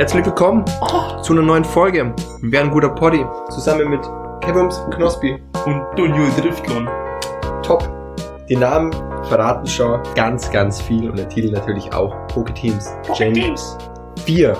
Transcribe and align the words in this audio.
Herzlich 0.00 0.24
willkommen 0.24 0.64
zu 1.22 1.34
einer 1.34 1.42
neuen 1.42 1.62
Folge. 1.62 2.14
Wir 2.40 2.52
wären 2.52 2.68
ein 2.68 2.72
guter 2.72 2.88
Poddy. 2.88 3.22
Zusammen 3.50 3.90
mit 3.90 4.00
Kevims 4.40 4.80
Knospi. 4.92 5.38
Und 5.66 5.84
Dunjo 5.94 6.24
Driftlon. 6.38 6.88
Top. 7.62 7.86
Die 8.48 8.56
Namen 8.56 8.90
verraten 9.24 9.66
schon 9.66 10.00
ganz, 10.14 10.50
ganz 10.50 10.80
viel 10.80 11.10
und 11.10 11.18
der 11.18 11.28
Titel 11.28 11.50
natürlich 11.50 11.92
auch. 11.92 12.16
Poke 12.28 12.54
Teams. 12.54 12.90
James. 13.12 13.76
4. 14.24 14.56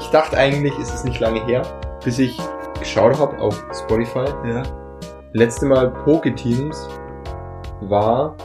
Ich 0.00 0.08
dachte 0.08 0.36
eigentlich, 0.36 0.78
ist 0.78 0.92
es 0.92 1.02
nicht 1.02 1.18
lange 1.18 1.42
her, 1.46 1.62
bis 2.04 2.18
ich 2.18 2.38
geschaut 2.78 3.18
habe 3.18 3.38
auf 3.38 3.64
Spotify. 3.72 4.26
Ja. 4.46 4.64
Letzte 5.32 5.64
Mal 5.64 5.92
Poke 6.04 6.34
Teams 6.34 6.90
war, 7.80 8.36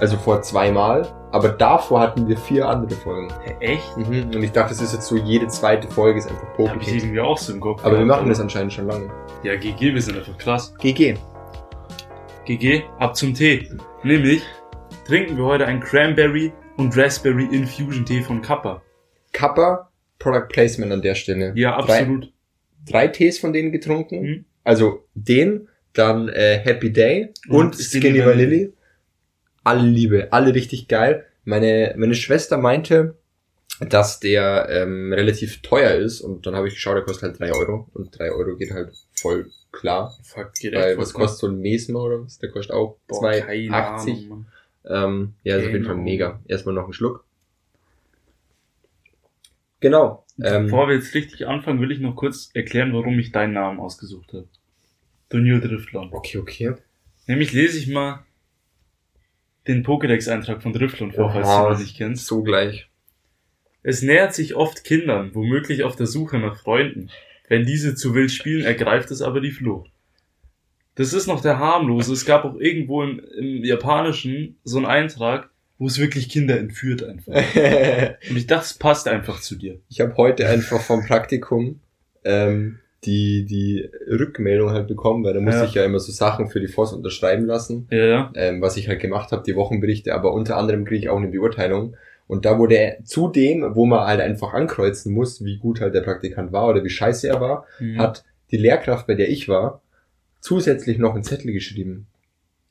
also 0.00 0.18
vor 0.18 0.42
zweimal, 0.42 1.08
aber 1.34 1.48
davor 1.48 1.98
hatten 1.98 2.28
wir 2.28 2.36
vier 2.36 2.68
andere 2.68 2.94
Folgen. 2.94 3.28
Echt? 3.58 3.96
Mhm. 3.96 4.30
Und 4.36 4.40
ich 4.44 4.52
dachte, 4.52 4.68
das 4.68 4.80
ist 4.80 4.92
jetzt 4.92 5.08
so, 5.08 5.16
jede 5.16 5.48
zweite 5.48 5.88
Folge 5.88 6.20
ist 6.20 6.28
einfach 6.30 6.54
Poke 6.54 6.70
Hab 6.70 6.80
ich 6.80 6.94
irgendwie 6.94 7.18
auch 7.18 7.36
so 7.36 7.52
im 7.52 7.58
Kopf. 7.58 7.84
Aber 7.84 7.98
wir 7.98 8.06
machen 8.06 8.28
das 8.28 8.38
anscheinend 8.38 8.72
schon 8.72 8.86
lange. 8.86 9.10
Ja, 9.42 9.56
GG, 9.56 9.94
wir 9.94 10.00
sind 10.00 10.16
einfach 10.16 10.38
krass. 10.38 10.72
GG. 10.78 11.16
GG, 12.44 12.84
ab 13.00 13.16
zum 13.16 13.34
Tee. 13.34 13.68
Nämlich 14.04 14.42
trinken 15.08 15.36
wir 15.36 15.44
heute 15.44 15.66
einen 15.66 15.80
Cranberry 15.80 16.52
und 16.76 16.96
Raspberry 16.96 17.48
Infusion 17.50 18.06
Tee 18.06 18.22
von 18.22 18.40
Kappa. 18.40 18.80
Kappa, 19.32 19.90
Product 20.20 20.46
Placement 20.50 20.92
an 20.92 21.02
der 21.02 21.16
Stelle. 21.16 21.52
Ja, 21.56 21.82
Drei, 21.82 21.98
absolut. 21.98 22.32
drei 22.88 23.08
Tees 23.08 23.40
von 23.40 23.52
denen 23.52 23.72
getrunken. 23.72 24.22
Mhm. 24.22 24.44
Also 24.62 25.04
den, 25.14 25.68
dann 25.94 26.28
äh, 26.28 26.60
Happy 26.62 26.92
Day 26.92 27.30
und, 27.48 27.56
Und 27.56 27.74
Skinny, 27.74 28.02
Skinny 28.02 28.18
Vanilli. 28.20 28.44
Vanilli. 28.44 28.72
Alle 29.64 29.88
Liebe, 29.88 30.28
alle 30.32 30.54
richtig 30.54 30.88
geil. 30.88 31.26
Meine, 31.44 31.94
meine 31.96 32.14
Schwester 32.14 32.58
meinte, 32.58 33.16
dass 33.80 34.20
der 34.20 34.68
ähm, 34.70 35.12
relativ 35.12 35.60
teuer 35.62 35.94
ist 35.96 36.20
und 36.20 36.46
dann 36.46 36.54
habe 36.54 36.68
ich 36.68 36.74
geschaut, 36.74 36.96
der 36.96 37.02
kostet 37.02 37.22
halt 37.24 37.40
drei 37.40 37.52
Euro 37.52 37.88
und 37.92 38.16
drei 38.16 38.30
Euro 38.30 38.56
geht 38.56 38.70
halt 38.72 38.92
voll 39.14 39.50
klar. 39.72 40.16
Fuck, 40.22 40.52
geht 40.54 40.74
Weil 40.74 40.96
was 40.96 41.12
kostet 41.12 41.40
so 41.40 41.46
ein 41.48 41.58
Mesmer 41.60 42.00
oder 42.04 42.22
was? 42.24 42.38
Der 42.38 42.50
kostet 42.50 42.74
auch 42.76 42.98
Boah, 43.08 43.30
2,80. 43.32 43.68
keine 43.70 43.74
Ahnung, 43.86 44.28
Mann. 44.28 44.46
Ähm, 44.86 45.34
ja, 45.42 45.56
ist 45.56 45.66
auf 45.66 45.72
jeden 45.72 45.84
Fall 45.84 45.94
Genau. 45.94 46.04
mega. 46.04 46.40
Erstmal 46.46 46.74
noch 46.74 46.84
einen 46.84 46.92
Schluck. 46.92 47.24
Genau. 49.80 50.24
Ähm, 50.42 50.64
Bevor 50.64 50.88
wir 50.88 50.94
jetzt 50.96 51.14
richtig 51.14 51.46
anfangen, 51.46 51.80
will 51.80 51.90
ich 51.92 52.00
noch 52.00 52.16
kurz 52.16 52.50
erklären, 52.54 52.92
warum 52.92 53.18
ich 53.18 53.32
deinen 53.32 53.52
Namen 53.54 53.80
ausgesucht 53.80 54.32
habe. 54.32 54.46
Dunjo 55.30 55.58
Driftlon. 55.58 56.10
okay, 56.12 56.38
okay. 56.38 56.74
Nämlich 57.26 57.52
lese 57.52 57.78
ich 57.78 57.88
mal 57.88 58.24
den 59.66 59.84
Pokédex-Eintrag 59.84 60.62
von 60.62 60.72
Driftlon 60.72 61.12
vor, 61.12 61.32
falls 61.32 61.48
du 61.48 61.72
ihn 61.72 61.86
nicht 61.86 61.96
kennst. 61.96 62.26
So 62.26 62.42
gleich. 62.42 62.88
Es 63.82 64.02
nähert 64.02 64.34
sich 64.34 64.54
oft 64.54 64.84
Kindern, 64.84 65.34
womöglich 65.34 65.84
auf 65.84 65.96
der 65.96 66.06
Suche 66.06 66.38
nach 66.38 66.56
Freunden. 66.56 67.10
Wenn 67.48 67.66
diese 67.66 67.94
zu 67.94 68.14
wild 68.14 68.30
spielen, 68.30 68.64
ergreift 68.64 69.10
es 69.10 69.20
aber 69.20 69.40
die 69.40 69.50
Flucht. 69.50 69.90
Das 70.94 71.12
ist 71.12 71.26
noch 71.26 71.42
der 71.42 71.58
harmlose. 71.58 72.12
Es 72.12 72.24
gab 72.24 72.44
auch 72.44 72.56
irgendwo 72.56 73.02
im, 73.02 73.20
im 73.38 73.64
Japanischen 73.64 74.56
so 74.64 74.78
einen 74.78 74.86
Eintrag, 74.86 75.50
wo 75.78 75.86
es 75.86 75.98
wirklich 75.98 76.28
Kinder 76.28 76.58
entführt 76.58 77.02
einfach. 77.02 77.34
Und 78.30 78.36
ich 78.36 78.46
dachte, 78.46 78.64
es 78.64 78.74
passt 78.74 79.08
einfach 79.08 79.40
zu 79.40 79.56
dir. 79.56 79.80
ich 79.88 80.00
habe 80.00 80.16
heute 80.16 80.48
einfach 80.48 80.80
vom 80.80 81.04
Praktikum 81.04 81.80
ähm, 82.24 82.78
die, 83.06 83.44
die 83.44 83.88
Rückmeldung 84.08 84.70
halt 84.70 84.88
bekommen, 84.88 85.24
weil 85.24 85.34
da 85.34 85.40
musste 85.40 85.60
Ja. 85.60 85.66
ich 85.66 85.74
ja 85.74 85.84
immer 85.84 85.98
so 86.00 86.12
Sachen 86.12 86.48
für 86.48 86.60
die 86.60 86.68
FOS 86.68 86.92
unterschreiben 86.92 87.46
lassen, 87.46 87.86
Ja, 87.90 88.32
ähm, 88.34 88.60
was 88.60 88.76
ich 88.76 88.88
halt 88.88 89.00
gemacht 89.00 89.32
habe, 89.32 89.42
die 89.46 89.54
Wochenberichte, 89.56 90.14
aber 90.14 90.32
unter 90.32 90.56
anderem 90.56 90.84
kriege 90.84 91.00
ich 91.00 91.08
auch 91.08 91.18
eine 91.18 91.28
Beurteilung. 91.28 91.96
Und 92.26 92.44
da 92.46 92.58
wurde 92.58 92.96
zu 93.04 93.28
dem, 93.28 93.74
wo 93.74 93.84
man 93.84 94.06
halt 94.06 94.20
einfach 94.20 94.54
ankreuzen 94.54 95.12
muss, 95.12 95.44
wie 95.44 95.58
gut 95.58 95.80
halt 95.80 95.94
der 95.94 96.00
Praktikant 96.00 96.52
war 96.52 96.68
oder 96.68 96.82
wie 96.82 96.88
scheiße 96.90 97.28
er 97.28 97.40
war, 97.40 97.66
Mhm. 97.80 97.98
hat 97.98 98.24
die 98.50 98.56
Lehrkraft, 98.56 99.06
bei 99.06 99.14
der 99.14 99.28
ich 99.28 99.48
war, 99.48 99.82
zusätzlich 100.40 100.98
noch 100.98 101.14
einen 101.14 101.24
Zettel 101.24 101.52
geschrieben. 101.52 102.06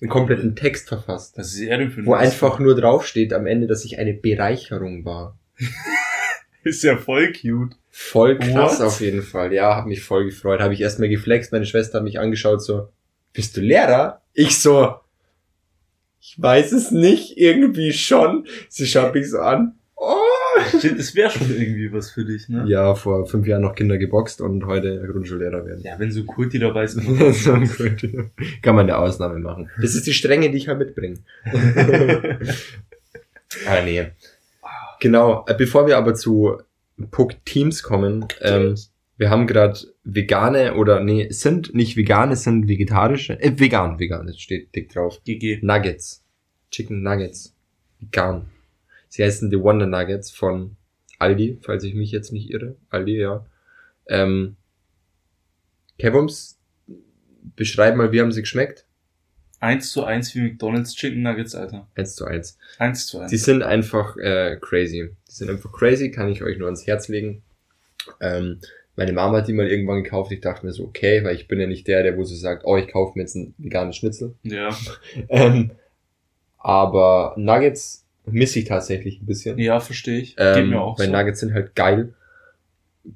Einen 0.02 0.10
kompletten 0.10 0.56
Text 0.56 0.90
verfasst. 0.90 1.38
Was 1.38 1.54
ist 1.54 1.70
ein 1.70 2.06
Wo 2.06 2.14
einfach 2.14 2.60
nur 2.60 2.76
draufsteht 2.76 3.32
am 3.32 3.46
Ende, 3.48 3.68
dass 3.68 3.86
ich 3.86 4.00
eine 4.00 4.14
Bereicherung 4.14 5.06
war. 5.06 5.38
Ist 6.64 6.84
ja 6.84 6.98
voll 6.98 7.32
cute. 7.34 7.76
Voll 7.96 8.40
krass 8.40 8.80
What? 8.80 8.88
auf 8.88 9.02
jeden 9.02 9.22
Fall. 9.22 9.54
Ja, 9.54 9.76
hab 9.76 9.86
mich 9.86 10.02
voll 10.02 10.26
gefreut. 10.26 10.62
Habe 10.62 10.74
ich 10.74 10.82
erstmal 10.82 11.10
geflext. 11.10 11.52
Meine 11.52 11.68
Schwester 11.68 12.00
hat 12.00 12.04
mich 12.04 12.20
angeschaut 12.20 12.64
so, 12.64 12.90
bist 13.34 13.56
du 13.56 13.62
Lehrer? 13.62 14.24
Ich 14.34 14.58
so, 14.58 14.96
ich 16.20 16.42
weiß 16.42 16.72
es 16.72 16.90
nicht, 16.90 17.38
irgendwie 17.38 17.94
schon. 17.94 18.48
Sie 18.68 18.88
schaut 18.88 19.14
mich 19.14 19.30
so 19.30 19.38
an. 19.38 19.76
Oh. 19.96 20.16
Das 20.72 21.14
wäre 21.14 21.30
schon 21.30 21.52
irgendwie 21.52 21.94
was 21.94 22.10
für 22.10 22.26
dich, 22.26 22.50
ne? 22.50 22.66
Ja, 22.68 22.96
vor 22.96 23.28
fünf 23.28 23.46
Jahren 23.46 23.62
noch 23.62 23.76
Kinder 23.76 24.00
geboxt 24.00 24.42
und 24.42 24.66
heute 24.66 25.06
Grundschullehrer 25.06 25.64
werden. 25.66 25.84
Ja, 25.84 26.00
wenn 26.00 26.12
so 26.12 26.24
Kurti 26.24 26.58
dabei 26.58 26.86
ist, 26.86 26.94
So 27.34 27.54
gut. 27.54 28.10
Kann 28.64 28.76
man 28.76 28.90
eine 28.90 28.98
Ausnahme 28.98 29.38
machen. 29.38 29.70
Das 29.80 29.94
ist 29.94 30.08
die 30.08 30.14
Strenge, 30.14 30.50
die 30.50 30.58
ich 30.58 30.68
halt 30.68 30.80
mitbringe. 30.80 31.20
ah, 33.68 33.82
nee. 33.84 34.08
Genau, 35.00 35.46
äh, 35.48 35.54
bevor 35.54 35.86
wir 35.86 35.98
aber 35.98 36.16
zu 36.16 36.58
Puck 37.12 37.44
Teams 37.46 37.84
kommen, 37.84 38.28
ähm, 38.42 38.76
wir 39.18 39.30
haben 39.30 39.48
gerade 39.48 39.80
vegane 40.04 40.76
oder 40.76 41.00
nee, 41.00 41.28
sind 41.30 41.74
nicht 41.74 41.96
vegane, 41.96 42.36
sind 42.36 42.68
vegetarische, 42.68 43.40
äh, 43.42 43.58
vegan, 43.58 44.00
vegan, 44.00 44.28
das 44.28 44.40
steht 44.40 44.74
dick 44.76 44.92
drauf. 44.92 45.22
GG. 45.24 45.60
Nuggets. 45.62 46.24
Chicken 46.72 47.04
Nuggets. 47.04 47.56
Vegan. 48.00 48.48
Sie 49.10 49.24
heißen 49.24 49.50
die 49.50 49.60
Wonder 49.60 49.86
Nuggets 49.86 50.32
von 50.32 50.76
Aldi, 51.20 51.60
falls 51.62 51.84
ich 51.84 51.94
mich 51.94 52.12
jetzt 52.12 52.34
nicht 52.34 52.50
irre. 52.50 52.76
Aldi, 52.90 53.18
ja. 53.18 53.46
Ähm, 54.08 54.56
Kevums, 56.00 56.60
beschreib 57.56 57.96
mal, 57.96 58.12
wie 58.12 58.20
haben 58.20 58.32
sie 58.32 58.42
geschmeckt? 58.42 58.86
Eins 59.64 59.94
zu 59.94 60.04
eins 60.04 60.36
wie 60.36 60.42
McDonald's 60.42 60.94
Chicken 60.94 61.22
Nuggets, 61.22 61.56
Alter. 61.56 61.88
Eins 61.96 62.16
zu 62.16 62.26
eins. 62.26 62.58
Eins 62.80 63.08
zu 63.08 63.20
eins. 63.20 63.32
Die 63.32 63.38
sind 63.38 63.64
einfach 63.64 64.18
äh, 64.18 64.58
crazy. 64.60 65.12
Die 65.30 65.32
sind 65.32 65.50
einfach 65.50 65.72
crazy, 65.72 66.12
kann 66.12 66.28
ich 66.28 66.44
euch 66.44 66.58
nur 66.58 66.68
ans 66.68 66.86
Herz 66.86 67.08
legen. 67.08 67.44
Ähm, 68.20 68.60
meine 68.98 69.14
Mama 69.14 69.38
hat 69.38 69.48
die 69.48 69.54
mal 69.54 69.68
irgendwann 69.70 70.04
gekauft. 70.04 70.34
Ich 70.34 70.42
dachte 70.42 70.66
mir 70.66 70.74
so, 70.74 70.84
okay, 70.84 71.24
weil 71.24 71.36
ich 71.36 71.48
bin 71.48 71.62
ja 71.62 71.68
nicht 71.68 71.88
der, 71.88 72.04
der 72.04 72.18
wo 72.18 72.26
so 72.26 72.36
sagt, 72.36 72.64
oh, 72.66 72.76
ich 72.76 72.90
kaufe 72.90 73.14
mir 73.16 73.22
jetzt 73.24 73.38
einen 73.38 73.54
veganen 73.58 73.94
Schnitzel. 73.94 74.36
ja. 74.44 74.70
Ähm, 75.30 75.72
aber 76.58 77.34
Nuggets 77.38 78.06
misse 78.26 78.60
ich 78.60 78.66
tatsächlich 78.66 79.22
ein 79.22 79.26
bisschen. 79.26 79.58
Ja, 79.60 79.80
verstehe 79.80 80.20
ich. 80.20 80.36
Geht 80.36 80.58
Ähm, 80.58 80.70
mir 80.72 80.82
auch 80.82 81.00
weil 81.00 81.08
so. 81.08 81.12
Nuggets 81.14 81.40
sind 81.40 81.54
halt 81.54 81.74
geil. 81.76 82.14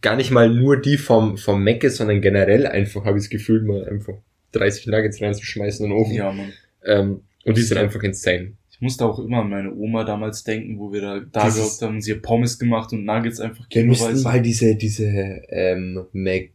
Gar 0.01 0.15
nicht 0.15 0.31
mal 0.31 0.49
nur 0.49 0.79
die 0.79 0.97
vom, 0.97 1.37
vom 1.37 1.61
Mc's, 1.63 1.97
sondern 1.97 2.21
generell 2.21 2.67
einfach, 2.67 3.03
habe 3.05 3.17
ich 3.17 3.25
das 3.25 3.29
Gefühl, 3.29 3.63
mal 3.63 3.85
einfach 3.85 4.15
30 4.53 4.87
Nuggets 4.87 5.21
reinzuschmeißen 5.21 5.85
in 5.85 5.91
den 5.91 5.97
Ofen. 5.99 6.13
Ja, 6.13 6.31
Mann. 6.31 6.53
Ähm, 6.85 7.21
und 7.45 7.57
die 7.57 7.61
sind 7.61 7.77
einfach 7.77 8.01
insane. 8.03 8.53
Ich 8.71 8.81
musste 8.81 9.05
auch 9.05 9.17
immer 9.19 9.39
an 9.39 9.49
meine 9.49 9.73
Oma 9.73 10.03
damals 10.03 10.43
denken, 10.43 10.77
wo 10.77 10.91
wir 10.93 11.01
da, 11.01 11.19
da 11.19 11.45
Dieses- 11.45 11.55
gehockt 11.57 11.81
haben 11.81 11.95
und 11.95 12.01
sie 12.01 12.13
hat 12.13 12.21
Pommes 12.21 12.59
gemacht 12.59 12.93
und 12.93 13.05
Nuggets 13.05 13.39
einfach 13.39 13.65
Wir 13.69 13.85
müssten 13.85 14.21
mal 14.21 14.41
diese, 14.41 14.75
diese, 14.75 15.05
ähm, 15.49 16.05
Mac, 16.13 16.51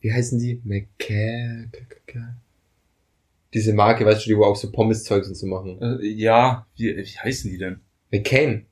wie 0.00 0.12
heißen 0.12 0.38
die? 0.40 0.60
Mac, 0.64 0.86
diese 3.54 3.74
Marke, 3.74 4.04
weißt 4.06 4.24
du, 4.26 4.30
die 4.30 4.36
wo 4.36 4.44
auch 4.44 4.56
so 4.56 4.72
Pommes-Zeugs 4.72 5.28
und 5.28 5.34
so 5.34 5.46
machen. 5.46 5.78
Äh, 5.80 6.06
ja, 6.06 6.66
wie, 6.76 6.96
wie 6.96 7.04
heißen 7.04 7.50
die 7.50 7.58
denn? 7.58 7.80
McCain, 8.10 8.66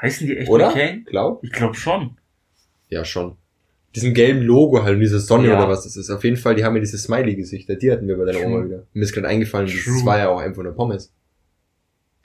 Heißen 0.00 0.26
die 0.26 0.36
echt 0.36 0.48
oder? 0.48 0.68
McCain? 0.68 1.04
Glaub? 1.04 1.42
Ich 1.44 1.52
glaube 1.52 1.74
schon. 1.74 2.16
Ja, 2.88 3.04
schon. 3.04 3.36
Diesem 3.94 4.14
gelben 4.14 4.40
Logo 4.42 4.82
halt, 4.82 4.94
und 4.94 5.00
diese 5.00 5.20
Sonne 5.20 5.48
Ja. 5.48 5.58
oder 5.58 5.68
was 5.68 5.84
das 5.84 5.96
ist. 5.96 6.08
Auf 6.10 6.24
jeden 6.24 6.36
Fall, 6.38 6.54
die 6.54 6.64
haben 6.64 6.74
ja 6.74 6.80
diese 6.80 6.96
Smiley-Gesichter. 6.98 7.74
Die 7.76 7.92
hatten 7.92 8.08
wir 8.08 8.16
bei 8.16 8.24
deiner 8.24 8.38
True. 8.38 8.46
Oma 8.48 8.64
wieder. 8.64 8.82
Mir 8.94 9.02
ist 9.02 9.12
gerade 9.12 9.28
eingefallen, 9.28 9.66
das 9.66 9.76
True. 9.84 10.04
war 10.06 10.18
ja 10.18 10.28
auch 10.30 10.40
einfach 10.40 10.62
nur 10.62 10.72
Pommes. 10.72 11.12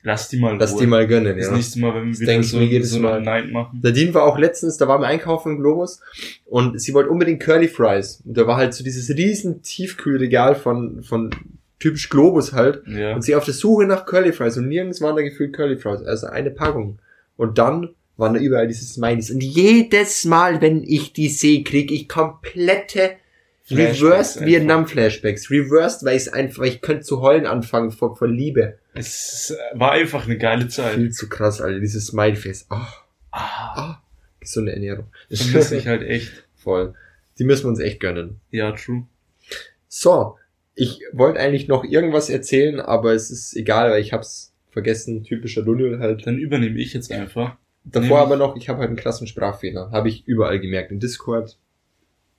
Lass 0.04 0.30
die 0.30 0.38
mal 0.40 0.56
Lass 0.58 0.72
holen. 0.72 0.80
die 0.82 0.88
mal 0.88 1.08
gönnen, 1.08 1.36
Das 1.38 1.48
ja. 1.48 1.54
nächste 1.54 1.80
Mal, 1.80 1.94
wenn 1.96 2.04
wir 2.06 2.12
Das 2.12 2.20
wieder 2.22 2.32
denk 2.32 2.44
ich 2.46 2.52
so, 2.52 2.60
jedes 2.62 2.92
so 2.92 3.00
Mal. 3.00 3.16
eine 3.16 3.26
Night 3.26 3.52
machen. 3.52 3.80
Nadine 3.84 4.14
war 4.14 4.24
auch 4.24 4.38
letztens, 4.38 4.78
da 4.78 4.88
waren 4.88 5.02
wir 5.02 5.08
einkaufen 5.08 5.54
im 5.54 5.58
Globus 5.60 6.00
und 6.46 6.80
sie 6.80 6.94
wollte 6.94 7.10
unbedingt 7.10 7.42
Curly 7.42 7.68
Fries. 7.68 8.22
Und 8.24 8.38
da 8.38 8.48
war 8.48 8.56
halt 8.56 8.74
so 8.74 8.84
dieses 8.86 9.10
riesen 9.18 9.62
Tiefkühlregal 9.64 10.56
von, 10.56 11.04
von 11.04 11.32
typisch 11.80 12.10
Globus 12.10 12.54
halt. 12.54 12.84
Ja. 12.88 13.16
Und 13.16 13.24
sie 13.24 13.36
auf 13.36 13.44
der 13.44 13.54
Suche 13.56 13.86
nach 13.86 14.06
Curly 14.06 14.32
Fries 14.32 14.56
und 14.56 14.70
nirgends 14.70 15.02
waren 15.02 15.16
da 15.18 15.24
gefühlt 15.24 15.52
Curly 15.54 15.78
Fries. 15.78 16.02
Also 16.04 16.28
eine 16.28 16.52
Packung. 16.52 17.00
Und 17.36 17.58
dann 17.58 17.90
waren 18.18 18.34
da 18.34 18.40
überall 18.40 18.68
diese 18.68 18.86
Smileys. 18.86 19.32
Und 19.32 19.42
jedes 19.42 20.26
Mal, 20.26 20.62
wenn 20.62 20.84
ich 20.84 21.14
die 21.14 21.30
sehe, 21.30 21.64
kriege 21.64 21.94
ich 21.94 22.10
komplette 22.10 23.12
Flashbacks 23.64 24.02
Reversed 24.02 24.38
einfach. 24.38 24.48
Vietnam 24.48 24.88
Flashbacks. 24.88 25.52
Reversed, 25.52 26.04
weil 26.06 26.18
ich 26.18 26.34
einfach, 26.34 26.64
ich 26.64 26.82
könnte 26.82 27.04
zu 27.04 27.22
heulen 27.22 27.46
anfangen 27.46 27.92
vor, 27.92 28.16
vor 28.16 28.28
Liebe. 28.28 28.78
Es 28.94 29.56
war 29.74 29.92
einfach 29.92 30.26
eine 30.26 30.38
geile 30.38 30.68
Zeit. 30.68 30.96
Viel 30.96 31.12
zu 31.12 31.30
krass, 31.30 31.62
Alter. 31.62 31.80
Dieses 31.80 32.08
Smiley-Face. 32.08 32.68
Oh, 32.72 32.76
Ah, 33.32 33.74
ah, 33.76 34.02
gesunde 34.40 34.72
Ernährung. 34.74 35.06
vermisse 35.30 35.78
ich 35.78 35.86
halt 35.88 36.02
echt. 36.02 36.32
Voll. 36.56 36.96
Die 37.38 37.44
müssen 37.44 37.66
wir 37.66 37.70
uns 37.70 37.80
echt 37.80 38.00
gönnen. 38.00 38.40
Ja, 38.50 38.72
true. 38.72 39.06
So, 39.88 40.38
ich 40.74 41.02
wollte 41.12 41.40
eigentlich 41.40 41.68
noch 41.68 41.84
irgendwas 41.84 42.30
erzählen, 42.30 42.80
aber 42.80 43.14
es 43.14 43.30
ist 43.30 43.56
egal, 43.56 43.92
weil 43.92 44.02
ich 44.02 44.14
hab's 44.14 44.54
vergessen. 44.72 45.24
Typischer 45.24 45.62
Lunnel 45.62 46.00
halt. 46.00 46.26
Dann 46.26 46.38
übernehme 46.40 46.80
ich 46.80 46.94
jetzt 46.94 47.12
einfach. 47.12 47.58
Davor 47.92 48.20
aber 48.20 48.36
noch, 48.36 48.56
ich 48.56 48.70
habe 48.70 48.80
halt 48.80 48.90
einen 48.90 48.98
krassen 48.98 49.28
Sprachfehler. 49.28 49.92
Habe 49.92 50.10
ich 50.10 50.28
überall 50.28 50.60
gemerkt. 50.60 50.92
Im 50.92 51.00
Discord, 51.00 51.58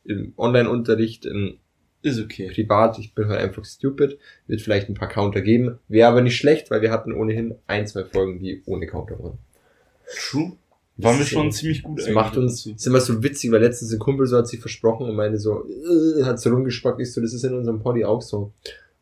im 0.05 0.33
Online-Unterricht, 0.37 1.27
im 1.27 1.59
Ist 2.03 2.21
okay. 2.21 2.51
privat. 2.53 2.99
Ich 2.99 3.15
bin 3.15 3.29
halt 3.29 3.41
einfach 3.41 3.65
stupid. 3.65 4.19
Wird 4.47 4.61
vielleicht 4.61 4.89
ein 4.89 4.95
paar 4.95 5.09
Counter 5.09 5.41
geben. 5.41 5.79
Wäre 5.89 6.09
aber 6.09 6.21
nicht 6.21 6.37
schlecht, 6.37 6.71
weil 6.71 6.83
wir 6.83 6.91
hatten 6.91 7.13
ohnehin 7.13 7.55
ein, 7.67 7.87
zwei 7.87 8.05
Folgen, 8.05 8.39
die 8.41 8.63
ohne 8.67 8.87
Counter 8.87 9.19
waren. 9.23 9.39
True. 10.15 10.53
Waren 11.01 11.15
wir 11.15 11.21
Das 11.21 11.29
schon 11.29 11.53
ziemlich 11.53 11.85
gut 11.85 12.01
Das 12.01 12.11
macht 12.11 12.37
uns, 12.37 12.67
ist 12.67 12.87
immer 12.87 13.01
so 13.01 13.23
witzig, 13.23 13.53
weil 13.53 13.61
letztens 13.61 13.93
ein 13.93 14.01
Kumpel 14.01 14.27
so 14.27 14.37
hat 14.37 14.49
sich 14.49 14.59
versprochen 14.59 15.09
und 15.09 15.15
meine 15.15 15.39
so, 15.39 15.65
äh, 15.65 16.25
hat 16.25 16.41
so 16.41 16.51
rumgespackt, 16.51 17.01
ich 17.01 17.13
so, 17.13 17.21
das 17.21 17.33
ist 17.33 17.45
in 17.45 17.55
unserem 17.55 17.79
Poddy 17.79 18.05
auch 18.05 18.21
so. 18.21 18.53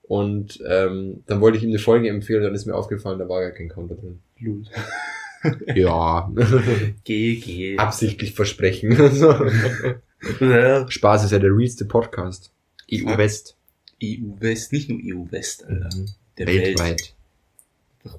Und 0.02 0.62
ähm, 0.68 1.22
dann 1.26 1.40
wollte 1.40 1.56
ich 1.56 1.64
ihm 1.64 1.70
eine 1.70 1.78
Folge 1.78 2.10
empfehlen, 2.10 2.42
dann 2.42 2.54
ist 2.54 2.66
mir 2.66 2.74
aufgefallen, 2.74 3.18
da 3.18 3.28
war 3.28 3.40
gar 3.40 3.52
kein 3.52 3.70
Counter 3.70 3.94
drin. 3.94 4.20
Blut. 4.38 4.70
Ja, 5.74 6.32
GG. 7.04 7.78
absichtlich 7.78 8.32
versprechen. 8.34 8.96
so. 9.14 9.32
Äh, 10.44 10.90
Spaß 10.90 11.24
ist 11.24 11.32
ja 11.32 11.38
der 11.38 11.50
realste 11.50 11.84
Podcast. 11.84 12.52
EU. 12.92 13.16
West. 13.16 13.56
EU-West, 14.02 14.72
nicht 14.72 14.88
nur 14.90 14.98
EU-West, 15.02 15.64
Alter. 15.66 15.88
Der 16.38 16.46
Weltweit. 16.46 16.88
Welt. 16.90 17.14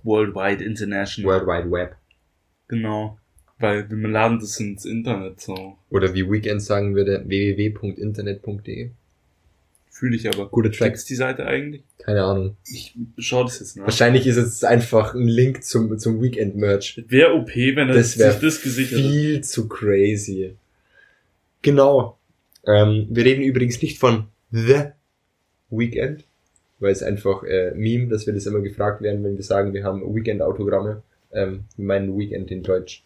Worldwide, 0.03 0.63
international. 0.63 1.45
World 1.45 1.47
Wide 1.47 1.71
Web. 1.71 1.95
Genau. 2.67 3.17
Weil 3.59 3.89
wir 3.89 4.07
laden 4.09 4.39
das 4.39 4.59
ins 4.59 4.85
Internet 4.85 5.41
so. 5.41 5.77
Oder 5.89 6.13
wie 6.13 6.29
Weekend 6.29 6.61
sagen 6.61 6.95
würde, 6.95 7.23
www.internet.de. 7.25 8.91
Fühle 9.97 10.15
ich 10.15 10.27
aber. 10.27 10.47
Gute 10.49 10.69
Gibt's 10.69 10.77
Tracks. 10.77 11.05
die 11.05 11.15
Seite 11.15 11.47
eigentlich? 11.47 11.81
Keine 11.97 12.23
Ahnung. 12.23 12.55
Ich 12.71 12.93
schau 13.17 13.43
das 13.43 13.59
jetzt 13.59 13.77
nach. 13.77 13.85
Wahrscheinlich 13.85 14.27
ist 14.27 14.37
es 14.37 14.63
einfach 14.63 15.15
ein 15.15 15.27
Link 15.27 15.63
zum, 15.63 15.97
zum 15.97 16.21
Weekend-Merch. 16.21 17.03
Wäre 17.07 17.33
OP, 17.33 17.49
wenn 17.55 17.89
er 17.89 17.95
Das 17.95 18.13
sich 18.13 18.21
das 18.21 18.61
gesichert 18.61 18.99
viel 18.99 19.41
zu 19.41 19.67
crazy. 19.67 20.53
Genau. 21.63 22.19
Ähm, 22.67 23.07
wir 23.09 23.25
reden 23.25 23.41
übrigens 23.41 23.81
nicht 23.81 23.97
von 23.97 24.25
The 24.51 24.91
Weekend, 25.71 26.25
weil 26.77 26.91
es 26.91 27.01
einfach 27.01 27.41
äh, 27.41 27.71
Meme, 27.73 28.07
dass 28.07 28.27
wir 28.27 28.35
das 28.35 28.45
immer 28.45 28.59
gefragt 28.59 29.01
werden, 29.01 29.23
wenn 29.23 29.35
wir 29.35 29.43
sagen, 29.43 29.73
wir 29.73 29.83
haben 29.83 30.03
Weekend-Autogramme. 30.13 31.01
Ähm, 31.31 31.63
wir 31.75 31.85
meinen 31.85 32.15
Weekend 32.15 32.51
in 32.51 32.61
Deutsch. 32.61 33.03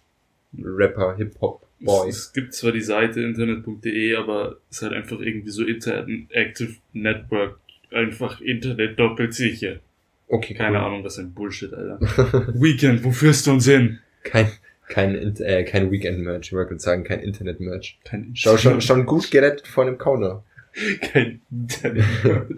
Rapper, 0.57 1.15
Hip-Hop, 1.17 1.65
Es, 1.79 1.85
Boys. 1.85 2.15
es 2.17 2.33
gibt 2.33 2.53
zwar 2.53 2.71
die 2.71 2.81
Seite 2.81 3.21
internet.de, 3.21 4.15
aber 4.15 4.57
es 4.69 4.77
ist 4.77 4.83
halt 4.83 4.93
einfach 4.93 5.19
irgendwie 5.19 5.49
so 5.49 5.63
Interactive 5.63 6.75
Network. 6.93 7.57
Einfach 7.91 8.39
Internet 8.41 8.97
doppelt 8.99 9.33
sicher. 9.33 9.79
Okay, 10.27 10.53
Keine 10.53 10.77
cool. 10.79 10.83
Ahnung, 10.85 11.03
was 11.03 11.17
ein 11.19 11.33
Bullshit, 11.33 11.73
Alter. 11.73 11.99
Weekend, 12.55 13.03
wo 13.03 13.11
führst 13.11 13.47
du 13.47 13.51
uns 13.51 13.65
hin? 13.65 13.99
Kein, 14.23 14.47
kein, 14.87 15.35
äh, 15.41 15.63
kein 15.65 15.91
Weekend-Merch, 15.91 16.47
ich 16.47 16.53
wollte 16.53 16.79
sagen, 16.79 17.03
kein 17.03 17.19
Internet-Merch. 17.19 17.99
Kein 18.05 18.31
Schau, 18.33 18.55
schon, 18.57 18.79
schon 18.79 19.05
gut 19.05 19.29
gerettet 19.29 19.67
vor 19.67 19.85
einem 19.85 19.97
Counter. 19.97 20.43
Kein 21.01 21.41
Internet. 21.51 22.05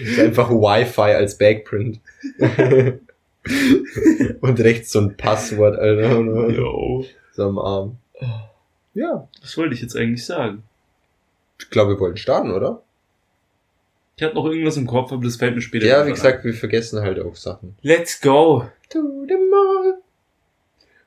Ist 0.00 0.18
einfach 0.18 0.50
Wi-Fi 0.50 1.00
als 1.14 1.38
Backprint. 1.38 2.00
Und 4.40 4.60
rechts 4.60 4.92
so 4.92 5.00
ein 5.00 5.16
Passwort, 5.16 5.78
Alter. 5.78 6.18
Yo. 6.50 7.04
So 7.32 7.44
am 7.44 7.58
Arm. 7.58 7.96
Ja, 8.94 9.28
Was 9.42 9.56
wollte 9.56 9.74
ich 9.74 9.82
jetzt 9.82 9.96
eigentlich 9.96 10.24
sagen? 10.26 10.62
ich 11.60 11.70
glaube, 11.70 11.92
wir 11.94 12.00
wollten 12.00 12.16
starten, 12.16 12.52
oder? 12.52 12.82
Ich 14.16 14.22
hatte 14.24 14.34
noch 14.34 14.46
irgendwas 14.46 14.76
im 14.76 14.86
Kopf, 14.86 15.12
aber 15.12 15.24
das 15.24 15.36
fällt 15.36 15.54
mir 15.54 15.60
später. 15.60 15.86
Ja, 15.86 16.06
wie 16.06 16.10
gesagt, 16.10 16.44
wir 16.44 16.54
vergessen 16.54 17.00
halt 17.00 17.20
auch 17.20 17.36
Sachen. 17.36 17.70
ein. 17.70 17.76
Let's 17.82 18.20
go! 18.20 18.64
To 18.90 18.98
the 19.28 19.34
mall. 19.34 19.98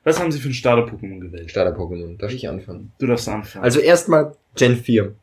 Was 0.04 0.18
haben 0.18 0.32
Sie 0.32 0.38
für 0.40 0.48
ein 0.48 0.54
Starter-Pokémon 0.54 1.20
gewählt? 1.20 1.50
Starter-Pokémon. 1.50 2.16
Darf 2.18 2.32
ich 2.32 2.48
anfangen? 2.48 2.92
Du 2.98 3.06
darfst 3.06 3.28
anfangen. 3.28 3.64
Also 3.64 3.80
erstmal 3.80 4.34
Gen 4.56 4.76
4. 4.76 5.14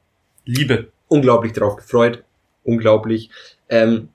Liebe. 0.46 0.92
Unglaublich 1.08 1.54
drauf 1.54 1.76
gefreut. 1.78 2.24
Unglaublich. 2.64 3.30
Ähm, 3.70 4.10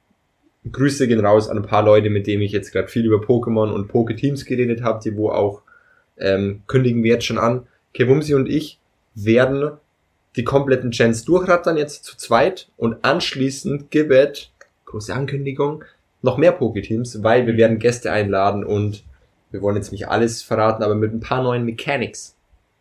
Grüße 0.71 1.09
gehen 1.09 1.25
raus 1.25 1.49
an 1.49 1.59
ein 1.59 1.67
paar 1.67 1.83
Leute, 1.85 2.11
mit 2.11 2.27
denen 2.27 2.43
ich 2.43 2.53
jetzt 2.53 2.73
gerade 2.73 2.89
viel 2.89 3.05
über 3.05 3.19
Pokémon 3.19 3.71
und 3.71 3.91
Poké-Teams 3.91 4.45
geredet 4.45 4.83
habe, 4.83 5.01
die 5.03 5.17
wo 5.17 5.31
auch 5.31 5.63
ähm, 6.19 6.63
kündigen 6.67 7.03
wir 7.03 7.13
jetzt 7.13 7.27
schon 7.27 7.39
an. 7.39 7.67
Kevumsi 7.93 8.35
und 8.35 8.49
ich 8.49 8.79
werden 9.15 9.73
die 10.37 10.45
kompletten 10.45 10.91
Gens 10.91 11.25
durchrattern 11.25 11.77
jetzt 11.77 12.05
zu 12.05 12.17
zweit 12.17 12.69
und 12.77 13.05
anschließend 13.05 13.91
gibt 13.91 14.51
große 14.87 15.15
Ankündigung, 15.15 15.85
noch 16.23 16.39
mehr 16.39 16.59
Poké-Teams, 16.59 17.23
weil 17.23 17.47
wir 17.47 17.57
werden 17.57 17.79
Gäste 17.79 18.11
einladen 18.11 18.65
und 18.65 19.05
wir 19.51 19.61
wollen 19.63 19.77
jetzt 19.77 19.93
nicht 19.93 20.09
alles 20.09 20.43
verraten, 20.43 20.83
aber 20.83 20.95
mit 20.95 21.13
ein 21.13 21.21
paar 21.21 21.43
neuen 21.43 21.65
Mechanics 21.65 22.37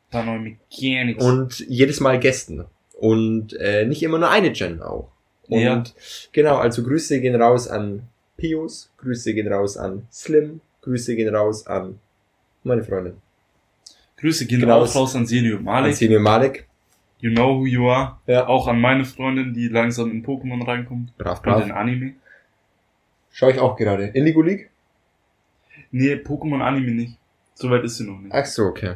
Ein 0.07 0.11
paar 0.11 0.25
neue 0.25 0.39
Mechanics. 0.39 1.23
und 1.23 1.59
jedes 1.67 1.99
Mal 1.99 2.19
Gästen 2.19 2.65
und 2.93 3.53
äh, 3.59 3.85
nicht 3.85 4.01
immer 4.01 4.17
nur 4.17 4.29
eine 4.29 4.51
Gen 4.51 4.81
auch. 4.81 5.12
Und 5.53 5.61
Ja. 5.63 5.83
genau, 6.31 6.57
also 6.57 6.83
Grüße 6.83 7.19
gehen 7.21 7.39
raus 7.41 7.67
an 7.67 8.03
Pius, 8.37 8.91
Grüße 8.97 9.33
gehen 9.33 9.51
raus 9.51 9.77
an 9.77 10.07
Slim, 10.11 10.61
Grüße 10.81 11.15
gehen 11.15 11.33
raus 11.33 11.65
an 11.67 11.99
meine 12.63 12.83
Freundin. 12.83 13.17
Grüße 14.17 14.45
gehen 14.45 14.61
Genau, 14.61 14.83
es- 14.83 14.95
raus 14.95 15.15
an 15.15 15.25
Senio 15.25 15.57
An 15.57 15.63
Malik. 15.63 15.95
Senior 15.95 16.21
Malik. 16.21 16.67
You 17.19 17.31
know 17.31 17.57
who 17.59 17.65
you 17.65 17.87
are. 17.89 18.17
Ja. 18.27 18.47
Auch 18.47 18.67
an 18.67 18.79
meine 18.81 19.05
Freundin, 19.05 19.53
die 19.53 19.67
langsam 19.69 20.11
in 20.11 20.25
Pokémon 20.25 20.65
reinkommt. 20.67 21.17
Brav, 21.17 21.39
Und 21.45 21.61
in 21.63 21.67
brav. 21.69 21.77
Anime. 21.77 22.13
Schau 23.31 23.49
ich 23.49 23.59
auch 23.59 23.75
gerade. 23.77 24.07
Indigo 24.07 24.41
League? 24.41 24.69
Nee, 25.91 26.15
Pokémon 26.15 26.61
Anime 26.61 26.91
nicht. 26.91 27.17
Soweit 27.55 27.83
ist 27.83 27.97
sie 27.97 28.03
noch 28.05 28.19
nicht. 28.19 28.33
Ach 28.33 28.45
so, 28.45 28.63
okay. 28.65 28.95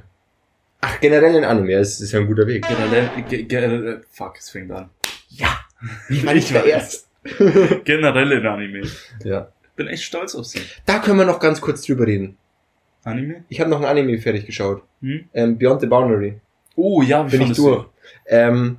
Ach, 0.81 0.99
generell 0.99 1.35
in 1.35 1.43
Anime, 1.43 1.73
das 1.77 1.99
ist 2.01 2.11
ja 2.11 2.19
ein 2.19 2.27
guter 2.27 2.45
Weg. 2.47 2.67
Generell, 2.67 3.09
ge, 3.29 3.43
ge, 3.43 3.59
äh, 3.59 3.99
fuck, 4.09 4.37
es 4.37 4.49
fängt 4.49 4.71
an. 4.71 4.89
Ja! 5.29 5.59
Wie 6.07 6.25
war 6.25 6.35
ich 6.35 6.51
verehrt? 6.51 6.99
Generell 7.83 8.31
in 8.31 8.45
Anime. 8.45 8.87
Ja. 9.23 9.49
Bin 9.75 9.87
echt 9.87 10.03
stolz 10.03 10.33
auf 10.35 10.45
sie. 10.45 10.61
Da 10.85 10.99
können 10.99 11.19
wir 11.19 11.25
noch 11.25 11.39
ganz 11.39 11.61
kurz 11.61 11.83
drüber 11.83 12.07
reden. 12.07 12.37
Anime? 13.03 13.43
Ich 13.47 13.59
habe 13.59 13.69
noch 13.69 13.79
ein 13.79 13.85
Anime 13.85 14.17
fertig 14.17 14.45
geschaut. 14.45 14.81
Hm? 15.01 15.29
Ähm, 15.33 15.57
Beyond 15.57 15.81
the 15.81 15.87
Boundary. 15.87 16.39
Oh 16.75 17.01
ja, 17.01 17.25
wie 17.31 17.37
Bin 17.37 17.51
ich 17.51 17.57
du? 17.57 17.67
durch. 17.67 17.85
Ähm, 18.25 18.77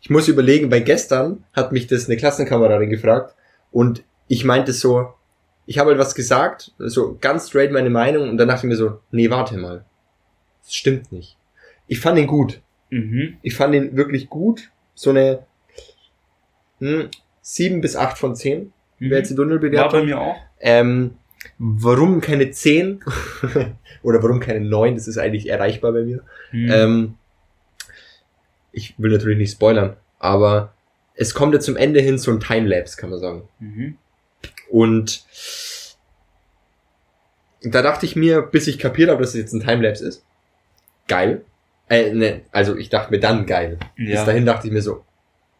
ich 0.00 0.10
muss 0.10 0.28
überlegen, 0.28 0.70
weil 0.70 0.82
gestern 0.82 1.44
hat 1.52 1.72
mich 1.72 1.86
das 1.86 2.06
eine 2.06 2.16
Klassenkameradin 2.16 2.90
gefragt 2.90 3.34
und 3.70 4.02
ich 4.28 4.44
meinte 4.44 4.72
so, 4.72 5.14
ich 5.66 5.78
habe 5.78 5.90
halt 5.90 5.98
was 5.98 6.14
gesagt, 6.14 6.72
so 6.78 7.16
ganz 7.20 7.48
straight 7.48 7.72
meine 7.72 7.90
Meinung 7.90 8.28
und 8.28 8.36
dann 8.38 8.48
dachte 8.48 8.66
ich 8.66 8.70
mir 8.70 8.76
so, 8.76 9.00
nee, 9.10 9.30
warte 9.30 9.56
mal. 9.56 9.84
Das 10.64 10.74
stimmt 10.74 11.10
nicht. 11.12 11.36
Ich 11.86 12.00
fand 12.00 12.18
ihn 12.18 12.26
gut. 12.26 12.60
Mhm. 12.90 13.36
Ich 13.42 13.54
fand 13.54 13.74
ihn 13.74 13.96
wirklich 13.96 14.28
gut. 14.28 14.70
So 14.94 15.10
eine 15.10 15.46
hm, 16.78 17.08
7 17.42 17.80
bis 17.80 17.96
8 17.96 18.18
von 18.18 18.34
10 18.34 18.72
wäre 18.98 19.18
jetzt 19.18 19.30
die 19.30 19.34
Mhm. 19.34 19.92
War 19.94 20.00
bei 20.00 20.06
mir 20.06 20.20
auch. 20.20 20.36
Ähm, 20.60 21.16
warum 21.58 22.20
keine 22.20 22.50
10? 22.50 23.00
Oder 24.02 24.22
warum 24.22 24.40
keine 24.40 24.60
9? 24.60 24.94
Das 24.94 25.08
ist 25.08 25.18
eigentlich 25.18 25.48
erreichbar 25.48 25.92
bei 25.92 26.02
mir. 26.02 26.22
Mhm. 26.52 26.70
Ähm, 26.70 27.14
ich 28.72 28.94
will 28.98 29.10
natürlich 29.10 29.38
nicht 29.38 29.52
spoilern, 29.52 29.96
aber 30.18 30.74
es 31.14 31.34
kommt 31.34 31.54
ja 31.54 31.60
zum 31.60 31.76
Ende 31.76 32.00
hin 32.00 32.18
so 32.18 32.30
ein 32.30 32.40
Timelapse, 32.40 32.96
kann 32.98 33.10
man 33.10 33.20
sagen. 33.20 33.48
Mhm. 33.58 33.96
Und 34.68 35.24
da 37.62 37.82
dachte 37.82 38.06
ich 38.06 38.16
mir, 38.16 38.42
bis 38.42 38.66
ich 38.66 38.78
kapiert 38.78 39.10
habe, 39.10 39.20
dass 39.20 39.30
es 39.30 39.40
jetzt 39.40 39.52
ein 39.54 39.60
Timelapse 39.60 40.06
ist, 40.06 40.24
geil. 41.08 41.44
Äh, 41.88 42.12
ne, 42.12 42.42
also 42.52 42.76
ich 42.76 42.88
dachte 42.88 43.10
mir 43.12 43.20
dann 43.20 43.46
geil. 43.46 43.78
Bis 43.96 44.08
Ja. 44.14 44.24
dahin 44.24 44.44
dachte 44.46 44.66
ich 44.66 44.72
mir 44.72 44.82
so, 44.82 45.04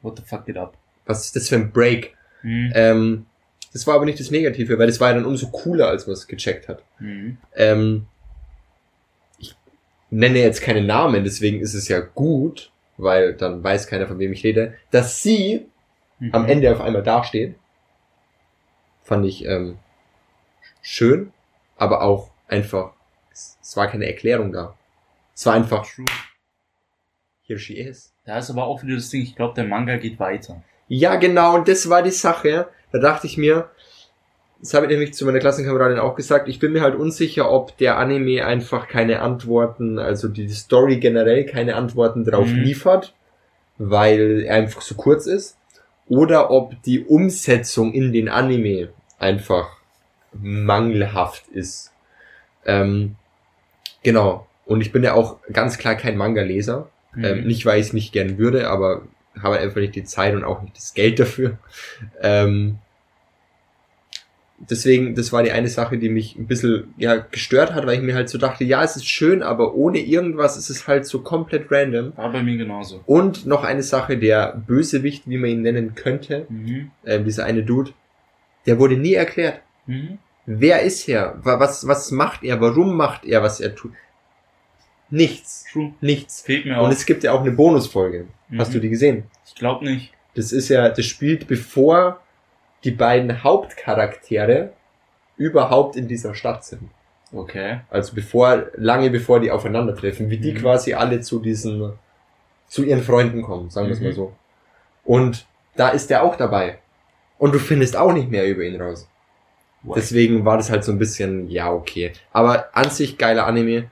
What 0.03 0.19
the 0.19 0.23
fuck 0.25 0.47
geht 0.47 0.57
ab? 0.59 0.77
was 1.05 1.25
ist 1.25 1.37
das 1.37 1.49
für 1.49 1.55
ein 1.57 1.71
Break? 1.73 2.15
Mhm. 2.43 2.73
Ähm, 2.75 3.27
das 3.73 3.87
war 3.87 3.95
aber 3.95 4.05
nicht 4.07 4.19
das 4.19 4.31
Negative, 4.31 4.79
weil 4.79 4.87
das 4.89 4.99
war 5.01 5.09
ja 5.09 5.15
dann 5.15 5.25
umso 5.25 5.49
cooler, 5.51 5.89
als 5.89 6.07
man 6.07 6.15
es 6.15 6.27
gecheckt 6.27 6.69
hat. 6.69 6.83
Mhm. 6.99 7.37
Ähm, 7.55 8.07
ich 9.39 9.55
nenne 10.11 10.39
jetzt 10.41 10.63
keine 10.63 10.83
Namen, 10.83 11.23
deswegen 11.25 11.61
ist 11.61 11.75
es 11.75 11.89
ja 11.89 12.01
gut, 12.01 12.71
weil 12.97 13.35
dann 13.35 13.63
weiß 13.63 13.87
keiner, 13.87 14.07
von 14.07 14.19
wem 14.19 14.33
ich 14.33 14.43
rede, 14.45 14.75
dass 14.91 15.23
sie 15.23 15.67
Mhm. 16.19 16.31
am 16.33 16.47
Ende 16.47 16.73
auf 16.73 16.81
einmal 16.81 17.03
dasteht. 17.03 17.55
Fand 19.05 19.27
ich 19.27 19.45
ähm, 19.45 19.77
schön, 20.83 21.33
aber 21.77 22.01
auch 22.03 22.31
einfach, 22.49 22.93
es 23.33 23.77
war 23.77 23.87
keine 23.89 24.07
Erklärung 24.07 24.51
da. 24.53 24.76
Es 25.37 25.45
war 25.45 25.53
einfach, 25.55 25.87
True. 25.87 26.07
here 27.43 27.59
she 27.59 27.75
is. 27.75 28.13
Da 28.25 28.39
ist 28.39 28.51
aber 28.51 28.65
auch 28.65 28.83
wieder 28.83 28.97
das 28.97 29.11
Ding, 29.11 29.23
ich 29.23 29.37
glaube, 29.37 29.55
der 29.55 29.65
Manga 29.65 29.97
geht 29.97 30.19
weiter. 30.19 30.63
Ja, 30.89 31.17
genau, 31.17 31.55
und 31.57 31.69
das 31.69 31.89
war 31.91 32.03
die 32.03 32.11
Sache. 32.11 32.69
Da 32.91 32.99
dachte 32.99 33.27
ich 33.27 33.37
mir, 33.37 33.71
das 34.61 34.73
habe 34.73 34.87
ich 34.87 34.93
nämlich 34.93 35.13
zu 35.13 35.27
meiner 35.27 35.39
Klassenkameradin 35.39 35.99
auch 35.99 36.15
gesagt, 36.15 36.49
ich 36.49 36.59
bin 36.59 36.73
mir 36.73 36.81
halt 36.81 36.95
unsicher, 36.95 37.51
ob 37.51 37.77
der 37.77 37.99
Anime 37.99 38.47
einfach 38.47 38.89
keine 38.89 39.21
Antworten, 39.21 39.99
also 39.99 40.29
die 40.29 40.49
Story 40.49 40.99
generell 40.99 41.45
keine 41.45 41.77
Antworten 41.77 42.25
drauf 42.25 42.49
Mhm. 42.49 42.63
liefert, 42.63 43.15
weil 43.77 44.45
er 44.47 44.55
einfach 44.55 44.81
so 44.81 44.95
kurz 44.95 45.27
ist, 45.27 45.59
oder 46.09 46.51
ob 46.51 46.81
die 46.85 47.05
Umsetzung 47.05 47.93
in 47.93 48.13
den 48.13 48.29
Anime 48.31 48.89
einfach 49.19 49.77
mangelhaft 50.33 51.49
ist. 51.49 51.93
Ähm, 52.65 53.17
genau. 54.03 54.46
Und 54.67 54.81
ich 54.83 54.93
bin 54.93 55.03
ja 55.03 55.15
auch 55.15 55.39
ganz 55.53 55.79
klar 55.79 55.95
kein 55.95 56.17
Manga-Leser. 56.19 56.91
Mhm. 57.15 57.25
Ähm, 57.25 57.45
nicht, 57.47 57.65
weil 57.65 57.81
ich 57.81 57.87
es 57.87 57.93
nicht 57.95 58.13
gern 58.13 58.37
würde, 58.37 58.69
aber 58.69 59.03
habe 59.43 59.59
einfach 59.59 59.81
nicht 59.81 59.95
die 59.95 60.05
Zeit 60.05 60.35
und 60.35 60.45
auch 60.45 60.61
nicht 60.63 60.77
das 60.77 60.93
Geld 60.95 61.19
dafür. 61.19 61.59
Ähm, 62.21 62.79
deswegen, 64.59 65.15
das 65.15 65.33
war 65.33 65.43
die 65.43 65.53
eine 65.53 65.69
Sache, 65.69 65.99
die 65.99 66.09
mich 66.09 66.37
ein 66.37 66.47
bisschen 66.47 66.95
ja, 66.97 67.17
gestört 67.17 67.75
hat, 67.75 67.87
weil 67.87 67.97
ich 67.97 68.03
mir 68.03 68.15
halt 68.15 68.29
so 68.29 68.39
dachte, 68.39 68.65
ja, 68.65 68.83
es 68.83 68.97
ist 68.97 69.07
schön, 69.07 69.43
aber 69.43 69.75
ohne 69.75 69.99
irgendwas 69.99 70.57
ist 70.57 70.71
es 70.71 70.89
halt 70.89 71.07
so 71.07 71.21
komplett 71.21 71.71
random. 71.71 72.17
War 72.17 72.33
bei 72.33 72.43
mir 72.43 72.57
genauso. 72.57 73.03
Und 73.07 73.47
noch 73.47 73.65
eine 73.65 73.83
Sache, 73.83 74.17
der 74.19 74.61
Bösewicht, 74.67 75.25
wie 75.29 75.37
man 75.39 75.51
ihn 75.51 75.63
nennen 75.63 75.95
könnte, 75.95 76.47
Mhm. 76.49 76.91
ähm, 77.05 77.25
dieser 77.25 77.45
eine 77.45 77.63
Dude, 77.63 77.93
der 78.67 78.79
wurde 78.79 78.97
nie 78.97 79.15
erklärt. 79.15 79.61
Mhm. 79.87 80.19
Wer 80.47 80.83
ist 80.83 81.09
er? 81.09 81.39
Wa- 81.43 81.61
Was, 81.61 81.87
was 81.87 82.11
macht 82.11 82.43
er? 82.45 82.61
Warum 82.61 82.97
macht 82.97 83.25
er, 83.25 83.43
was 83.43 83.61
er 83.61 83.75
tut? 83.75 83.93
Nichts. 85.11 85.65
True. 85.73 85.93
Nichts. 86.01 86.43
Fehlt 86.43 86.65
mir 86.67 86.79
Und 86.81 86.87
auch. 86.87 86.91
es 86.93 87.07
gibt 87.07 87.23
ja 87.25 87.33
auch 87.33 87.41
eine 87.41 87.53
Bonusfolge. 87.53 88.27
Hast 88.59 88.69
Mhm. 88.71 88.75
du 88.75 88.81
die 88.81 88.89
gesehen? 88.91 89.25
Ich 89.47 89.55
glaube 89.55 89.85
nicht. 89.85 90.13
Das 90.35 90.53
ist 90.53 90.69
ja, 90.69 90.89
das 90.89 91.05
spielt 91.07 91.47
bevor 91.47 92.21
die 92.85 92.91
beiden 92.91 93.43
Hauptcharaktere 93.43 94.73
überhaupt 95.37 95.97
in 95.97 96.09
dieser 96.09 96.35
Stadt 96.35 96.65
sind. 96.65 96.89
Okay. 97.33 97.81
Also 97.91 98.15
bevor, 98.15 98.67
lange 98.77 99.11
bevor 99.11 99.41
die 99.41 99.51
aufeinandertreffen, 99.51 100.31
wie 100.31 100.39
die 100.39 100.53
Mhm. 100.53 100.59
quasi 100.59 100.95
alle 100.95 101.21
zu 101.21 101.41
diesen, 101.41 101.93
zu 102.69 102.85
ihren 102.85 103.03
Freunden 103.03 103.43
kommen, 103.43 103.71
sagen 103.71 103.89
wir 103.89 103.95
es 103.95 104.01
Mhm. 104.01 104.07
mal 104.07 104.13
so. 104.15 104.33
Und 105.05 105.47
da 105.77 105.89
ist 105.91 106.11
der 106.11 106.23
auch 106.23 106.37
dabei. 106.37 106.79
Und 107.39 107.55
du 107.55 107.59
findest 107.59 107.97
auch 107.97 108.13
nicht 108.13 108.31
mehr 108.31 108.47
über 108.49 108.63
ihn 108.63 108.81
raus. 108.81 109.09
What? 109.83 109.97
Deswegen 109.99 110.45
war 110.45 110.57
das 110.57 110.71
halt 110.71 110.85
so 110.85 110.93
ein 110.93 110.99
bisschen, 110.99 111.49
ja, 111.51 111.71
okay. 111.71 112.13
Aber 112.33 112.71
an 112.75 112.91
sich 112.91 113.19
geiler 113.19 113.47
Anime, 113.47 113.91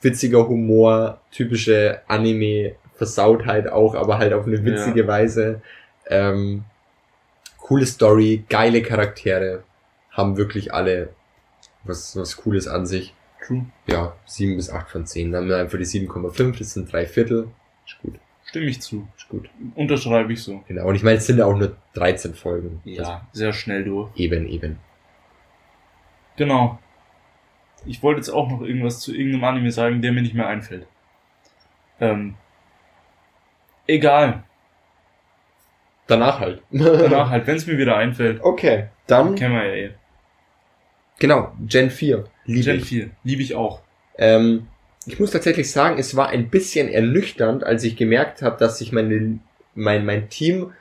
witziger 0.00 0.48
Humor, 0.48 1.20
typische 1.30 2.00
Anime-Versautheit 2.06 3.68
auch, 3.68 3.94
aber 3.94 4.18
halt 4.18 4.32
auf 4.32 4.46
eine 4.46 4.64
witzige 4.64 5.06
Weise. 5.06 5.62
Ähm, 6.08 6.64
coole 7.58 7.86
Story, 7.86 8.44
geile 8.48 8.82
Charaktere, 8.82 9.64
haben 10.10 10.36
wirklich 10.36 10.72
alle 10.72 11.10
was, 11.84 12.16
was 12.16 12.36
Cooles 12.36 12.68
an 12.68 12.86
sich. 12.86 13.14
True. 13.46 13.66
Ja, 13.86 14.14
7 14.26 14.56
bis 14.56 14.70
8 14.70 14.88
von 14.88 15.06
10. 15.06 15.32
Dann 15.32 15.42
haben 15.42 15.48
wir 15.48 15.58
einfach 15.58 15.78
die 15.78 15.84
7,5, 15.84 16.58
das 16.58 16.74
sind 16.74 16.92
drei 16.92 17.06
Viertel. 17.06 17.48
Ist 17.86 17.98
gut, 18.02 18.14
Stimme 18.44 18.66
ich 18.66 18.80
zu. 18.80 19.06
ist 19.16 19.28
gut. 19.28 19.48
Unterschreibe 19.74 20.32
ich 20.32 20.42
so. 20.42 20.62
Genau, 20.68 20.86
und 20.86 20.94
ich 20.94 21.02
meine, 21.02 21.18
es 21.18 21.26
sind 21.26 21.38
ja 21.38 21.46
auch 21.46 21.56
nur 21.56 21.76
13 21.94 22.34
Folgen. 22.34 22.80
Ja, 22.84 23.26
sehr 23.32 23.52
schnell 23.52 23.84
durch. 23.84 24.08
Also 24.10 24.22
eben, 24.22 24.48
eben. 24.48 24.78
Genau. 26.36 26.78
Ich 27.86 28.02
wollte 28.02 28.20
jetzt 28.20 28.30
auch 28.30 28.50
noch 28.50 28.62
irgendwas 28.62 29.00
zu 29.00 29.14
irgendeinem 29.14 29.44
Anime 29.44 29.70
sagen, 29.70 30.02
der 30.02 30.12
mir 30.12 30.22
nicht 30.22 30.34
mehr 30.34 30.46
einfällt. 30.46 30.86
Ähm. 32.00 32.34
Egal. 33.86 34.42
Danach 36.06 36.40
halt. 36.40 36.62
Danach 36.70 37.30
halt, 37.30 37.46
wenn 37.46 37.56
es 37.56 37.66
mir 37.66 37.78
wieder 37.78 37.96
einfällt. 37.96 38.42
Okay, 38.42 38.88
dann 39.06 39.34
Kennen 39.34 39.54
wir 39.54 39.64
ja 39.64 39.74
eh. 39.74 39.90
Genau, 41.18 41.52
Gen 41.60 41.90
4. 41.90 42.24
Liebe 42.44 42.64
Gen 42.64 42.76
ich. 42.76 42.84
4. 42.84 43.10
Liebe 43.24 43.42
ich 43.42 43.54
auch. 43.54 43.80
Ähm, 44.18 44.68
ich 45.06 45.18
muss 45.18 45.30
tatsächlich 45.30 45.70
sagen, 45.70 45.98
es 45.98 46.16
war 46.16 46.28
ein 46.28 46.50
bisschen 46.50 46.88
ernüchternd, 46.88 47.64
als 47.64 47.84
ich 47.84 47.96
gemerkt 47.96 48.42
habe, 48.42 48.56
dass 48.58 48.78
sich 48.78 48.92
meine, 48.92 49.38
mein, 49.74 50.04
mein 50.04 50.28
Team 50.28 50.72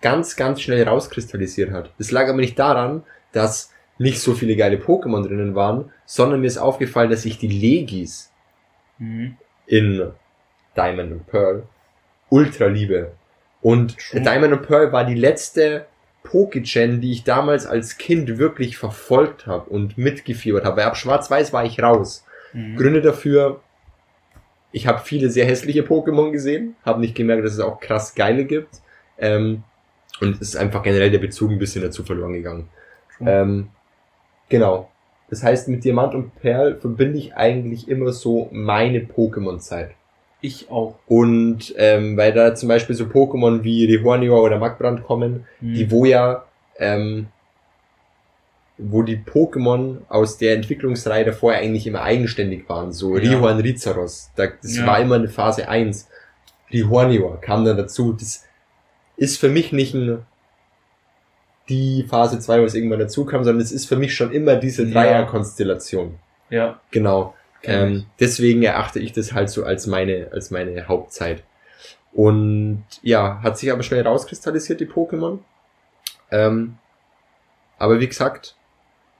ganz, 0.00 0.36
ganz 0.36 0.60
schnell 0.60 0.86
rauskristallisiert 0.86 1.72
hat. 1.72 1.92
Das 1.98 2.10
lag 2.10 2.28
aber 2.28 2.38
nicht 2.38 2.58
daran, 2.58 3.02
dass 3.32 3.72
nicht 3.98 4.20
so 4.20 4.34
viele 4.34 4.56
geile 4.56 4.76
Pokémon 4.76 5.22
drinnen 5.26 5.54
waren, 5.54 5.90
sondern 6.04 6.40
mir 6.40 6.46
ist 6.46 6.58
aufgefallen, 6.58 7.10
dass 7.10 7.24
ich 7.24 7.38
die 7.38 7.48
Legis 7.48 8.32
Mhm. 8.98 9.36
in 9.66 10.10
Diamond 10.76 11.12
und 11.12 11.26
Pearl 11.26 11.64
ultra 12.30 12.66
liebe. 12.66 13.12
Und 13.60 13.98
True. 13.98 14.20
Diamond 14.22 14.52
und 14.52 14.62
Pearl 14.66 14.92
war 14.92 15.04
die 15.04 15.14
letzte 15.14 15.86
Pokégen, 16.24 16.98
die 17.00 17.12
ich 17.12 17.24
damals 17.24 17.66
als 17.66 17.98
Kind 17.98 18.38
wirklich 18.38 18.76
verfolgt 18.78 19.46
habe 19.46 19.68
und 19.70 19.96
mitgefiebert 19.98 20.64
habe. 20.64 20.78
Weil 20.78 20.86
ab 20.86 20.96
Schwarz-Weiß 20.96 21.52
war 21.52 21.64
ich 21.64 21.82
raus. 21.82 22.24
Mhm. 22.52 22.76
Gründe 22.76 23.00
dafür, 23.00 23.60
ich 24.72 24.86
habe 24.86 25.00
viele 25.00 25.30
sehr 25.30 25.46
hässliche 25.46 25.82
Pokémon 25.82 26.32
gesehen, 26.32 26.74
habe 26.84 27.00
nicht 27.00 27.14
gemerkt, 27.14 27.44
dass 27.44 27.52
es 27.52 27.60
auch 27.60 27.80
krass 27.80 28.14
geile 28.14 28.44
gibt. 28.44 28.80
Ähm, 29.18 29.62
und 30.20 30.34
es 30.36 30.40
ist 30.48 30.56
einfach 30.56 30.82
generell 30.82 31.10
der 31.10 31.18
Bezug 31.18 31.50
ein 31.50 31.58
bisschen 31.58 31.82
dazu 31.82 32.02
verloren 32.02 32.32
gegangen. 32.32 32.68
Ähm, 33.20 33.68
genau. 34.48 34.88
Das 35.28 35.42
heißt, 35.42 35.68
mit 35.68 35.82
Diamant 35.84 36.14
und 36.14 36.34
Perl 36.40 36.76
verbinde 36.76 37.18
ich 37.18 37.34
eigentlich 37.34 37.88
immer 37.88 38.12
so 38.12 38.48
meine 38.52 39.00
Pokémon-Zeit. 39.00 39.90
Ich 40.40 40.70
auch. 40.70 40.94
Und 41.08 41.74
ähm, 41.76 42.16
weil 42.16 42.32
da 42.32 42.54
zum 42.54 42.68
Beispiel 42.68 42.94
so 42.94 43.04
Pokémon 43.06 43.64
wie 43.64 43.86
Rehornior 43.86 44.42
oder 44.42 44.58
Magbrand 44.58 45.02
kommen, 45.02 45.46
Mhm. 45.60 45.74
die 45.74 45.90
wo 45.90 46.04
ja, 46.04 46.44
ähm, 46.78 47.26
wo 48.78 49.02
die 49.02 49.16
Pokémon 49.16 49.98
aus 50.08 50.36
der 50.36 50.54
Entwicklungsreihe 50.54 51.24
davor 51.24 51.54
eigentlich 51.54 51.86
immer 51.86 52.02
eigenständig 52.02 52.68
waren, 52.68 52.92
so 52.92 53.16
Ja. 53.16 53.22
Rihorn 53.22 53.58
Rizaros, 53.60 54.30
da, 54.36 54.46
das 54.62 54.76
Ja. 54.76 54.86
war 54.86 55.00
immer 55.00 55.14
eine 55.16 55.28
Phase 55.28 55.68
1. 55.68 56.08
Rihornior 56.70 57.40
kam 57.40 57.64
dann 57.64 57.76
dazu, 57.78 58.12
das 58.12 58.44
ist 59.16 59.38
für 59.40 59.48
mich 59.48 59.72
nicht 59.72 59.94
ein, 59.94 60.18
die 61.68 62.04
Phase 62.08 62.38
2, 62.38 62.62
was 62.62 62.74
irgendwann 62.74 63.00
dazu 63.00 63.24
kam, 63.24 63.44
sondern 63.44 63.62
es 63.62 63.72
ist 63.72 63.86
für 63.86 63.96
mich 63.96 64.14
schon 64.14 64.32
immer 64.32 64.56
diese. 64.56 64.86
Dreierkonstellation. 64.90 66.14
Ja. 66.50 66.80
Genau. 66.90 67.34
Ähm, 67.62 68.06
deswegen 68.20 68.62
erachte 68.62 69.00
ich 69.00 69.12
das 69.12 69.32
halt 69.32 69.50
so 69.50 69.64
als 69.64 69.86
meine, 69.86 70.28
als 70.32 70.50
meine 70.52 70.86
Hauptzeit. 70.86 71.42
Und 72.12 72.84
ja, 73.02 73.40
hat 73.42 73.58
sich 73.58 73.72
aber 73.72 73.82
schnell 73.82 74.02
rauskristallisiert, 74.06 74.80
die 74.80 74.86
Pokémon. 74.86 75.38
Ähm, 76.30 76.78
aber 77.78 78.00
wie 78.00 78.06
gesagt, 78.06 78.54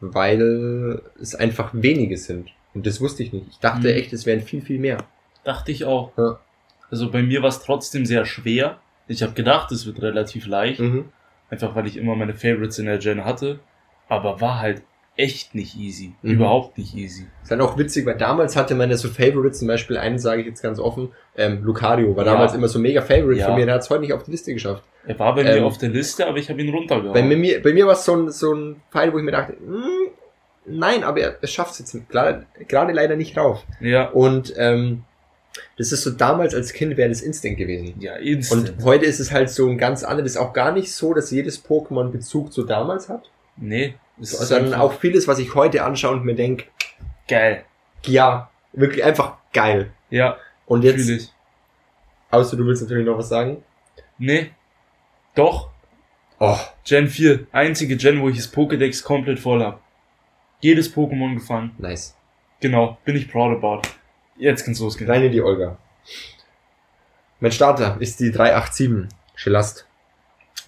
weil 0.01 1.03
es 1.21 1.35
einfach 1.35 1.71
wenige 1.73 2.17
sind. 2.17 2.51
Und 2.75 2.87
das 2.87 3.01
wusste 3.01 3.23
ich 3.23 3.33
nicht. 3.33 3.47
Ich 3.51 3.59
dachte 3.59 3.89
Mhm. 3.89 3.97
echt, 3.99 4.13
es 4.13 4.27
wären 4.27 4.41
viel, 4.41 4.63
viel 4.63 4.79
mehr. 4.79 4.99
Dachte 5.45 5.73
ich 5.73 5.85
auch. 5.85 6.13
Ja. 6.17 6.39
Also 6.91 7.11
bei 7.11 7.23
mir 7.23 7.43
war 7.43 7.49
es 7.49 7.61
trotzdem 7.61 8.07
sehr 8.07 8.25
schwer. 8.25 8.79
Ich 9.09 9.23
habe 9.23 9.33
gedacht, 9.33 9.73
es 9.73 9.87
wird 9.87 10.01
relativ 10.03 10.47
leicht. 10.47 10.81
Mhm. 10.81 11.07
Einfach 11.51 11.75
weil 11.75 11.87
ich 11.87 11.97
immer 11.97 12.17
meine 12.17 12.35
Favorites 12.35 12.79
in 12.79 12.87
der 12.87 12.99
Gen 12.99 13.25
hatte. 13.25 13.61
Aber 14.09 14.41
war 14.41 14.61
halt 14.61 14.83
echt 15.17 15.55
nicht 15.55 15.77
easy. 15.77 16.13
Mhm. 16.23 16.33
Überhaupt 16.33 16.77
nicht 16.77 16.95
easy. 16.95 17.27
Ist 17.43 17.51
dann 17.51 17.61
auch 17.63 17.79
witzig, 17.79 18.05
weil 18.05 18.17
damals 18.19 18.55
hatte 18.55 18.75
man 18.75 18.91
ja 18.91 18.97
so 18.97 19.09
Favorites, 19.09 19.61
zum 19.61 19.69
Beispiel 19.69 19.97
einen 19.97 20.19
sage 20.19 20.43
ich 20.43 20.47
jetzt 20.47 20.63
ganz 20.63 20.79
offen, 20.79 21.11
ähm, 21.37 21.63
Lucario 21.63 22.15
war 22.15 22.27
Ja. 22.27 22.33
damals 22.33 22.53
immer 22.55 22.69
so 22.69 22.79
mega 22.79 23.01
Favorite 23.01 23.41
Ja. 23.41 23.47
von 23.47 23.55
mir, 23.55 23.65
der 23.65 23.77
hat 23.77 23.83
es 23.83 23.89
heute 23.91 24.01
nicht 24.03 24.13
auf 24.13 24.25
die 24.25 24.31
Liste 24.33 24.53
geschafft. 24.53 24.83
Er 25.07 25.19
war 25.19 25.35
bei 25.35 25.43
Ähm, 25.45 25.61
mir 25.61 25.65
auf 25.67 25.79
der 25.79 25.89
Liste, 25.89 26.27
aber 26.27 26.37
ich 26.37 26.51
habe 26.51 26.61
ihn 26.61 26.69
runtergehauen. 26.75 27.15
Bei 27.15 27.23
mir, 27.23 27.63
bei 27.63 27.73
mir 27.73 27.87
war 27.87 27.95
es 27.95 28.05
so 28.05 28.15
ein, 28.15 28.31
so 28.31 28.53
ein 28.53 28.83
Fall, 28.91 29.13
wo 29.13 29.19
ich 29.19 29.25
mir 29.25 29.31
dachte, 29.31 29.55
hm, 29.55 30.11
nein, 30.67 31.03
aber 31.03 31.21
er, 31.21 31.37
er 31.41 31.49
schafft 31.49 31.73
es 31.73 31.79
jetzt 31.79 32.09
gerade, 32.11 32.45
gerade 32.69 32.93
leider 32.93 33.17
nicht 33.17 33.39
rauf. 33.39 33.65
ja. 33.81 34.09
Und 34.11 34.53
ähm, 34.59 35.05
das 35.79 35.93
ist 35.93 36.03
so 36.03 36.11
damals 36.11 36.55
als 36.55 36.73
Kind 36.73 36.97
wäre 36.97 37.09
das 37.09 37.21
Instinct 37.21 37.59
gewesen. 37.59 37.95
Ja, 38.01 38.17
instant. 38.17 38.71
Und 38.79 38.85
heute 38.85 39.05
ist 39.07 39.21
es 39.21 39.31
halt 39.33 39.51
so 39.51 39.69
ein 39.69 39.79
ganz 39.79 40.03
anderes, 40.05 40.37
auch 40.37 40.53
gar 40.53 40.73
nicht 40.73 40.93
so, 40.93 41.15
dass 41.15 41.31
jedes 41.31 41.65
Pokémon 41.65 42.11
Bezug 42.11 42.53
zu 42.53 42.65
damals 42.65 43.09
hat, 43.09 43.31
nee. 43.57 43.95
Sondern 44.19 44.73
auch 44.75 44.95
vieles, 44.95 45.29
was 45.29 45.39
ich 45.39 45.55
heute 45.55 45.85
anschaue 45.85 46.13
und 46.17 46.25
mir 46.25 46.35
denke, 46.35 46.65
geil. 47.29 47.65
ja, 48.07 48.51
wirklich 48.73 49.05
einfach 49.05 49.37
geil. 49.53 49.91
Ja, 50.11 50.37
Und 50.67 50.85
jetzt, 50.85 51.09
ich. 51.09 51.31
außer 52.31 52.57
du 52.57 52.65
willst 52.65 52.83
natürlich 52.83 53.05
noch 53.07 53.19
was 53.19 53.29
sagen. 53.29 53.63
Nee. 54.19 54.51
Doch. 55.35 55.69
Oh, 56.39 56.57
Gen 56.85 57.09
4. 57.09 57.47
Einzige 57.53 57.97
Gen, 57.97 58.21
wo 58.23 58.29
ich 58.31 58.37
das 58.37 58.53
Pokédex 58.53 59.03
komplett 59.05 59.39
voll 59.39 59.63
hab. 59.63 59.81
Jedes 60.61 60.95
Pokémon 60.95 61.35
gefangen. 61.35 61.73
nice. 61.79 62.15
Genau. 62.61 62.97
Bin 63.05 63.17
ich 63.17 63.31
proud 63.31 63.55
about. 63.57 63.83
Jetzt 64.39 64.65
kann's 64.65 64.81
losgehen. 64.81 65.11
Rein 65.11 65.23
in 65.23 65.33
die 65.33 65.43
Olga. 65.43 65.79
Mein 67.41 67.53
Starter 67.53 67.97
ist 68.01 68.21
die 68.21 68.31
387 68.31 69.09
Schelast. 69.35 69.87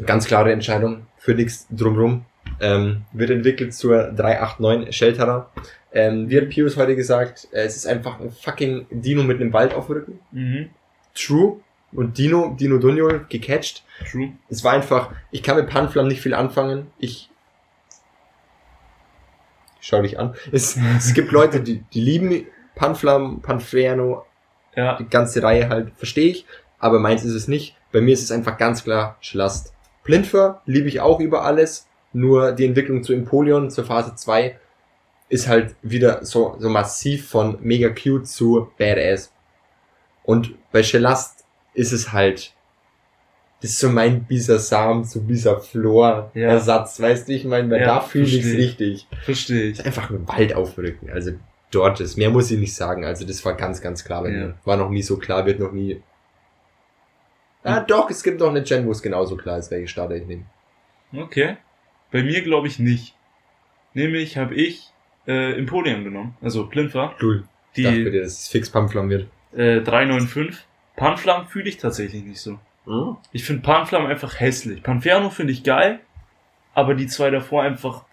Ganz 0.05 0.27
klare 0.27 0.53
Entscheidung. 0.53 1.07
Für 1.17 1.35
nichts 1.35 1.67
drumrum. 1.71 2.25
Ähm, 2.61 3.03
wird 3.13 3.31
entwickelt 3.31 3.75
zur 3.75 4.13
389 4.13 4.97
Shelterer. 4.97 5.51
Ähm, 5.93 6.29
wie 6.29 6.39
hat 6.41 6.49
Pius 6.49 6.77
heute 6.77 6.97
gesagt, 6.97 7.49
äh, 7.53 7.63
es 7.63 7.77
ist 7.77 7.87
einfach 7.87 8.21
ein 8.21 8.31
fucking 8.31 8.87
Dino 8.91 9.23
mit 9.23 9.41
einem 9.41 9.53
Wald 9.53 9.75
auf 9.75 9.87
dem 9.87 9.97
Rücken. 9.97 10.21
Mhm. 10.33 10.71
True. 11.15 11.61
Und 11.93 12.19
Dino, 12.19 12.55
Dino 12.59 12.79
Dunio 12.79 13.21
gecatcht. 13.29 13.83
True. 14.11 14.33
Es 14.49 14.63
war 14.63 14.73
einfach, 14.73 15.11
ich 15.31 15.43
kann 15.43 15.57
mit 15.57 15.69
Panflam 15.69 16.07
nicht 16.07 16.21
viel 16.21 16.35
anfangen. 16.35 16.91
Ich 16.99 17.31
schau 19.81 20.03
dich 20.03 20.19
an. 20.19 20.35
Es, 20.53 20.77
es 20.99 21.15
gibt 21.15 21.33
Leute, 21.33 21.61
die, 21.61 21.83
die 21.93 22.01
lieben 22.01 22.47
Panflam, 22.79 23.41
Panferno, 23.43 24.25
Ja. 24.75 24.97
die 24.97 25.09
ganze 25.09 25.43
Reihe 25.43 25.69
halt, 25.69 25.93
verstehe 25.97 26.31
ich, 26.31 26.47
aber 26.79 26.99
meins 26.99 27.25
ist 27.25 27.35
es 27.35 27.49
nicht. 27.49 27.77
Bei 27.93 28.01
mir 28.01 28.13
ist 28.15 28.23
es 28.23 28.31
einfach 28.33 28.57
ganz 28.59 28.85
klar 28.85 29.17
Schlast. 29.21 29.75
Blindfer 30.05 30.63
liebe 30.67 30.89
ich 30.89 31.01
auch 31.01 31.21
über 31.21 31.43
alles, 31.45 31.85
Nur 32.15 32.53
die 32.53 32.65
Entwicklung 32.65 33.03
zu 33.03 33.13
Empoleon, 33.13 33.71
zur 33.71 33.85
Phase 33.85 34.15
2, 34.15 34.57
ist 35.29 35.47
halt 35.47 35.75
wieder 35.83 36.25
so, 36.25 36.57
so 36.59 36.71
massiv 36.71 37.29
von 37.29 37.59
mega 37.61 37.91
cute 37.91 38.27
zu 38.27 38.71
badass. 38.79 39.31
Und 40.25 40.55
bei 40.73 40.83
Shelast 40.83 41.45
ist 41.75 41.93
es 41.93 42.11
halt, 42.13 42.55
das 43.61 43.73
ist 43.73 43.81
so 43.81 43.91
mein 43.91 44.25
Bisasam 44.25 45.05
zu 45.05 45.23
Bisaflor 45.27 46.31
Ja. 46.33 46.49
Ersatz, 46.49 46.99
weißt 46.99 47.29
du, 47.29 47.33
ich 47.33 47.45
meine, 47.45 47.69
weil 47.71 47.81
Ja, 47.83 47.87
da 47.97 48.01
fühle 48.01 48.25
ich 48.25 48.43
es 48.45 48.57
richtig. 48.57 49.07
Verstehe 49.23 49.65
ich. 49.65 49.79
ist 49.81 49.85
einfach 49.87 50.09
ein 50.11 50.27
Wald 50.29 50.55
aufrücken. 50.55 51.11
Also 51.11 51.33
dort 51.71 52.01
ist. 52.01 52.17
Mehr 52.17 52.31
muss 52.31 52.51
ich 52.51 52.59
nicht 52.59 52.75
sagen. 52.75 53.05
Also 53.05 53.27
das 53.27 53.45
war 53.45 53.55
ganz, 53.55 53.81
ganz 53.81 54.05
klar 54.05 54.23
bei 54.23 54.31
Ja. 54.31 54.37
mir. 54.39 54.55
War 54.65 54.77
noch 54.77 54.91
nie 54.91 55.03
so 55.03 55.17
klar, 55.19 55.45
wird 55.47 55.61
noch 55.61 55.73
nie. 55.73 56.03
Ah, 57.65 57.81
doch, 57.81 58.09
es 58.11 58.23
gibt 58.23 58.41
noch 58.41 58.49
eine 58.49 58.63
Gen, 58.63 58.87
wo 58.87 58.93
es 58.93 59.03
genauso 59.03 59.37
klar 59.37 59.59
ist, 59.59 59.71
welche 59.71 59.89
Starter 59.89 60.15
ich 60.17 60.27
nehme. 60.27 60.45
Okay. 61.15 61.57
Bei 62.11 62.23
mir 62.23 62.43
glaube 62.43 62.67
ich 62.69 62.79
nicht. 62.79 63.15
Nämlich 63.95 64.37
habe 64.39 64.55
ich 64.55 64.91
äh, 65.27 65.59
Empoleon 65.59 66.05
genommen. 66.05 66.37
Also 66.41 66.67
Plinfer. 66.67 67.15
Cool. 67.21 67.45
Ich 67.75 67.85
dachte 67.85 67.97
Die 68.05 68.11
dir, 68.11 68.23
dass 68.23 68.33
es 68.43 68.49
fix 68.49 68.71
Pamphlam 68.71 69.11
wird. 69.11 69.29
äh, 69.53 69.81
395. 69.83 70.65
Panflam 70.97 71.47
fühle 71.47 71.69
ich 71.69 71.77
tatsächlich 71.77 72.25
nicht 72.25 72.41
so. 72.41 72.59
Ich 73.33 73.45
finde 73.45 73.63
Panflam 73.63 74.07
einfach 74.07 74.41
hässlich. 74.41 74.83
Panferno 74.83 75.29
finde 75.29 75.53
ich 75.53 75.63
geil, 75.63 76.01
aber 76.75 76.95
die 76.95 77.07
zwei 77.07 77.29
davor 77.31 77.63
einfach. 77.63 78.05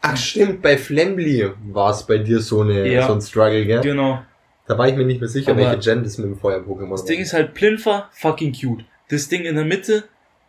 Ach 0.00 0.16
stimmt, 0.16 0.62
bei 0.62 0.76
Flamly 0.78 1.50
war 1.72 1.90
es 1.90 2.06
bei 2.06 2.18
dir 2.18 2.40
so, 2.40 2.62
eine, 2.62 2.86
Ja. 2.88 3.06
so 3.06 3.14
ein 3.14 3.20
Struggle, 3.20 3.66
gell? 3.66 3.80
Genau. 3.80 4.22
Da 4.66 4.78
war 4.78 4.88
ich 4.88 4.94
mir 4.94 5.04
nicht 5.04 5.20
mehr 5.20 5.28
sicher, 5.28 5.50
Aber 5.52 5.60
welche 5.62 5.78
Gen 5.78 6.04
das 6.04 6.16
mit 6.18 6.26
dem 6.26 6.38
Feuer-Pokémon 6.38 6.90
Das 6.92 7.04
Ding 7.04 7.20
ist 7.20 7.32
halt 7.32 7.54
Plinfer, 7.54 8.08
fucking 8.12 8.52
cute. 8.52 8.84
Das 9.08 9.28
Ding 9.28 9.42
in 9.42 9.56
der 9.56 9.64
Mitte 9.64 10.04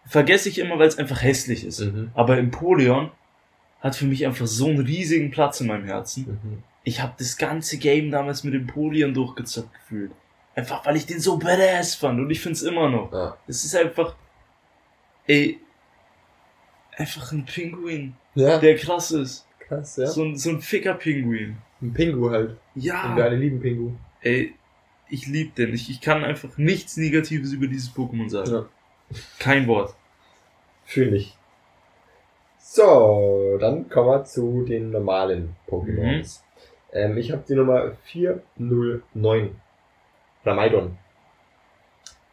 vergesse 0.05 0.49
ich 0.49 0.59
immer, 0.59 0.77
weil 0.77 0.87
es 0.87 0.97
einfach 0.97 1.23
hässlich 1.23 1.65
ist. 1.65 1.79
Mhm. 1.79 2.11
Aber 2.13 2.37
Empoleon 2.37 3.11
hat 3.79 3.95
für 3.95 4.05
mich 4.05 4.25
einfach 4.25 4.45
so 4.47 4.67
einen 4.67 4.79
riesigen 4.79 5.31
Platz 5.31 5.59
in 5.61 5.67
meinem 5.67 5.85
Herzen. 5.85 6.39
Mhm. 6.43 6.63
Ich 6.83 7.01
habe 7.01 7.13
das 7.17 7.37
ganze 7.37 7.77
Game 7.77 8.11
damals 8.11 8.43
mit 8.43 8.53
Empoleon 8.53 9.13
durchgezockt 9.13 9.73
gefühlt. 9.73 10.11
Einfach 10.55 10.85
weil 10.85 10.97
ich 10.97 11.05
den 11.05 11.19
so 11.19 11.37
badass 11.37 11.95
fand 11.95 12.19
und 12.19 12.29
ich 12.29 12.41
find's 12.41 12.61
immer 12.61 12.89
noch. 12.89 13.11
Ja. 13.11 13.37
Es 13.47 13.63
ist 13.63 13.75
einfach, 13.75 14.15
ey, 15.25 15.59
einfach 16.97 17.31
ein 17.31 17.45
Pinguin, 17.45 18.15
ja, 18.35 18.59
der 18.59 18.75
krass 18.75 19.11
ist. 19.11 19.47
krass, 19.59 19.97
ja. 19.97 20.07
So 20.07 20.23
ein, 20.23 20.37
so 20.37 20.49
ein 20.49 20.61
ficker 20.61 20.93
Pinguin. 20.95 21.57
ein 21.81 21.93
Pingu 21.93 22.29
halt. 22.29 22.51
Und 22.75 22.83
wir 22.83 22.83
Ja, 22.83 23.15
alle 23.15 23.35
lieben 23.35 23.59
Pingu. 23.59 23.91
ey, 24.21 24.53
ich 25.09 25.27
lieb 25.27 25.55
den. 25.55 25.73
Ich, 25.73 25.89
ich 25.89 25.99
kann 26.01 26.23
einfach 26.23 26.57
nichts 26.57 26.95
Negatives 26.97 27.51
über 27.51 27.67
dieses 27.67 27.93
Pokémon 27.93 28.29
sagen. 28.29 28.51
Ja. 28.51 28.65
Kein 29.39 29.67
Wort. 29.67 29.93
Fühle 30.85 31.17
ich. 31.17 31.37
So, 32.59 33.57
dann 33.59 33.89
kommen 33.89 34.07
wir 34.09 34.23
zu 34.23 34.63
den 34.63 34.91
normalen 34.91 35.55
Pokémons. 35.67 36.39
Ähm, 36.93 37.17
ich 37.17 37.31
habe 37.31 37.43
die 37.47 37.55
Nummer 37.55 37.91
409. 38.03 39.59
Ramaidon. 40.45 40.97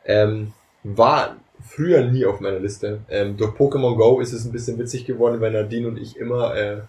Ähm, 0.05 0.53
war 0.85 1.37
früher 1.61 2.05
nie 2.05 2.27
auf 2.27 2.41
meiner 2.41 2.59
Liste. 2.59 3.01
Ähm, 3.09 3.37
durch 3.37 3.53
Pokémon 3.53 3.97
Go 3.97 4.21
ist 4.21 4.33
es 4.33 4.45
ein 4.45 4.53
bisschen 4.53 4.79
witzig 4.79 5.05
geworden, 5.05 5.41
weil 5.41 5.53
Nadine 5.53 5.89
und 5.89 5.99
ich 5.99 6.17
immer 6.17 6.55
äh, 6.55 6.81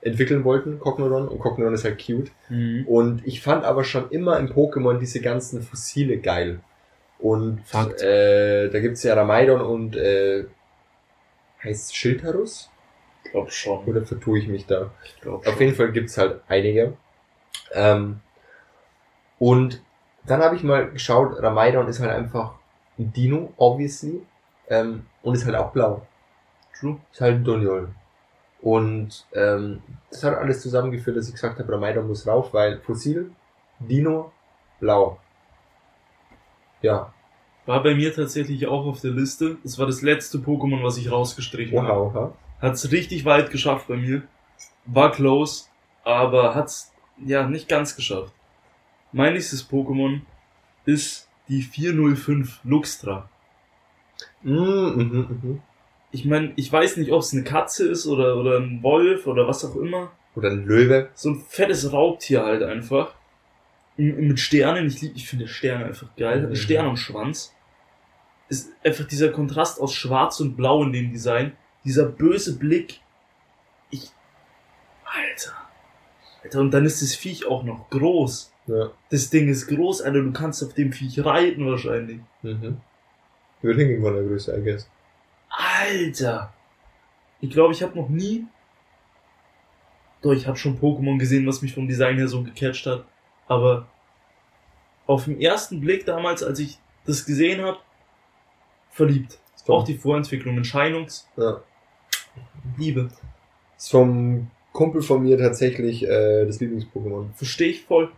entwickeln 0.00 0.44
wollten, 0.44 0.78
Cognodon. 0.78 1.28
Und 1.28 1.38
Cognodon 1.38 1.74
ist 1.74 1.84
halt 1.84 2.04
cute. 2.04 2.30
Mhm. 2.48 2.86
Und 2.86 3.26
ich 3.26 3.40
fand 3.40 3.64
aber 3.64 3.84
schon 3.84 4.10
immer 4.10 4.38
im 4.38 4.48
Pokémon 4.48 4.98
diese 4.98 5.20
ganzen 5.20 5.62
Fossile 5.62 6.18
geil. 6.18 6.60
Und 7.18 7.62
Fakt. 7.64 8.00
äh, 8.02 8.68
da 8.70 8.78
gibt's 8.80 9.02
ja 9.02 9.14
Ramaidon 9.14 9.60
und 9.60 9.96
äh, 9.96 10.44
heißt 11.64 11.96
Schildarus? 11.96 12.70
Ich 13.24 13.32
glaub 13.32 13.50
schon. 13.50 13.84
Oder 13.84 14.04
vertue 14.04 14.38
ich 14.38 14.48
mich 14.48 14.66
da? 14.66 14.90
Ich 15.04 15.20
glaub 15.20 15.46
Auf 15.46 15.60
jeden 15.60 15.74
Fall 15.74 15.90
gibt's 15.90 16.16
halt 16.16 16.40
einige. 16.48 16.94
Ähm, 17.72 18.20
und 19.38 19.82
dann 20.26 20.42
habe 20.42 20.56
ich 20.56 20.62
mal 20.62 20.90
geschaut, 20.90 21.42
Ramaidon 21.42 21.88
ist 21.88 22.00
halt 22.00 22.10
einfach 22.10 22.54
ein 22.98 23.12
Dino, 23.12 23.52
obviously. 23.56 24.22
Ähm, 24.68 25.06
und 25.22 25.34
ist 25.34 25.46
halt 25.46 25.56
auch 25.56 25.72
blau. 25.72 26.06
True. 26.78 26.98
Ist 27.12 27.20
halt 27.20 27.36
ein 27.36 27.44
Doniol. 27.44 27.88
Und 28.60 29.26
ähm, 29.34 29.82
das 30.10 30.24
hat 30.24 30.36
alles 30.36 30.60
zusammengeführt, 30.62 31.16
dass 31.16 31.28
ich 31.28 31.34
gesagt 31.34 31.58
habe, 31.58 31.72
Ramaidon 31.72 32.08
muss 32.08 32.26
rauf, 32.26 32.52
weil 32.52 32.80
Fossil, 32.80 33.30
Dino, 33.78 34.32
blau. 34.80 35.18
Ja, 36.82 37.12
War 37.66 37.82
bei 37.82 37.94
mir 37.94 38.14
tatsächlich 38.14 38.66
auch 38.66 38.86
auf 38.86 39.00
der 39.00 39.10
Liste. 39.12 39.58
Das 39.62 39.78
war 39.78 39.86
das 39.86 40.02
letzte 40.02 40.38
Pokémon, 40.38 40.82
was 40.82 40.96
ich 40.96 41.10
rausgestrichen 41.10 41.80
habe. 41.80 42.00
wow, 42.00 42.14
ha? 42.14 42.32
Hat's 42.60 42.90
richtig 42.90 43.24
weit 43.24 43.50
geschafft 43.50 43.88
bei 43.88 43.96
mir. 43.96 44.22
War 44.86 45.12
close, 45.12 45.66
aber 46.02 46.54
hat's 46.54 46.92
ja 47.18 47.46
nicht 47.46 47.68
ganz 47.68 47.94
geschafft. 47.94 48.32
Mein 49.12 49.34
nächstes 49.34 49.68
Pokémon 49.68 50.20
ist 50.84 51.27
die 51.48 51.62
405 51.62 52.60
Luxtra. 52.64 53.28
Mm, 54.42 54.50
mhm, 54.52 55.40
mhm. 55.42 55.62
Ich 56.10 56.24
meine, 56.24 56.52
ich 56.56 56.72
weiß 56.72 56.96
nicht, 56.96 57.12
ob 57.12 57.20
es 57.20 57.32
eine 57.32 57.44
Katze 57.44 57.88
ist 57.88 58.06
oder, 58.06 58.36
oder 58.36 58.58
ein 58.58 58.82
Wolf 58.82 59.26
oder 59.26 59.46
was 59.46 59.64
auch 59.64 59.76
immer. 59.76 60.12
Oder 60.34 60.50
ein 60.50 60.64
Löwe. 60.64 61.10
So 61.14 61.30
ein 61.30 61.40
fettes 61.40 61.92
Raubtier 61.92 62.44
halt 62.44 62.62
einfach. 62.62 63.14
Mit 63.96 64.38
Sternen. 64.38 64.86
Ich, 64.86 65.00
lieb- 65.02 65.16
ich 65.16 65.28
finde 65.28 65.48
Sterne 65.48 65.86
einfach 65.86 66.14
geil. 66.16 66.48
Mhm. 66.48 66.54
Stern 66.54 66.86
und 66.86 66.96
Schwanz. 66.98 67.54
Ist 68.48 68.70
einfach 68.84 69.04
dieser 69.06 69.30
Kontrast 69.30 69.80
aus 69.80 69.92
Schwarz 69.94 70.40
und 70.40 70.56
Blau 70.56 70.82
in 70.84 70.92
dem 70.92 71.10
Design. 71.10 71.52
Dieser 71.84 72.06
böse 72.06 72.58
Blick. 72.58 73.00
Ich. 73.90 74.10
Alter. 75.04 75.52
Alter, 76.42 76.60
und 76.60 76.70
dann 76.70 76.84
ist 76.86 77.02
das 77.02 77.14
Viech 77.14 77.46
auch 77.46 77.64
noch 77.64 77.90
groß. 77.90 78.52
Ja. 78.68 78.90
Das 79.10 79.30
Ding 79.30 79.48
ist 79.48 79.66
groß, 79.66 80.02
Alter. 80.02 80.22
Du 80.22 80.32
kannst 80.32 80.62
auf 80.62 80.74
dem 80.74 80.92
Viech 80.92 81.24
reiten 81.24 81.66
wahrscheinlich. 81.66 82.20
Mhm. 82.42 82.80
Wird 83.62 83.78
hingehen 83.78 84.02
von 84.02 84.14
der 84.14 84.22
Größe, 84.24 84.56
I 84.56 84.62
guess. 84.62 84.88
Alter! 85.48 86.52
Ich 87.40 87.50
glaube, 87.50 87.72
ich 87.72 87.82
habe 87.82 87.98
noch 87.98 88.08
nie. 88.08 88.46
Doch, 90.22 90.32
ich 90.32 90.46
habe 90.46 90.56
schon 90.56 90.78
Pokémon 90.78 91.18
gesehen, 91.18 91.46
was 91.46 91.62
mich 91.62 91.74
vom 91.74 91.88
Design 91.88 92.18
her 92.18 92.28
so 92.28 92.42
gecatcht 92.42 92.86
hat. 92.86 93.04
Aber 93.46 93.86
auf 95.06 95.24
den 95.24 95.40
ersten 95.40 95.80
Blick 95.80 96.04
damals, 96.04 96.42
als 96.42 96.58
ich 96.58 96.78
das 97.06 97.24
gesehen 97.24 97.62
habe, 97.62 97.78
verliebt. 98.90 99.38
Auch 99.66 99.84
die 99.84 99.96
Vorentwicklung 99.96 100.56
in 100.56 100.64
Scheinungs. 100.64 101.28
Ja. 101.36 101.62
Liebe. 102.76 103.08
Ist 103.76 103.90
vom 103.90 104.50
Kumpel 104.78 105.02
von 105.02 105.24
mir 105.24 105.36
tatsächlich 105.36 106.06
äh, 106.06 106.46
das 106.46 106.60
Lieblings-Pokémon. 106.60 107.32
Verstehe 107.34 107.70
ich 107.70 107.82
voll. 107.82 108.12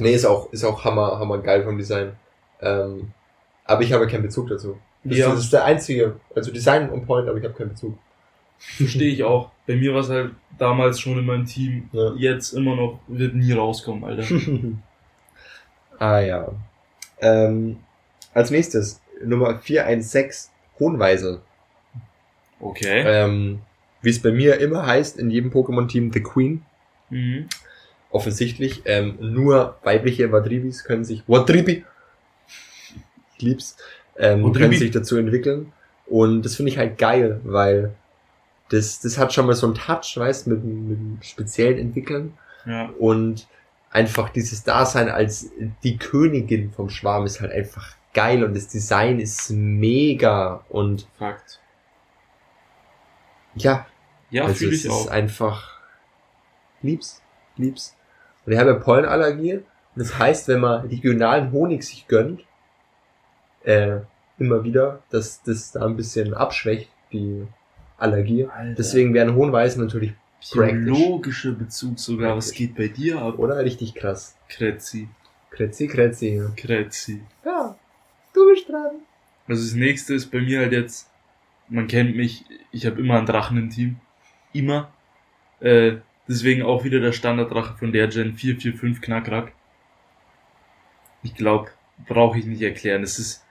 Nee, 0.00 0.14
ist 0.14 0.24
auch, 0.24 0.52
ist 0.52 0.64
auch 0.64 0.84
hammer, 0.84 1.20
hammer 1.20 1.38
geil 1.38 1.62
vom 1.62 1.78
Design. 1.78 2.14
Ähm, 2.60 3.12
aber 3.64 3.82
ich 3.82 3.92
habe 3.92 4.08
keinen 4.08 4.24
Bezug 4.24 4.48
dazu. 4.48 4.80
Das, 5.04 5.16
Ja. 5.16 5.30
das 5.30 5.44
ist 5.44 5.52
der 5.52 5.64
einzige, 5.64 6.16
also 6.34 6.50
Design 6.50 6.90
on 6.90 7.06
point, 7.06 7.28
aber 7.28 7.38
ich 7.38 7.44
habe 7.44 7.54
keinen 7.54 7.68
Bezug. 7.68 7.96
Verstehe 8.58 9.12
ich 9.12 9.22
auch. 9.22 9.52
Bei 9.64 9.76
mir 9.76 9.94
war 9.94 10.00
es 10.00 10.08
halt 10.08 10.32
damals 10.58 10.98
schon 10.98 11.16
in 11.16 11.24
meinem 11.24 11.46
Team. 11.46 11.88
Ja. 11.92 12.14
Jetzt 12.16 12.52
immer 12.52 12.74
noch, 12.74 12.98
wird 13.06 13.36
nie 13.36 13.52
rauskommen, 13.52 14.02
Alter. 14.02 14.24
ah 16.00 16.18
ja. 16.18 16.48
Ähm, 17.20 17.78
als 18.34 18.50
nächstes, 18.50 19.00
Nummer 19.22 19.60
416, 19.60 20.50
Hohnweisel. 20.80 21.42
Okay. 22.58 23.04
Ähm, 23.06 23.60
wie 24.02 24.10
es 24.10 24.20
bei 24.20 24.30
mir 24.30 24.58
immer 24.60 24.86
heißt, 24.86 25.18
in 25.18 25.30
jedem 25.30 25.50
Pokémon-Team 25.50 26.12
The 26.12 26.22
Queen. 26.22 26.62
Mhm. 27.10 27.48
Offensichtlich. 28.10 28.82
Ähm, 28.84 29.16
nur 29.20 29.78
weibliche 29.82 30.30
Wadribis 30.32 30.84
können 30.84 31.04
sich, 31.04 31.22
Wadribi, 31.26 31.84
ich 33.36 33.42
lieb's, 33.42 33.76
ähm, 34.18 34.42
Wadribi. 34.42 34.58
können 34.58 34.78
sich 34.78 34.90
dazu 34.90 35.16
entwickeln. 35.16 35.72
Und 36.06 36.42
das 36.42 36.56
finde 36.56 36.72
ich 36.72 36.78
halt 36.78 36.98
geil, 36.98 37.40
weil 37.44 37.94
das, 38.68 39.00
das 39.00 39.18
hat 39.18 39.32
schon 39.32 39.46
mal 39.46 39.54
so 39.54 39.66
einen 39.66 39.76
Touch, 39.76 40.16
weißt, 40.16 40.46
mit, 40.46 40.62
mit 40.64 41.24
speziellen 41.24 41.78
Entwickeln. 41.78 42.34
Ja. 42.66 42.90
Und 42.98 43.46
einfach 43.90 44.30
dieses 44.30 44.64
Dasein 44.64 45.08
als 45.08 45.50
die 45.82 45.96
Königin 45.96 46.70
vom 46.70 46.88
Schwarm 46.88 47.26
ist 47.26 47.40
halt 47.40 47.52
einfach 47.52 47.94
geil 48.14 48.44
und 48.44 48.54
das 48.54 48.68
Design 48.68 49.20
ist 49.20 49.50
mega 49.50 50.64
und 50.68 51.06
Fakt. 51.18 51.60
ja, 53.54 53.86
Ja, 54.32 54.44
also 54.44 54.56
fühle 54.56 54.72
es 54.72 54.80
ich 54.80 54.84
ist 54.86 54.90
auch. 54.90 55.06
einfach 55.08 55.78
lieb's, 56.82 57.22
lieb's. 57.56 57.96
Und 58.44 58.52
ich 58.52 58.58
habe 58.58 58.70
ja 58.70 58.76
Pollenallergie 58.76 59.54
und 59.54 59.64
das 59.94 60.18
heißt, 60.18 60.48
wenn 60.48 60.60
man 60.60 60.86
regionalen 60.86 61.52
Honig 61.52 61.84
sich 61.84 62.08
gönnt, 62.08 62.40
äh, 63.62 64.00
immer 64.38 64.64
wieder, 64.64 65.02
dass 65.10 65.42
das 65.42 65.70
da 65.72 65.86
ein 65.86 65.96
bisschen 65.96 66.34
abschwächt, 66.34 66.90
die 67.12 67.46
Allergie. 67.98 68.46
Alter. 68.46 68.74
Deswegen 68.74 69.14
wären 69.14 69.34
Hohenweisen 69.36 69.82
natürlich, 69.84 70.12
Biologischer 70.52 71.52
Bezug 71.52 72.00
sogar. 72.00 72.36
Was 72.36 72.46
Praktisch. 72.46 72.58
geht 72.58 72.74
bei 72.74 72.88
dir 72.88 73.22
ab? 73.22 73.38
oder? 73.38 73.58
Richtig 73.58 73.94
krass. 73.94 74.36
Kretzi. 74.48 75.08
Kretzi, 75.50 75.86
Kretzi. 75.86 76.42
Kretzi. 76.56 77.20
Ja, 77.44 77.76
du 78.34 78.48
bist 78.50 78.68
dran. 78.68 78.90
Also 79.46 79.62
das 79.62 79.74
nächste 79.74 80.14
ist 80.14 80.32
bei 80.32 80.40
mir 80.40 80.60
halt 80.60 80.72
jetzt 80.72 81.12
man 81.72 81.86
kennt 81.86 82.16
mich, 82.16 82.44
ich 82.70 82.86
habe 82.86 83.00
immer 83.00 83.16
einen 83.16 83.26
Drachen 83.26 83.56
im 83.56 83.70
Team. 83.70 83.96
Immer. 84.52 84.92
Äh, 85.60 85.96
deswegen 86.28 86.62
auch 86.62 86.84
wieder 86.84 87.00
der 87.00 87.12
Standarddrache 87.12 87.76
von 87.76 87.92
der 87.92 88.08
Gen 88.08 88.34
445 88.34 89.02
Knackrack. 89.02 89.52
Ich 91.22 91.34
glaube, 91.34 91.70
brauche 92.06 92.38
ich 92.38 92.46
nicht 92.46 92.62
erklären. 92.62 93.02
Es 93.02 93.18
ist. 93.18 93.44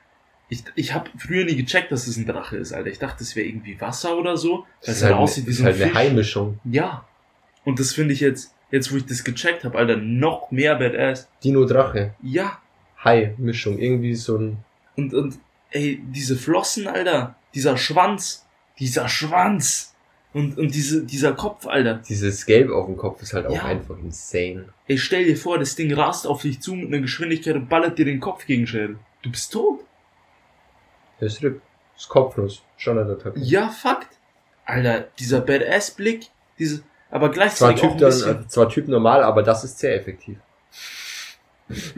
Ich, 0.49 0.63
ich 0.75 0.93
habe 0.93 1.09
früher 1.17 1.45
nie 1.45 1.55
gecheckt, 1.55 1.93
dass 1.93 2.07
es 2.07 2.17
ein 2.17 2.25
Drache 2.25 2.57
ist, 2.57 2.73
Alter. 2.73 2.89
Ich 2.89 2.99
dachte, 2.99 3.23
es 3.23 3.37
wäre 3.37 3.47
irgendwie 3.47 3.79
Wasser 3.79 4.17
oder 4.17 4.35
so. 4.35 4.65
Das 4.81 4.87
Weil 4.87 4.93
ist 4.93 4.97
es 4.97 5.03
halt 5.03 5.15
aussieht 5.15 5.47
wie 5.47 5.53
so 5.53 5.63
ein 5.63 5.73
halt 5.73 5.81
eine. 5.81 5.93
Heimischung. 5.93 6.59
Ja. 6.65 7.05
Und 7.63 7.79
das 7.79 7.93
finde 7.93 8.13
ich 8.13 8.19
jetzt, 8.19 8.53
jetzt 8.69 8.91
wo 8.91 8.97
ich 8.97 9.05
das 9.05 9.23
gecheckt 9.23 9.63
habe, 9.63 9.77
Alter, 9.77 9.95
noch 9.95 10.51
mehr 10.51 10.75
Badass. 10.75 11.29
Dino-Drache. 11.41 12.15
Ja. 12.21 12.59
Hai-Mischung. 13.01 13.79
Irgendwie 13.79 14.13
so 14.15 14.37
ein. 14.37 14.57
Und, 14.97 15.13
und, 15.13 15.39
ey, 15.71 16.01
diese 16.07 16.35
Flossen, 16.35 16.87
Alter. 16.87 17.35
Dieser 17.53 17.77
Schwanz. 17.77 18.45
Dieser 18.77 19.07
Schwanz. 19.07 19.90
Und, 20.33 20.57
und 20.57 20.73
diese, 20.73 21.03
dieser 21.03 21.33
Kopf, 21.33 21.67
Alter. 21.67 21.95
Dieses 22.07 22.45
Gelb 22.45 22.71
auf 22.71 22.85
dem 22.85 22.95
Kopf 22.95 23.21
ist 23.21 23.33
halt 23.33 23.47
auch 23.47 23.51
Ja. 23.53 23.65
einfach 23.65 23.97
insane. 23.97 24.69
Ey, 24.87 24.97
stell 24.97 25.25
dir 25.25 25.35
vor, 25.35 25.59
das 25.59 25.75
Ding 25.75 25.93
rast 25.93 26.25
auf 26.25 26.41
dich 26.43 26.61
zu 26.61 26.73
mit 26.73 26.87
einer 26.87 26.99
Geschwindigkeit 27.01 27.55
und 27.55 27.67
ballert 27.67 27.97
dir 27.99 28.05
den 28.05 28.21
Kopf 28.21 28.45
gegen 28.45 28.65
Schädel. 28.65 28.97
Du 29.23 29.29
bist 29.31 29.51
tot. 29.51 29.81
Der 31.19 31.27
ist. 31.27 31.43
Ist 31.43 32.07
kopflos. 32.09 32.63
Standard-Attacke. 32.77 33.39
Ja, 33.39 33.67
Fakt. 33.69 34.07
Alter, 34.65 35.07
dieser 35.19 35.41
Badass-Blick, 35.41 36.27
diese, 36.57 36.81
aber 37.09 37.25
Zwar 37.27 37.33
gleichzeitig 37.33 37.83
auch 37.83 37.87
Typ, 37.87 37.91
ein 37.91 37.97
dann, 37.99 38.09
bisschen, 38.09 38.41
äh, 38.43 38.47
zwar 38.47 38.69
Typ 38.69 38.87
normal, 38.87 39.23
aber 39.23 39.43
das 39.43 39.63
ist 39.65 39.77
sehr 39.79 39.95
effektiv. 39.95 40.37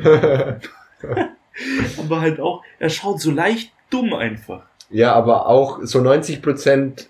aber 1.97 2.21
halt 2.21 2.39
auch, 2.39 2.63
er 2.79 2.89
schaut 2.89 3.21
so 3.21 3.31
leicht 3.31 3.71
dumm 3.89 4.13
einfach. 4.13 4.63
ja, 4.89 5.13
aber 5.13 5.47
auch 5.47 5.79
so 5.83 5.99
90% 5.99 7.07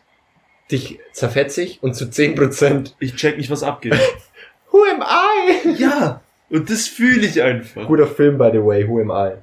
dich 0.72 1.00
zerfetzig 1.12 1.80
und 1.82 1.96
zu 1.96 2.06
10% 2.06 2.94
Ich 3.00 3.16
check 3.16 3.38
nicht, 3.38 3.50
was 3.50 3.64
abgeht. 3.64 3.94
Who 4.72 4.80
am 4.92 5.02
I? 5.04 5.72
ja, 5.82 6.22
und 6.50 6.70
das 6.70 6.88
fühle 6.88 7.26
ich 7.28 7.42
einfach. 7.42 7.88
Guter 7.88 8.08
Film, 8.08 8.38
by 8.38 8.50
the 8.52 8.64
way, 8.64 8.88
Who 8.88 9.00
am 9.02 9.12
I? 9.12 9.38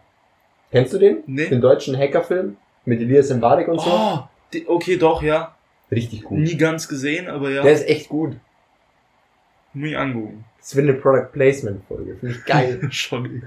Kennst 0.70 0.92
du 0.92 0.98
den? 0.98 1.18
Nee. 1.26 1.48
Den 1.48 1.61
deutschen 1.61 1.96
Hackerfilm? 1.96 2.56
Mit 2.85 3.00
Elias 3.00 3.30
Mbarek 3.30 3.68
und 3.68 3.80
so? 3.80 3.90
Oh, 3.90 4.18
die, 4.52 4.66
okay, 4.68 4.96
doch, 4.96 5.22
ja. 5.22 5.54
Richtig 5.90 6.22
gut. 6.22 6.38
Nie 6.38 6.56
ganz 6.56 6.88
gesehen, 6.88 7.28
aber 7.28 7.50
ja. 7.50 7.62
Der 7.62 7.72
ist 7.72 7.88
echt 7.88 8.09
gut. 8.09 8.37
Nie 9.74 9.96
angeguckt. 9.96 10.35
Das 10.59 10.76
wird 10.76 10.88
eine 10.88 10.98
Product 10.98 11.28
Placement 11.33 11.83
Folge. 11.87 12.16
Finde 12.16 12.37
ich 12.37 12.44
geil. 12.44 12.80
Schon. 12.90 13.42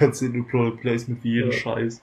Ganz 0.00 0.22
in 0.22 0.34
eine 0.34 0.42
Product 0.44 0.80
Placement 0.80 1.22
wie 1.22 1.34
jeden 1.34 1.52
Ja. 1.52 1.56
Scheiß. 1.58 2.02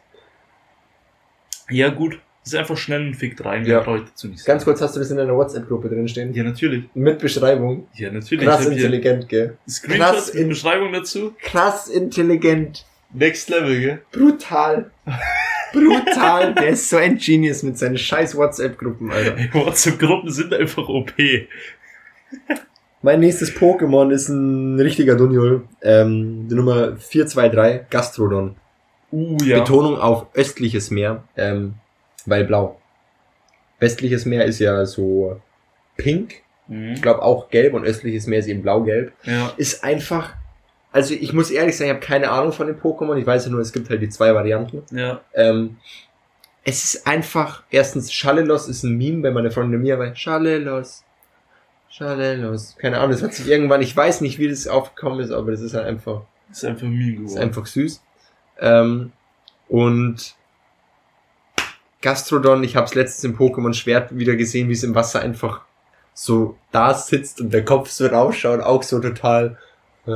Ja, 1.69 1.89
gut. 1.89 2.19
Das 2.43 2.53
ist 2.53 2.59
einfach 2.59 2.77
schnell 2.77 3.01
ein 3.01 3.13
Fick 3.13 3.43
rein. 3.45 3.63
Ja. 3.65 3.75
Mehr 3.75 3.81
brauche 3.81 3.97
ich 3.97 4.03
dazu 4.05 4.27
nicht 4.27 4.43
Ganz 4.45 4.63
kurz 4.65 4.81
hast 4.81 4.95
du 4.95 4.99
das 4.99 5.11
in 5.11 5.17
deiner 5.17 5.35
WhatsApp-Gruppe 5.35 5.89
drin 5.89 6.07
stehen? 6.07 6.33
Ja, 6.33 6.43
natürlich. 6.43 6.85
Mit 6.95 7.19
Beschreibung. 7.19 7.87
Ja, 7.93 8.11
natürlich. 8.11 8.45
Krass 8.47 8.65
intelligent, 8.65 9.29
gell? 9.29 9.57
Screenshots 9.69 10.09
Krass 10.11 10.33
mit 10.33 10.41
in- 10.43 10.49
Beschreibung 10.49 10.91
dazu. 10.93 11.33
Krass 11.41 11.87
intelligent. 11.87 12.85
Next 13.13 13.49
Level, 13.49 13.79
gell? 13.79 14.01
Brutal. 14.11 14.89
Brutal. 15.73 16.53
Der 16.55 16.69
ist 16.69 16.89
so 16.89 16.97
ein 16.97 17.17
Genius 17.17 17.61
mit 17.63 17.77
seinen 17.77 17.97
scheiß 17.97 18.35
WhatsApp-Gruppen, 18.35 19.11
Alter. 19.11 19.35
WhatsApp-Gruppen 19.53 20.31
sind 20.31 20.53
einfach 20.53 20.87
OP. 20.89 21.13
Mein 23.03 23.19
nächstes 23.19 23.55
Pokémon 23.55 24.11
ist 24.11 24.29
ein 24.29 24.79
richtiger 24.79 25.15
Dunjol. 25.15 25.63
Ähm, 25.81 26.47
die 26.49 26.55
Nummer 26.55 26.95
423, 26.97 27.89
Gastrodon. 27.89 28.55
Uh, 29.11 29.37
ja. 29.43 29.59
Betonung 29.59 29.97
auf 29.97 30.27
östliches 30.35 30.89
Meer, 30.91 31.23
ähm, 31.35 31.73
weil 32.29 32.45
blau. 32.45 32.79
Westliches 33.79 34.25
Meer 34.25 34.45
ist 34.45 34.59
ja 34.59 34.85
so 34.85 35.41
pink. 35.97 36.35
Mhm. 36.67 36.93
Ich 36.93 37.01
glaube 37.01 37.21
auch 37.21 37.49
gelb 37.49 37.73
und 37.73 37.83
östliches 37.83 38.27
Meer 38.27 38.39
ist 38.39 38.47
eben 38.47 38.61
blau-gelb. 38.61 39.11
Ja. 39.23 39.51
Ist 39.57 39.83
einfach, 39.83 40.33
also 40.91 41.13
ich 41.13 41.33
muss 41.33 41.49
ehrlich 41.49 41.75
sagen, 41.75 41.89
ich 41.89 41.95
habe 41.95 42.05
keine 42.05 42.29
Ahnung 42.31 42.51
von 42.53 42.67
den 42.67 42.79
Pokémon. 42.79 43.17
Ich 43.17 43.25
weiß 43.25 43.45
ja 43.45 43.51
nur, 43.51 43.59
es 43.61 43.73
gibt 43.73 43.89
halt 43.89 44.01
die 44.01 44.09
zwei 44.09 44.33
Varianten. 44.35 44.83
Ja. 44.95 45.21
Ähm, 45.33 45.77
es 46.63 46.83
ist 46.93 47.07
einfach, 47.07 47.63
erstens, 47.71 48.13
Schallelos 48.13 48.67
ist 48.67 48.83
ein 48.83 48.95
Meme 48.97 49.21
bei 49.23 49.31
meiner 49.31 49.49
Freundin 49.49 49.81
Mia, 49.81 49.97
weil 49.97 50.15
Schallelos, 50.15 51.03
Schallelos, 51.89 52.75
keine 52.77 52.99
Ahnung, 52.99 53.11
das 53.11 53.23
hat 53.23 53.33
sich 53.33 53.47
irgendwann, 53.47 53.81
ich 53.81 53.97
weiß 53.97 54.21
nicht, 54.21 54.37
wie 54.37 54.47
das 54.47 54.67
aufgekommen 54.67 55.19
ist, 55.19 55.31
aber 55.31 55.51
das 55.51 55.61
ist 55.61 55.73
halt 55.73 55.87
einfach, 55.87 56.21
Ist 56.51 56.63
einfach 56.63 56.83
ein 56.83 56.93
Meme 56.93 57.25
ist 57.25 57.31
geworden. 57.31 57.41
einfach 57.41 57.65
süß. 57.65 58.01
Ähm, 58.59 59.11
und 59.67 60.35
Gastrodon, 62.01 62.63
ich 62.63 62.75
habe 62.75 62.85
es 62.87 62.95
letztens 62.95 63.23
im 63.23 63.37
Pokémon 63.37 63.73
Schwert 63.73 64.17
wieder 64.17 64.35
gesehen, 64.35 64.69
wie 64.69 64.73
es 64.73 64.83
im 64.83 64.95
Wasser 64.95 65.21
einfach 65.21 65.61
so 66.13 66.57
da 66.71 66.93
sitzt 66.93 67.39
und 67.41 67.53
der 67.53 67.63
Kopf 67.63 67.89
so 67.89 68.07
rausschaut, 68.07 68.59
auch 68.61 68.83
so 68.83 68.99
total. 68.99 69.57
Äh, 70.07 70.11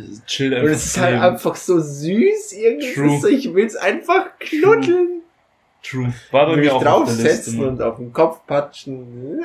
Es 0.00 0.24
chillt 0.26 0.52
und 0.52 0.58
einfach. 0.60 0.72
es 0.72 0.84
ist 0.86 0.98
halt 1.00 1.20
einfach 1.20 1.56
so 1.56 1.80
süß 1.80 2.52
irgendwie. 2.52 3.18
So, 3.20 3.28
ich 3.28 3.54
will's 3.54 3.76
einfach 3.76 4.26
knuddeln. 4.40 5.22
True. 5.86 6.14
War 6.30 6.46
bei 6.46 6.56
mir 6.56 6.72
auch 6.72 6.76
auf 6.76 6.82
draufsetzen 6.82 7.58
Mann. 7.58 7.68
und 7.68 7.82
auf 7.82 7.96
den 7.98 8.10
Kopf 8.10 8.46
patschen. 8.46 9.38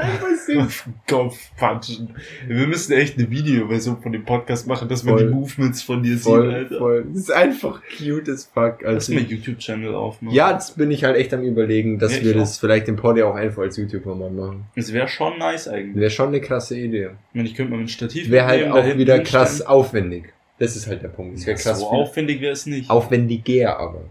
Auf 0.57 0.85
den 0.85 0.93
Kopf 1.05 1.37
patschen. 1.57 2.15
Wir 2.47 2.65
müssen 2.65 2.93
echt 2.93 3.17
eine 3.17 3.29
Videoversion 3.29 4.01
von 4.01 4.13
dem 4.13 4.23
Podcast 4.23 4.65
machen, 4.65 4.87
dass 4.87 5.03
man 5.03 5.15
Voll. 5.17 5.27
die 5.27 5.33
Movements 5.33 5.81
von 5.81 6.01
dir 6.01 6.13
sieht, 6.13 6.23
voll, 6.23 6.49
Alter. 6.53 6.77
voll. 6.77 7.05
Das 7.09 7.17
ist 7.23 7.31
einfach 7.31 7.81
cute 7.97 8.29
as 8.29 8.45
fuck. 8.45 8.77
Lass 8.81 9.09
Also, 9.09 9.13
mal 9.15 9.23
YouTube-Channel 9.23 9.93
aufmachen. 9.93 10.33
ja, 10.33 10.53
das 10.53 10.71
bin 10.71 10.91
ich 10.91 11.03
halt 11.03 11.17
echt 11.17 11.33
am 11.33 11.43
überlegen, 11.43 11.99
dass 11.99 12.15
Ja, 12.17 12.23
wir 12.23 12.35
auch. 12.35 12.39
das 12.39 12.57
vielleicht 12.57 12.87
im 12.87 12.95
Podi 12.95 13.21
auch 13.21 13.35
einfach 13.35 13.63
als 13.63 13.75
YouTuber 13.75 14.15
mal 14.15 14.31
machen. 14.31 14.65
Das 14.77 14.93
wäre 14.93 15.09
schon 15.09 15.37
nice 15.39 15.67
eigentlich. 15.67 15.95
Wäre 15.97 16.09
schon 16.09 16.29
eine 16.29 16.39
krasse 16.39 16.77
Idee. 16.77 17.09
Ich 17.31 17.35
meine, 17.35 17.49
ich 17.49 17.55
könnte 17.55 17.73
mal 17.73 17.81
ein 17.81 17.89
Stativ 17.89 18.29
Wäre 18.31 18.45
halt 18.47 18.71
auch 18.71 18.97
wieder 18.97 19.19
krass 19.19 19.61
aufwendig. 19.61 20.33
Das 20.57 20.75
ist 20.77 20.87
halt 20.87 21.03
der 21.03 21.09
Punkt. 21.09 21.37
Es 21.37 21.45
wäre 21.45 21.57
Ja, 21.57 21.63
krass 21.63 21.79
so 21.81 21.87
aufwendig 21.87 22.39
wäre 22.39 22.53
es 22.53 22.65
nicht. 22.65 22.89
aufwendiger, 22.89 23.77
aber. 23.77 24.01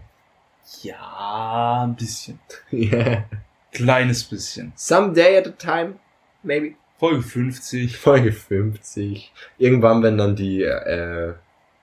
Ja, 0.81 1.83
ein 1.83 1.95
bisschen. 1.95 2.39
Yeah. 2.71 3.25
Kleines 3.71 4.23
bisschen. 4.23 4.73
Someday 4.75 5.37
at 5.37 5.47
a 5.47 5.51
time, 5.51 5.95
maybe. 6.43 6.73
Folge 6.97 7.21
50, 7.21 7.97
Folge 7.97 8.31
50. 8.31 9.31
Irgendwann, 9.57 10.01
wenn 10.03 10.17
dann 10.17 10.35
die, 10.35 10.63
äh, 10.63 11.33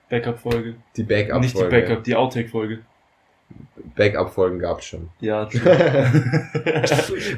Backup-Folge. 0.09 0.75
die 0.95 1.03
Backup-Folge. 1.03 1.39
Nicht 1.39 1.57
die 1.57 1.63
Backup, 1.63 2.03
die 2.03 2.15
Outtake-Folge. 2.15 2.79
Backup-Folgen 3.95 4.59
gab's 4.59 4.85
schon. 4.85 5.09
Ja, 5.21 5.45
true. 5.45 5.61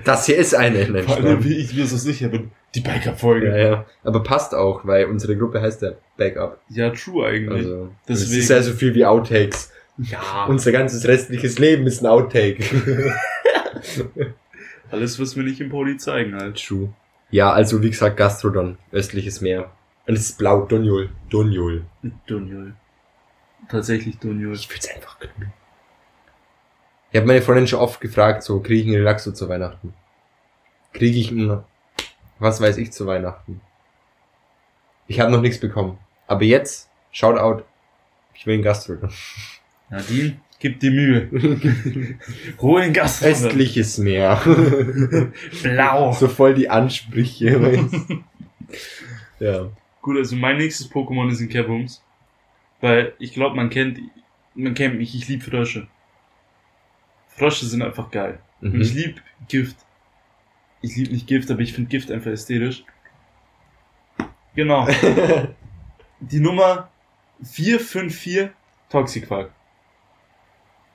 Das 0.03 0.25
hier 0.25 0.37
ist 0.37 0.55
eine. 0.55 1.03
Vor 1.03 1.17
allem, 1.17 1.43
wie 1.43 1.55
ich 1.57 1.73
mir 1.73 1.85
so 1.85 1.97
sicher 1.97 2.29
bin. 2.29 2.51
Die 2.75 2.81
Backup-Folge. 2.81 3.47
Ja, 3.47 3.57
ja. 3.57 3.85
Aber 4.03 4.23
passt 4.23 4.53
auch, 4.55 4.85
weil 4.85 5.05
unsere 5.05 5.37
Gruppe 5.37 5.61
heißt 5.61 5.81
ja 5.83 5.91
Backup. 6.17 6.59
Ja, 6.69 6.89
true 6.89 7.25
eigentlich. 7.27 7.65
Also, 7.65 7.89
es 8.07 8.19
Deswegen. 8.21 8.39
ist 8.41 8.49
ja 8.49 8.61
so 8.61 8.73
viel 8.73 8.93
wie 8.95 9.05
Outtakes. 9.05 9.71
Ja, 10.01 10.45
Unser 10.45 10.71
ganzes 10.71 11.07
restliches 11.07 11.59
Leben 11.59 11.85
ist 11.87 12.01
ein 12.01 12.07
Outtake. 12.07 12.63
alles, 14.91 15.19
was 15.19 15.35
wir 15.35 15.43
nicht 15.43 15.59
im 15.59 15.69
Poli 15.69 15.97
zeigen 15.97 16.35
halt. 16.35 16.63
True. 16.63 16.93
Ja, 17.31 17.51
also 17.51 17.83
wie 17.83 17.89
gesagt, 17.89 18.17
Gastrodon, 18.17 18.77
östliches 18.91 19.41
Meer. 19.41 19.71
Und 20.07 20.15
es 20.15 20.21
ist 20.21 20.37
blau, 20.37 20.65
Donjol. 20.65 21.09
Donjol. 21.29 21.85
Dunjol. 22.25 22.73
Tatsächlich 23.69 24.17
Dunjol. 24.17 24.55
Ich 24.55 24.69
will's 24.69 24.89
einfach 24.89 25.19
knuddeln. 25.19 25.53
Ich 27.11 27.17
habe 27.17 27.27
meine 27.27 27.41
Freundin 27.41 27.67
schon 27.67 27.79
oft 27.79 28.01
gefragt, 28.01 28.43
so, 28.43 28.59
kriege 28.59 28.81
ich 28.81 28.87
einen 28.87 28.97
Relaxo 28.97 29.31
zu 29.31 29.49
Weihnachten? 29.49 29.93
Kriege 30.93 31.19
ich 31.19 31.31
einen, 31.31 31.63
was 32.39 32.61
weiß 32.61 32.77
ich, 32.77 32.91
zu 32.91 33.05
Weihnachten? 33.05 33.61
Ich 35.07 35.19
habe 35.19 35.31
noch 35.31 35.41
nichts 35.41 35.59
bekommen. 35.59 35.97
Aber 36.27 36.43
jetzt, 36.43 36.89
Shoutout, 37.11 37.63
ich 38.33 38.45
will 38.45 38.55
einen 38.55 38.63
Gastrodon. 38.63 39.11
Nadine, 39.89 40.37
gib 40.59 40.79
dir 40.79 40.91
Mühe. 40.91 41.29
Hol 42.59 42.81
den 42.81 42.93
Gast. 42.93 43.23
runter. 43.23 43.47
Östliches 43.47 43.97
Meer. 43.97 44.39
Blau. 45.63 46.11
so 46.13 46.27
voll 46.27 46.53
die 46.53 46.69
Ansprüche. 46.69 47.61
weißt 47.61 47.95
ja. 49.39 49.69
Gut, 50.01 50.17
also 50.17 50.35
mein 50.35 50.57
nächstes 50.57 50.89
Pokémon 50.91 51.29
ist 51.31 51.39
ein 51.41 51.49
Kebums. 51.49 52.03
Weil 52.81 53.13
ich 53.19 53.33
glaube, 53.33 53.55
man 53.55 53.69
kennt, 53.69 53.99
man 54.55 54.73
kennt 54.73 54.97
mich, 54.97 55.13
ich 55.15 55.27
lieb 55.27 55.43
Frösche. 55.43 55.87
Frösche 57.27 57.65
sind 57.65 57.81
einfach 57.81 58.09
geil. 58.11 58.39
Und 58.61 58.79
ich 58.81 58.93
Mhm. 58.93 58.99
lieb 58.99 59.21
Gift. 59.47 59.77
Ich 60.81 60.95
lieb 60.95 61.11
nicht 61.11 61.27
Gift, 61.27 61.51
aber 61.51 61.61
ich 61.61 61.73
finde 61.73 61.89
Gift 61.89 62.09
einfach 62.11 62.31
ästhetisch. 62.31 62.83
Genau. 64.55 64.87
Die 66.21 66.39
Nummer 66.39 66.89
454 67.43 68.49
Toxiquark. 68.89 69.51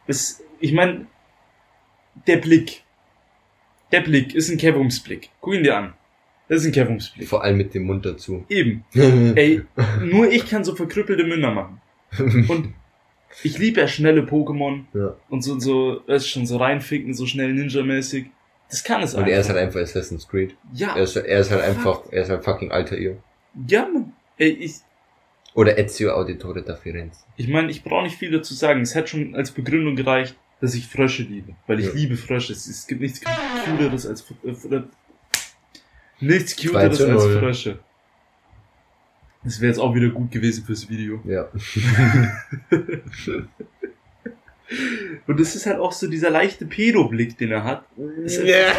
Das, 0.07 0.43
ich 0.61 0.73
meine, 0.73 1.07
der 2.27 2.37
Blick. 2.38 2.83
Der 3.93 4.01
Blick 4.01 4.35
ist 4.35 4.51
ein 4.51 4.59
Kevumsblick. 4.59 5.31
Guck 5.40 5.55
ihn 5.55 5.62
dir 5.62 5.77
an. 5.77 5.95
Das 6.49 6.61
ist 6.61 6.67
ein 6.67 6.73
Kevumsblick. 6.73 7.29
Vor 7.29 7.43
allem 7.43 7.57
mit 7.57 7.75
dem 7.75 7.85
Mund 7.85 8.05
dazu. 8.05 8.45
Eben. 8.49 8.85
Ey, 8.95 9.62
nur 10.03 10.31
ich 10.31 10.49
kann 10.49 10.64
so 10.64 10.75
verkrüppelte 10.75 11.25
Münder 11.25 11.51
machen. 11.53 11.81
Und 12.49 12.75
Ich 13.43 13.59
liebe 13.59 13.81
ja 13.81 13.88
schnelle 13.88 14.23
Pokémon 14.23 14.85
Ja. 14.93 15.17
und 15.29 15.43
so, 15.43 15.59
so, 15.59 16.03
weißt 16.07 16.29
schon 16.29 16.47
so 16.47 16.59
reinficken, 16.59 17.14
so 17.14 17.27
schnell 17.27 17.53
Ninja-mäßig. 17.53 18.27
Das 18.71 18.83
kann 18.85 19.03
es 19.03 19.14
Und 19.14 19.27
er 19.29 19.40
ist 19.40 19.49
halt 19.49 19.59
einfach 19.59 19.81
Assassin's 19.81 20.29
Creed. 20.29 20.55
ja, 20.73 20.95
Er 20.97 21.03
ist, 21.03 21.17
er 21.17 21.38
ist 21.38 21.51
halt 21.51 21.62
einfach, 21.62 22.03
er 22.11 22.23
ist 22.23 22.31
halt 22.31 22.45
fucking 22.45 22.71
alter 22.73 22.97
ihr. 22.99 23.17
ja, 23.69 23.88
Mann. 23.88 24.12
Ey, 24.37 24.49
ich, 24.51 24.75
Oder 25.55 25.79
Ezio 25.79 26.12
Auditore 26.12 26.62
da 26.62 26.75
Firenze. 26.75 27.21
ich 27.37 27.49
meine, 27.49 27.71
ich 27.71 27.83
brauche 27.85 28.03
nicht 28.05 28.17
viel 28.19 28.31
dazu 28.33 28.55
sagen. 28.55 28.81
Es 28.83 28.95
hätte 28.95 29.09
schon 29.09 29.35
als 29.37 29.53
Begründung 29.53 29.95
gereicht, 29.97 30.37
dass 30.61 30.75
ich 30.75 30.87
Frösche 30.88 31.23
liebe. 31.23 31.55
Weil 31.69 31.79
ich 31.81 31.87
Ja. 31.87 31.93
liebe 31.93 32.17
Frösche. 32.17 32.53
Es, 32.53 32.67
es 32.67 32.87
gibt 32.87 33.01
nichts 33.01 33.21
cuteres 33.64 34.07
als, 34.07 34.25
äh, 34.45 34.49
äh, 34.75 34.83
nichts 36.21 36.57
2 36.57 36.67
cuteres 36.69 37.01
als 37.03 37.09
0. 37.25 37.38
Frösche. 37.38 37.79
Das 39.45 39.61
wäre 39.61 39.71
jetzt 39.71 39.79
auch 39.79 39.95
wieder 39.95 40.09
gut 40.09 40.31
gewesen 40.33 40.64
fürs 40.64 40.88
Video. 40.88 41.21
Ja. 41.25 41.49
Und 45.27 45.38
das 45.38 45.55
ist 45.55 45.67
halt 45.67 45.79
auch 45.79 45.93
so 45.93 46.09
dieser 46.09 46.31
leichte 46.31 46.64
Pedo-Blick, 46.67 47.37
den 47.38 47.51
er 47.53 47.62
hat. 47.64 47.85
Ist 48.25 48.43
Ja. 48.43 48.73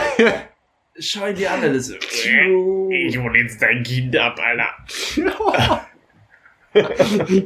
Schau 0.98 1.28
ihn 1.28 1.36
dir 1.36 1.52
an, 1.52 1.62
alles. 1.62 1.90
Ich 1.92 3.18
hol 3.18 3.38
jetzt 3.38 3.62
dein 3.62 3.84
Kind 3.84 4.16
ab, 4.18 4.40
Alter. 4.40 5.85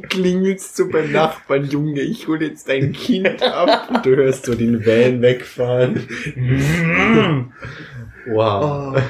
Klingelst 0.08 0.78
du 0.78 0.90
beim 0.90 1.12
Nachbarn, 1.12 1.64
Junge, 1.66 2.00
ich 2.00 2.26
hol 2.28 2.42
jetzt 2.42 2.68
dein 2.68 2.92
Kind 2.92 3.42
ab. 3.42 4.02
Du 4.02 4.16
hörst 4.16 4.46
so 4.46 4.54
den 4.54 4.84
Van 4.84 5.22
wegfahren. 5.22 6.06
Wow. 8.26 9.00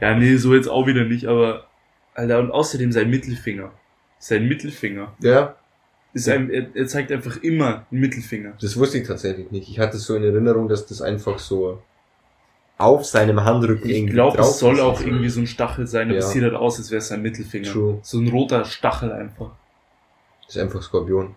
Ja, 0.00 0.14
nee, 0.16 0.36
so 0.36 0.54
jetzt 0.54 0.68
auch 0.68 0.86
wieder 0.86 1.04
nicht, 1.04 1.26
aber, 1.26 1.66
Alter, 2.14 2.38
und 2.40 2.50
außerdem 2.50 2.92
sein 2.92 3.10
Mittelfinger. 3.10 3.72
Sein 4.18 4.48
Mittelfinger. 4.48 5.14
Ja, 5.20 5.56
Ist 6.12 6.28
ein, 6.28 6.50
er, 6.50 6.66
er 6.74 6.86
zeigt 6.86 7.10
einfach 7.12 7.42
immer 7.42 7.86
einen 7.90 8.00
Mittelfinger. 8.00 8.52
das 8.60 8.76
wusste 8.76 8.98
ich 8.98 9.06
tatsächlich 9.06 9.50
nicht. 9.50 9.68
Ich 9.68 9.78
hatte 9.78 9.96
so 9.98 10.14
in 10.14 10.24
Erinnerung, 10.24 10.68
dass 10.68 10.86
das 10.86 11.02
einfach 11.02 11.38
so 11.38 11.82
auf 12.82 13.04
seinem 13.06 13.44
Handrücken 13.44 13.88
Ich 13.88 13.96
irgendwie 13.96 14.12
glaube, 14.14 14.36
drauf 14.36 14.48
es 14.50 14.58
soll 14.58 14.80
auch 14.80 15.00
irgendwie 15.00 15.28
so 15.28 15.40
ein 15.40 15.46
Stachel 15.46 15.86
sein, 15.86 16.08
aber 16.08 16.18
Ja. 16.18 16.24
es 16.24 16.30
sieht 16.30 16.42
halt 16.42 16.54
aus, 16.54 16.78
als 16.78 16.90
wäre 16.90 16.98
es 16.98 17.08
sein 17.08 17.22
Mittelfinger. 17.22 17.70
True. 17.70 17.98
So 18.02 18.18
ein 18.18 18.28
roter 18.28 18.64
Stachel 18.64 19.12
einfach. 19.12 19.50
Das 20.46 20.56
ist 20.56 20.62
einfach 20.62 20.82
Skorpion. 20.82 21.34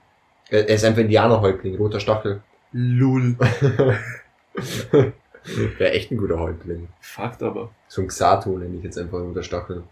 Er 0.50 0.68
er 0.70 0.76
ist 0.76 0.84
einfach 0.86 1.02
Indianerhäuptling, 1.02 1.76
roter 1.78 2.00
Stachel. 2.00 2.42
Lul. 2.72 3.36
Wäre 5.78 5.92
echt 5.92 6.12
ein 6.12 6.18
guter 6.18 6.40
Häuptling. 6.40 6.88
Fakt 7.00 7.44
aber. 7.44 7.70
So 7.88 8.02
ein 8.02 8.08
Xato 8.08 8.58
nenne 8.58 8.78
ich 8.78 8.84
jetzt 8.84 8.98
einfach 8.98 9.20
roter 9.20 9.44
Stachel. 9.44 9.84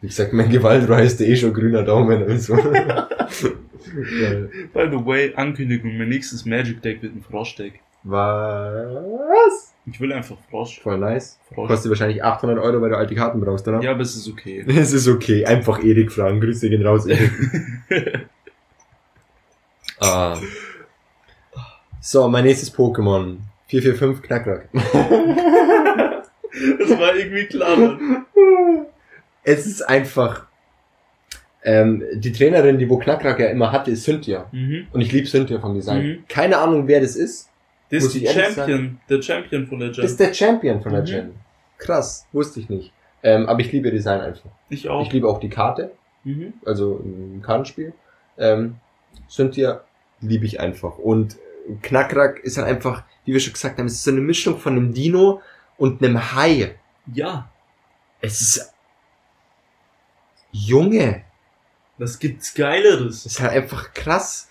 Wie 0.00 0.08
gesagt, 0.08 0.32
mein 0.32 0.50
Gewaltreich 0.50 1.06
ist 1.06 1.20
eh 1.20 1.36
schon 1.36 1.54
grüner 1.54 1.82
Daumen. 1.82 2.22
Also. 2.28 2.54
Geil. 2.56 4.50
By 4.72 4.88
the 4.90 5.04
way, 5.06 5.32
Ankündigung, 5.34 5.96
mein 5.96 6.08
nächstes 6.08 6.44
Magic 6.44 6.82
Deck 6.82 7.02
wird 7.02 7.14
ein 7.14 7.22
Frosch-Deck. 7.22 7.80
Was? 8.04 9.74
Ich 9.86 10.00
will 10.00 10.12
einfach 10.12 10.36
Frosch. 10.50 10.80
Voll 10.80 10.98
nice. 10.98 11.38
Frosch. 11.52 11.68
Kostet 11.68 11.90
wahrscheinlich 11.90 12.22
800 12.22 12.58
Euro, 12.58 12.80
weil 12.80 12.90
du 12.90 12.96
alte 12.96 13.14
Karten 13.14 13.40
brauchst, 13.40 13.66
oder? 13.66 13.80
Ja, 13.80 13.92
aber 13.92 14.02
es 14.02 14.14
ist 14.16 14.28
okay. 14.28 14.64
Es 14.68 14.92
ist 14.92 15.08
okay. 15.08 15.44
Einfach 15.44 15.82
Erik 15.82 16.12
fragen. 16.12 16.40
Grüße 16.40 16.68
gehen 16.68 16.84
raus, 16.86 17.06
Erik. 17.06 17.32
ah. 20.00 20.36
So, 22.00 22.28
mein 22.28 22.44
nächstes 22.44 22.74
Pokémon. 22.74 23.38
445 23.68 24.26
Knackrack. 24.26 24.68
Das 26.78 26.98
war 26.98 27.16
irgendwie 27.16 27.46
klar. 27.46 27.98
Es 29.42 29.66
ist 29.66 29.82
einfach... 29.82 30.46
Ähm, 31.64 32.02
die 32.14 32.32
Trainerin, 32.32 32.78
die 32.78 32.90
wo 32.90 32.98
Knackrack 32.98 33.38
ja 33.38 33.46
immer 33.46 33.70
hatte, 33.70 33.92
ist 33.92 34.02
Cynthia. 34.02 34.46
Mhm. 34.50 34.88
Und 34.92 35.00
ich 35.00 35.12
liebe 35.12 35.28
Cynthia 35.28 35.60
vom 35.60 35.74
Design. 35.74 36.04
Mhm. 36.04 36.24
Keine 36.28 36.58
Ahnung, 36.58 36.88
wer 36.88 37.00
das 37.00 37.14
ist. 37.14 37.51
Das 37.92 38.04
ist 38.04 38.14
die 38.14 38.26
Champion. 38.26 39.00
Der 39.08 39.20
Champion 39.22 39.66
von 39.66 39.78
der 39.78 39.88
Das 39.88 39.96
Gen. 39.98 40.04
ist 40.06 40.20
der 40.20 40.34
Champion 40.34 40.80
von 40.82 40.92
der 40.92 41.02
Mhm. 41.02 41.06
Gen. 41.06 41.34
Krass, 41.78 42.26
wusste 42.32 42.60
ich 42.60 42.68
nicht. 42.68 42.92
Ähm, 43.22 43.48
aber 43.48 43.60
ich 43.60 43.70
liebe 43.70 43.90
Design 43.90 44.20
einfach. 44.20 44.50
Ich 44.68 44.88
auch. 44.88 45.02
Ich 45.06 45.12
liebe 45.12 45.28
auch 45.28 45.38
die 45.40 45.48
Karte, 45.50 45.92
Mhm. 46.24 46.54
also 46.64 46.96
ein 47.04 47.42
Kartenspiel. 47.44 47.92
Ähm, 48.38 48.76
Cynthia 49.28 49.82
liebe 50.20 50.46
ich 50.46 50.58
einfach. 50.60 50.98
Und 50.98 51.36
Knackrack 51.82 52.40
ist 52.40 52.56
halt 52.56 52.66
einfach, 52.66 53.04
wie 53.24 53.32
wir 53.32 53.40
schon 53.40 53.52
gesagt 53.52 53.78
haben, 53.78 53.86
es 53.86 53.94
ist 53.94 54.04
so 54.04 54.10
eine 54.10 54.20
Mischung 54.20 54.58
von 54.58 54.72
einem 54.74 54.92
Dino 54.94 55.40
und 55.76 56.02
einem 56.02 56.34
Hai. 56.34 56.74
Ja. 57.12 57.50
Es 58.20 58.40
ist... 58.40 58.72
Junge, 60.50 61.24
Was 61.98 62.18
gibt's 62.18 62.52
Geileres? 62.54 63.24
es 63.24 63.26
ist 63.26 63.40
halt 63.40 63.52
einfach 63.52 63.92
krass. 63.94 64.48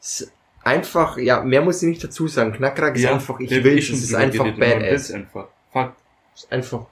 Es 0.00 0.20
ist 0.22 0.32
einfach, 0.64 1.16
ja, 1.18 1.42
mehr 1.42 1.62
muss 1.62 1.82
ich 1.82 1.88
nicht 1.88 2.04
dazu 2.04 2.28
sagen. 2.28 2.52
Knackrack 2.52 2.96
ist 2.96 3.06
einfach, 3.06 3.40
ich 3.40 3.50
will, 3.50 3.66
eh 3.66 3.78
es 3.78 3.86
schon 3.86 3.96
ist 3.96 4.14
einfach 4.14 4.44
badass. 4.56 4.82
will's 4.82 5.10
einfach. 5.12 5.48
Fakt. 5.72 6.00
Es 6.34 6.44
ist 6.44 6.52
einfach 6.52 6.86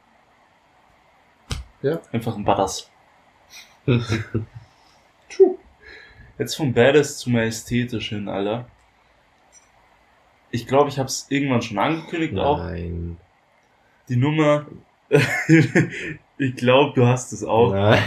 Einfach 2.12 2.36
ein 2.36 2.44
Badass. 2.44 2.90
True. 3.86 5.56
Jetzt 6.38 6.54
vom 6.54 6.72
Badass 6.72 7.18
zu 7.18 7.30
majestätisch 7.30 8.10
hin, 8.10 8.28
Alter. 8.28 8.66
Ich 10.50 10.66
glaube, 10.66 10.90
ich 10.90 10.98
habe 10.98 11.08
es 11.08 11.26
irgendwann 11.28 11.62
schon 11.62 11.78
angekündigt 11.78 12.36
auch. 12.38 12.58
Nein. 12.58 13.16
Die 14.08 14.16
Nummer. 14.16 14.66
ich 16.38 16.56
glaube, 16.56 16.92
du 16.94 17.06
hast 17.06 17.32
es 17.32 17.44
auch. 17.44 17.72
Nein. 17.72 18.02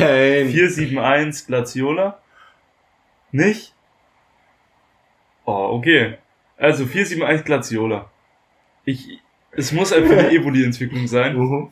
471 0.49 1.47
Glaciola. 1.47 2.19
Nicht? 3.31 3.73
Oh, 5.45 5.69
okay. 5.73 6.17
Also 6.57 6.85
471 6.85 7.45
Glaciola. 7.45 8.09
Ich, 8.85 9.19
es 9.51 9.71
muss 9.71 9.91
einfach 9.93 10.17
eine 10.17 10.31
Evoli-Entwicklung 10.31 11.07
sein. 11.07 11.35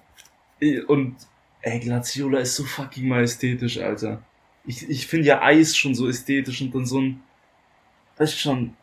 Mhm. 0.63 0.85
Und, 0.87 1.15
ey, 1.63 1.79
Glaciola 1.79 2.39
ist 2.39 2.55
so 2.55 2.63
fucking 2.63 3.07
majestätisch, 3.07 3.79
Alter. 3.79 4.21
Ich, 4.63 4.87
ich 4.87 5.07
finde 5.07 5.25
ja 5.25 5.41
Eis 5.41 5.75
schon 5.75 5.95
so 5.95 6.07
ästhetisch 6.07 6.61
und 6.61 6.75
dann 6.75 6.85
so 6.85 7.01
ein, 7.01 7.23
weißt 8.17 8.33
du 8.33 8.37
schon, 8.37 8.75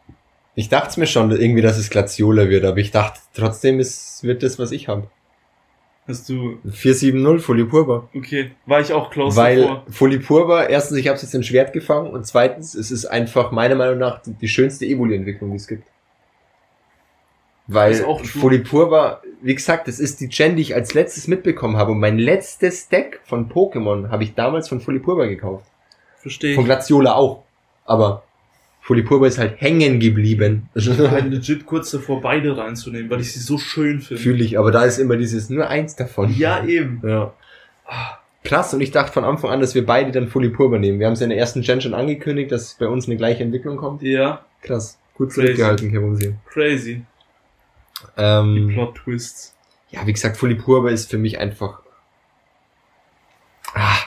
Ich 0.57 0.69
dachte 0.69 0.99
mir 0.99 1.07
schon 1.07 1.31
irgendwie, 1.31 1.63
dass 1.63 1.79
es 1.79 1.89
Glaciola 1.89 2.49
wird, 2.49 2.65
aber 2.65 2.79
ich 2.79 2.91
dachte 2.91 3.21
trotzdem, 3.33 3.79
es 3.79 4.25
wird 4.25 4.43
das, 4.43 4.59
was 4.59 4.73
ich 4.73 4.89
habe. 4.89 5.09
Hast 6.09 6.29
du, 6.29 6.59
470 6.69 7.45
Folipurba. 7.45 8.09
okay, 8.15 8.53
war 8.67 8.81
ich 8.81 8.93
auch 8.93 9.11
close 9.11 9.37
Weil 9.37 9.61
davor. 9.61 9.85
Folipurba, 9.91 10.65
erstens, 10.65 10.99
ich 10.99 11.07
habe 11.07 11.17
es 11.17 11.23
jetzt 11.23 11.35
in 11.35 11.43
Schwert 11.45 11.73
gefangen 11.73 12.11
und 12.11 12.27
zweitens, 12.27 12.75
es 12.75 12.91
ist 12.91 13.07
einfach 13.07 13.53
meiner 13.53 13.75
Meinung 13.75 13.99
nach 13.99 14.23
die, 14.23 14.33
die 14.33 14.49
schönste 14.49 14.87
Evoli-Entwicklung, 14.87 15.51
die 15.51 15.57
es 15.57 15.69
gibt. 15.69 15.85
Weil. 17.69 17.95
Folipurba, 18.25 19.21
wie 19.43 19.55
gesagt, 19.55 19.89
das 19.89 20.01
ist 20.01 20.21
die 20.21 20.29
Gen, 20.29 20.57
die 20.57 20.63
ich 20.63 20.75
als 20.75 20.95
letztes 20.95 21.29
mitbekommen 21.29 21.77
habe 21.77 21.93
und 21.93 22.01
mein 22.01 22.19
letztes 22.19 22.89
Deck 22.89 23.21
von 23.25 23.51
Pokémon 23.51 24.09
habe 24.09 24.25
ich 24.25 24.35
damals 24.35 24.69
von 24.69 24.81
Folipurba 24.81 25.27
gekauft. 25.27 25.67
Verstehe 26.17 26.55
Von. 26.55 26.65
Glaciola 26.65 27.15
auch. 27.15 27.45
Aber 27.85 28.25
Folipurba 28.89 29.27
ist 29.27 29.37
halt 29.37 29.61
hängen 29.61 30.01
geblieben. 30.01 30.71
Ich 30.75 30.99
war 30.99 31.11
halt 31.11 31.31
legit 31.31 31.67
kurz 31.67 31.91
davor, 31.91 32.23
beide 32.23 32.57
reinzunehmen, 32.57 33.11
weil 33.11 33.21
ich 33.21 33.35
sie 33.35 33.41
so 33.41 33.59
schön 33.59 34.01
finde. 34.01 34.23
Fühle 34.23 34.43
ich, 34.43 34.59
aber 34.59 34.71
da 34.71 34.83
ist 34.85 34.97
immer 34.97 35.19
dieses 35.19 35.51
nur 35.51 35.69
eins 35.69 35.95
davon. 35.95 36.35
Ja, 36.35 36.65
eben. 36.65 37.03
Ja. 37.07 37.35
Krass, 38.45 38.73
und 38.73 38.81
ich 38.81 38.91
dachte 38.91 39.13
von 39.13 39.25
Anfang 39.25 39.51
an, 39.51 39.61
dass 39.61 39.75
wir 39.75 39.85
beide 39.85 40.11
dann 40.11 40.29
Folipurba 40.29 40.79
nehmen. 40.79 41.01
Wir 41.01 41.07
haben 41.07 41.13
es 41.13 41.21
in 41.21 41.29
der 41.29 41.37
ersten 41.37 41.61
Gen 41.61 41.83
schon 41.83 41.93
angekündigt, 41.93 42.51
dass 42.51 42.77
bei 42.79 42.87
uns 42.87 43.05
eine 43.05 43.19
gleiche 43.19 43.43
Entwicklung 43.43 43.77
kommt. 43.77 44.01
Ja, 44.01 44.47
Krass. 44.63 44.99
Gut 45.19 45.35
Crazy. 45.35 45.43
zurückgehalten, 45.43 45.93
Kevin 45.93 46.39
crazy. 46.47 47.03
Die 48.17 48.23
ähm, 48.23 48.71
Plot-Twists. 48.73 49.55
Ja, 49.91 50.07
wie 50.07 50.15
gesagt, 50.15 50.39
Folipurba 50.39 50.89
ist 50.89 51.11
für 51.11 51.19
mich 51.19 51.39
einfach. 51.39 51.83
Ah, 53.75 53.99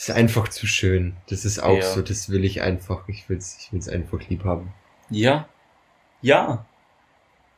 ist 0.00 0.10
einfach 0.10 0.48
zu 0.48 0.66
schön. 0.66 1.16
Das 1.28 1.44
ist 1.44 1.58
auch 1.58 1.76
Ja. 1.76 1.82
so, 1.82 2.02
das 2.02 2.30
will 2.30 2.44
ich 2.44 2.62
einfach. 2.62 3.08
Ich 3.08 3.28
will's, 3.28 3.56
ich 3.60 3.72
will's 3.72 3.88
einfach 3.88 4.20
lieb 4.28 4.44
haben. 4.44 4.72
Ja. 5.10 5.48
Ja. 6.20 6.66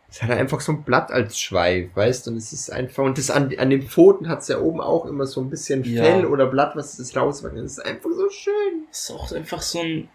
Es 0.08 0.22
hat 0.22 0.30
einfach 0.30 0.60
so 0.60 0.72
ein 0.72 0.82
Blatt 0.82 1.12
als 1.12 1.38
Schweif, 1.38 1.94
weißt 1.94 2.26
du? 2.26 2.32
Und 2.32 2.36
es 2.38 2.52
ist 2.52 2.70
einfach, 2.72 3.04
und 3.04 3.16
das 3.16 3.30
an, 3.30 3.54
an 3.58 3.70
den 3.70 3.82
Pfoten 3.82 4.28
hat's 4.28 4.48
ja 4.48 4.58
oben 4.58 4.80
auch 4.80 5.06
immer 5.06 5.26
so 5.26 5.40
ein 5.40 5.50
bisschen 5.50 5.84
Ja. 5.84 6.02
Fell 6.02 6.26
oder 6.26 6.46
Blatt, 6.46 6.74
was 6.74 6.96
das 6.96 7.16
rauswachsen. 7.16 7.62
Das 7.62 7.72
ist 7.78 7.84
einfach 7.84 8.10
so 8.10 8.28
schön. 8.30 8.84
Ist 8.90 9.10
auch 9.12 9.30
einfach 9.32 9.62
so 9.62 9.80
ein, 9.80 10.08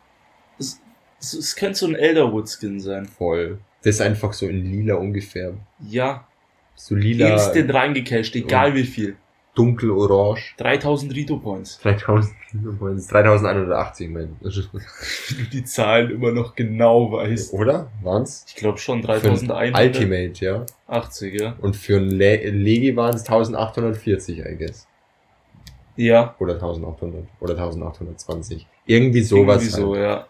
es, 0.60 0.82
es, 1.20 1.56
könnte 1.56 1.78
so 1.80 1.86
ein 1.88 1.96
Elderwood-Skin 1.96 2.80
sein. 2.80 3.06
Voll. 3.06 3.60
Das 3.84 3.96
ist 3.96 4.02
einfach 4.02 4.34
so 4.34 4.48
in 4.48 4.66
lila 4.66 4.96
ungefähr. 4.96 5.54
Ja. 5.80 6.28
So 6.76 6.96
lila, 6.96 7.34
Instant 7.34 7.74
reingecasht, 7.74 8.36
egal 8.36 8.74
wie 8.74 8.84
viel. 8.84 9.16
Dunkel-orange. 9.56 10.54
3000 10.58 11.16
Rito-Points. 11.16 11.80
3000, 11.80 12.36
3180, 13.10 14.10
mein. 14.10 14.36
Wenn 14.42 14.52
du 14.52 15.44
die 15.52 15.64
Zahlen 15.64 16.12
immer 16.12 16.32
noch 16.32 16.56
genau 16.56 17.12
weißt. 17.12 17.54
Oder? 17.54 17.90
Waren's? 18.04 18.46
Ich 18.48 18.56
glaube 18.56 18.78
schon 18.78 19.02
Für 19.02 19.14
ein 19.14 19.22
3180, 19.22 20.02
Ultimate, 20.02 20.46
ja. 20.46 20.66
ja. 21.46 21.56
Und 21.62 21.76
für 21.76 21.98
ein 21.98 22.10
Le 22.10 22.50
Legi 22.50 22.96
waren 22.96 23.16
es 23.16 23.22
1840, 23.22 24.40
I 24.40 24.56
guess. 24.58 24.88
Ja. 25.96 26.36
Oder 26.40 26.56
1800. 26.56 27.24
Oder 27.40 27.54
1820. 27.54 28.68
Irgendwie 28.86 29.22
sowas. 29.22 29.64
Irgendwie 29.64 29.82
so, 29.82 29.96
halt. 29.96 30.04
ja. 30.04 30.28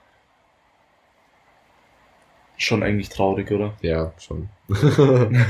Schon 2.57 2.83
eigentlich 2.83 3.09
traurig, 3.09 3.51
oder? 3.51 3.73
Ja, 3.81 4.13
schon. 4.17 4.47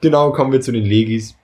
genau, 0.00 0.30
kommen 0.30 0.52
wir 0.52 0.60
zu 0.60 0.70
den 0.70 0.84
Legis. 0.84 1.36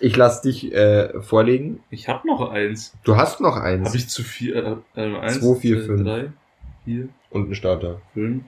Ich 0.00 0.16
lass 0.16 0.42
dich 0.42 0.72
äh, 0.72 1.20
vorlegen. 1.22 1.82
Ich 1.90 2.08
habe 2.08 2.26
noch 2.26 2.50
eins. 2.50 2.94
Du 3.04 3.16
hast 3.16 3.40
noch 3.40 3.56
eins. 3.56 3.88
Habe 3.88 3.96
ich 3.96 4.08
zu 4.08 4.22
viel? 4.22 4.54
Äh, 4.94 5.00
äh, 5.00 5.16
eins, 5.18 5.40
Zwei, 5.40 5.54
vier, 5.58 5.78
zwei, 5.78 5.86
fünf. 5.86 6.02
drei, 6.04 6.32
vier, 6.84 7.08
Und 7.30 7.44
einen 7.46 7.54
Starter. 7.54 8.00
fünf. 8.12 8.44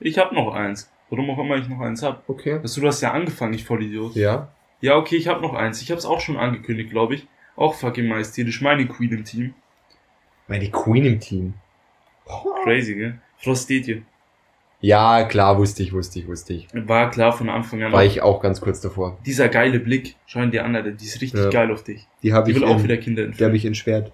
Ich 0.00 0.18
habe 0.18 0.34
noch 0.34 0.52
eins. 0.54 0.90
Warum 1.10 1.30
auch 1.30 1.38
immer 1.38 1.56
ich 1.56 1.68
noch 1.68 1.80
eins 1.80 2.02
hab. 2.02 2.28
Okay. 2.28 2.58
Also, 2.62 2.80
du 2.82 2.86
hast 2.86 3.00
ja 3.00 3.12
angefangen, 3.12 3.54
ich 3.54 3.64
Vollidiot. 3.64 4.14
Ja. 4.14 4.48
Ja, 4.80 4.96
okay, 4.96 5.16
ich 5.16 5.26
habe 5.26 5.40
noch 5.40 5.54
eins. 5.54 5.80
Ich 5.82 5.90
habe 5.90 5.98
es 5.98 6.04
auch 6.04 6.20
schon 6.20 6.36
angekündigt, 6.36 6.90
glaube 6.90 7.14
ich. 7.14 7.26
Auch 7.56 7.74
fucking 7.74 8.06
majestätisch. 8.06 8.60
Meine 8.60 8.86
Queen 8.86 9.10
im 9.12 9.24
Team. 9.24 9.54
Meine 10.46 10.70
Queen 10.70 11.04
im 11.04 11.18
Team. 11.20 11.54
Crazy, 12.62 12.94
gell? 12.94 13.18
Frostetje. 13.38 14.02
Ja, 14.80 15.24
klar, 15.24 15.58
wusste 15.58 15.82
ich, 15.82 15.92
wusste 15.92 16.20
ich, 16.20 16.28
wusste 16.28 16.52
ich. 16.54 16.68
War 16.72 17.10
klar 17.10 17.32
von 17.32 17.48
Anfang 17.48 17.82
an. 17.82 17.90
War 17.92 18.04
ich 18.04 18.22
auch 18.22 18.40
ganz 18.40 18.60
kurz 18.60 18.80
davor. 18.80 19.18
Dieser 19.26 19.48
geile 19.48 19.80
Blick. 19.80 20.14
Schau 20.26 20.40
ihn 20.40 20.52
dir 20.52 20.64
an, 20.64 20.76
Alter. 20.76 20.92
Die 20.92 21.04
ist 21.04 21.20
richtig 21.20 21.40
Ja. 21.40 21.50
geil 21.50 21.72
auf 21.72 21.82
dich. 21.82 22.06
Die 22.22 22.32
habe 22.32 22.46
Die 22.46 22.52
ich, 22.52 22.56
will 22.62 22.68
auch 22.68 22.76
in, 22.78 22.84
wieder 22.84 22.96
Kinder 22.96 23.22
die 23.22 23.28
entführen. 23.28 23.48
habe 23.48 23.56
ich 23.56 23.64
in 23.64 23.74
Schwert. 23.74 24.12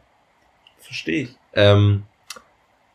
Verstehe 0.78 1.24
ich. 1.24 1.36
Ähm, 1.52 2.04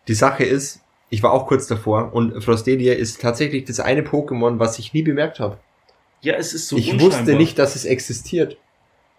die 0.08 0.16
Sache 0.16 0.44
ist, 0.44 0.82
ich 1.12 1.22
war 1.22 1.32
auch 1.32 1.46
kurz 1.46 1.68
davor 1.68 2.12
und 2.14 2.44
Frostelia 2.44 2.94
ist 2.94 3.22
tatsächlich 3.22 3.66
das 3.66 3.80
eine 3.80 4.02
Pokémon, 4.02 4.58
was 4.58 4.80
ich 4.80 4.94
nie 4.94 5.04
bemerkt 5.04 5.40
habe. 5.40 5.60
Ja, 6.22 6.34
es 6.36 6.54
ist 6.54 6.68
so 6.70 6.76
ich 6.78 7.00
wusste 7.00 7.36
nicht, 7.36 7.60
dass 7.60 7.76
es 7.76 7.86
existiert. 7.86 8.58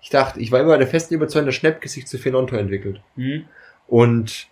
Ich 0.02 0.10
dachte, 0.10 0.40
ich 0.40 0.50
war 0.50 0.60
immer 0.60 0.76
der 0.76 0.86
festen 0.88 1.14
Überzeugung, 1.14 1.46
dass 1.46 1.54
Schnäppke 1.54 1.88
sich 1.88 2.06
zu 2.06 2.18
Fenonto 2.18 2.56
entwickelt. 2.56 3.00
Hm? 3.16 3.44
Und 3.86 4.48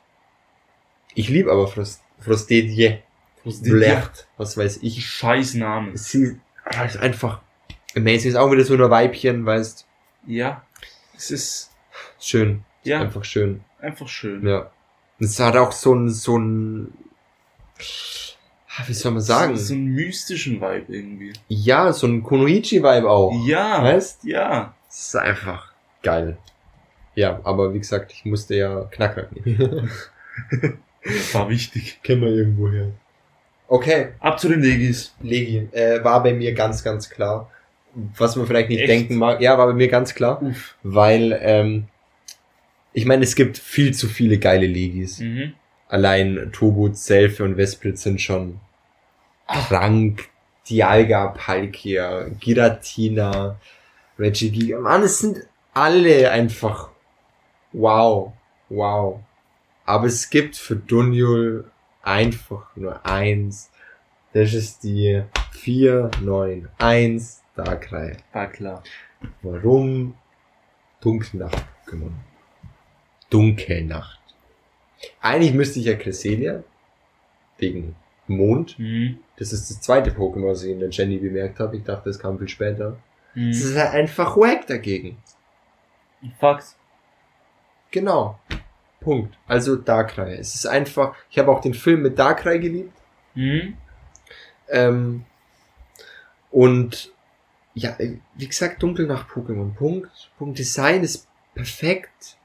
ich 1.15 1.29
liebe 1.29 1.51
aber 1.51 1.67
Frost, 1.67 2.03
Frostedie. 2.21 2.99
Blert, 3.45 4.27
was 4.37 4.57
weiß 4.57 4.79
ich. 4.83 5.05
Scheiß 5.07 5.55
Name. 5.55 5.97
Sie 5.97 6.39
ah, 6.65 6.85
ist 6.85 6.97
einfach 6.99 7.41
amazing. 7.97 8.31
Ist 8.31 8.37
auch 8.37 8.51
wieder 8.51 8.65
so 8.65 8.75
nur 8.77 8.91
Weibchen, 8.91 9.45
weißt. 9.47 9.87
Ja. 10.27 10.63
Es 11.17 11.31
ist, 11.31 11.71
Schön. 12.21 12.65
ja, 12.85 13.01
Einfach 13.01 13.25
schön. 13.25 13.63
einfach 13.81 14.09
schön. 14.09 14.47
Ja. 14.47 14.71
Und 15.19 15.27
es 15.27 15.39
hat 15.41 15.57
auch 15.57 15.73
so 15.73 15.95
ein, 15.95 16.11
so 16.11 16.39
ein, 16.39 16.93
ah, 18.77 18.83
wie 18.87 18.93
soll 18.95 19.13
man 19.13 19.21
sagen? 19.23 19.57
So, 19.57 19.65
so 19.65 19.75
einen 19.75 19.87
mystischen 19.87 20.61
Vibe 20.61 20.85
irgendwie. 20.95 21.33
Ja, 21.49 21.93
so 21.93 22.07
ein 22.07 22.23
Konoichi-Vibe 22.23 23.09
auch. 23.09 23.33
Ja. 23.47 23.83
Weißt? 23.83 24.25
Ja. 24.25 24.75
Es 24.89 25.07
ist 25.09 25.17
einfach 25.17 25.73
geil. 26.03 26.39
Ja, 27.15 27.41
aber 27.43 27.75
wie 27.75 27.79
gesagt, 27.79 28.13
ich 28.13 28.25
musste 28.25 28.55
ja 28.55 28.85
Knacker 28.93 29.27
nehmen. 29.35 29.91
War 31.33 31.49
wichtig. 31.49 31.99
Kennen 32.05 32.21
wir 32.23 32.29
irgendwo 32.31 32.71
her. 32.71 32.93
Okay, 33.69 34.09
Ab 34.19 34.41
zu 34.41 34.49
den 34.49 34.63
Legis. 34.63 35.15
Legi, 35.21 35.69
äh, 35.73 36.03
war 36.03 36.23
bei 36.23 36.33
mir 36.33 36.55
ganz, 36.55 36.83
ganz 36.83 37.11
klar. 37.11 37.51
Was 38.17 38.35
man 38.35 38.47
vielleicht 38.47 38.71
nicht 38.71 38.81
Echt? 38.81 38.89
denken 38.89 39.17
mag. 39.17 39.41
Ja, 39.41 39.59
war 39.59 39.67
bei 39.67 39.75
mir 39.75 39.89
ganz 39.89 40.15
klar. 40.15 40.43
Uff. 40.43 40.77
Weil, 40.83 41.39
ähm, 41.43 41.89
ich 42.95 43.05
meine, 43.05 43.25
es 43.25 43.35
gibt 43.35 43.59
viel 43.59 43.93
zu 43.95 44.09
viele 44.09 44.39
geile 44.39 44.67
Legis. 44.67 45.21
Mhm. 45.21 45.53
Allein 45.89 46.51
Tobu, 46.53 46.91
Selfie 46.93 47.43
und 47.43 47.57
Vesprit 47.57 47.99
sind 47.99 48.21
schon 48.21 48.61
krank. 49.47 50.29
Dialga, 50.69 51.29
Palkia, 51.29 52.29
Giratina, 52.41 53.59
Regigiga. 54.19 54.79
Mann, 54.81 55.03
es 55.03 55.19
sind 55.19 55.47
alle 55.73 56.31
einfach 56.31 56.91
wow, 57.73 58.33
wow. 58.69 59.21
Aber 59.85 60.07
es 60.07 60.29
gibt 60.29 60.57
für 60.57 60.77
Dunjul 60.77 61.71
einfach 62.09 62.75
nur 62.77 63.05
eins. 63.07 63.71
Das 64.33 64.55
ist 64.55 64.83
die 64.85 65.23
491 65.53 67.43
Darkrai. 67.55 68.17
War 68.33 68.47
klar. 68.49 68.83
Warum 69.43 70.15
Dunkelnacht-Pokémon? 71.03 72.13
Dunkelnacht. 73.31 74.21
Eigentlich 75.21 75.53
müsste 75.55 75.81
ich 75.81 75.87
ja 75.87 75.95
Cresselia 75.97 76.63
wegen 77.59 77.95
Mond. 78.27 78.79
Mhm. 78.79 79.19
Das 79.37 79.53
ist 79.53 79.71
das 79.71 79.81
zweite 79.81 80.11
Pokémon, 80.11 80.51
was 80.51 80.63
ich 80.65 80.73
in 80.73 80.81
der 80.81 80.91
Jenny 80.91 81.19
bemerkt 81.19 81.61
habe. 81.61 81.77
Ich 81.77 81.85
dachte, 81.85 82.09
das 82.11 82.19
kam 82.19 82.39
viel 82.39 82.49
später. 82.49 82.97
Es 83.35 83.37
Mhm. 83.37 83.51
ist 83.51 83.77
halt 83.77 83.95
einfach 83.95 84.37
wack 84.37 84.67
dagegen. 84.67 85.19
Fakt. 86.41 86.77
Genau. 87.91 88.39
Punkt. 89.01 89.39
Also 89.47 89.77
Darkrai. 89.77 90.35
Es 90.35 90.55
ist 90.55 90.67
einfach, 90.67 91.15
ich 91.31 91.39
habe 91.39 91.51
auch 91.51 91.61
den 91.61 91.75
Film 91.75 92.03
mit 92.03 92.19
Darkrai 92.19 92.59
geliebt. 92.59 92.93
Mhm. 93.35 93.77
Ähm, 94.69 95.25
und 96.51 97.13
ja, 97.75 97.97
wie 98.35 98.47
gesagt, 98.47 98.83
Dunkelnacht-Pokémon. 98.83 99.75
Punkt. 99.75 100.31
Punkt. 100.39 100.59
Design 100.59 101.03
ist 101.03 101.29
perfekt. 101.55 102.37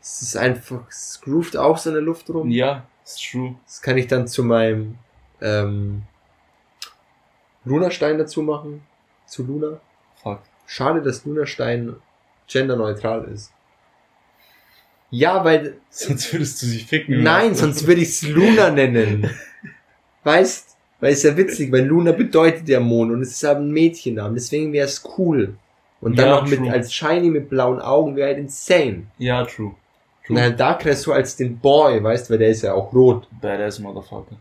Es 0.00 0.22
ist 0.22 0.36
einfach, 0.36 0.88
es 0.88 1.20
groovt 1.20 1.56
auch 1.56 1.78
so 1.78 1.90
in 1.90 1.94
der 1.94 2.02
Luft 2.02 2.30
rum. 2.30 2.50
Ja, 2.50 2.86
ist 3.04 3.28
true. 3.28 3.56
Das 3.64 3.82
kann 3.82 3.98
ich 3.98 4.06
dann 4.06 4.28
zu 4.28 4.44
meinem 4.44 4.98
ähm, 5.40 6.02
Lunastein 7.64 8.18
dazu 8.18 8.42
machen. 8.42 8.86
Zu 9.26 9.44
Luna. 9.44 9.80
Fakt. 10.22 10.48
Schade, 10.66 11.02
dass 11.02 11.24
Lunastein 11.24 11.96
genderneutral 12.46 13.24
ist. 13.24 13.52
Ja, 15.18 15.44
weil 15.44 15.78
Sonst 15.90 16.32
würdest 16.32 16.60
du 16.60 16.66
sie 16.66 16.80
ficken. 16.80 17.22
Nein, 17.22 17.54
sonst 17.54 17.86
würde 17.86 18.02
ich 18.02 18.08
es 18.08 18.22
Luna 18.28 18.70
nennen. 18.70 19.30
Weißt? 20.24 20.76
Weil 21.00 21.12
es 21.12 21.22
ja 21.22 21.36
witzig, 21.36 21.70
weil 21.72 21.84
Luna 21.84 22.12
bedeutet 22.12 22.68
ja 22.68 22.80
Mond 22.80 23.12
und 23.12 23.20
es 23.22 23.32
ist 23.32 23.44
aber 23.44 23.60
ein 23.60 23.70
Mädchennamen, 23.70 24.34
deswegen 24.34 24.72
wäre 24.72 24.86
es 24.86 25.02
cool. 25.18 25.56
Und 26.00 26.18
dann 26.18 26.26
Ja, 26.28 26.40
noch 26.40 26.48
mit 26.48 26.58
true. 26.58 26.72
als 26.72 26.92
Shiny 26.92 27.30
mit 27.30 27.48
blauen 27.48 27.80
Augen 27.80 28.16
wäre 28.16 28.28
halt 28.28 28.38
insane. 28.38 29.06
Ja, 29.18 29.44
true. 29.44 29.74
Und 30.28 30.38
halt 30.40 30.58
Darkrai 30.58 30.94
so 30.94 31.12
als 31.12 31.36
den 31.36 31.58
Boy, 31.58 32.02
weißt, 32.02 32.30
weil 32.30 32.38
der 32.38 32.48
ist 32.48 32.62
ja 32.62 32.74
auch 32.74 32.92
rot. 32.92 33.28
Badass 33.40 33.78
Motherfucker. 33.78 34.36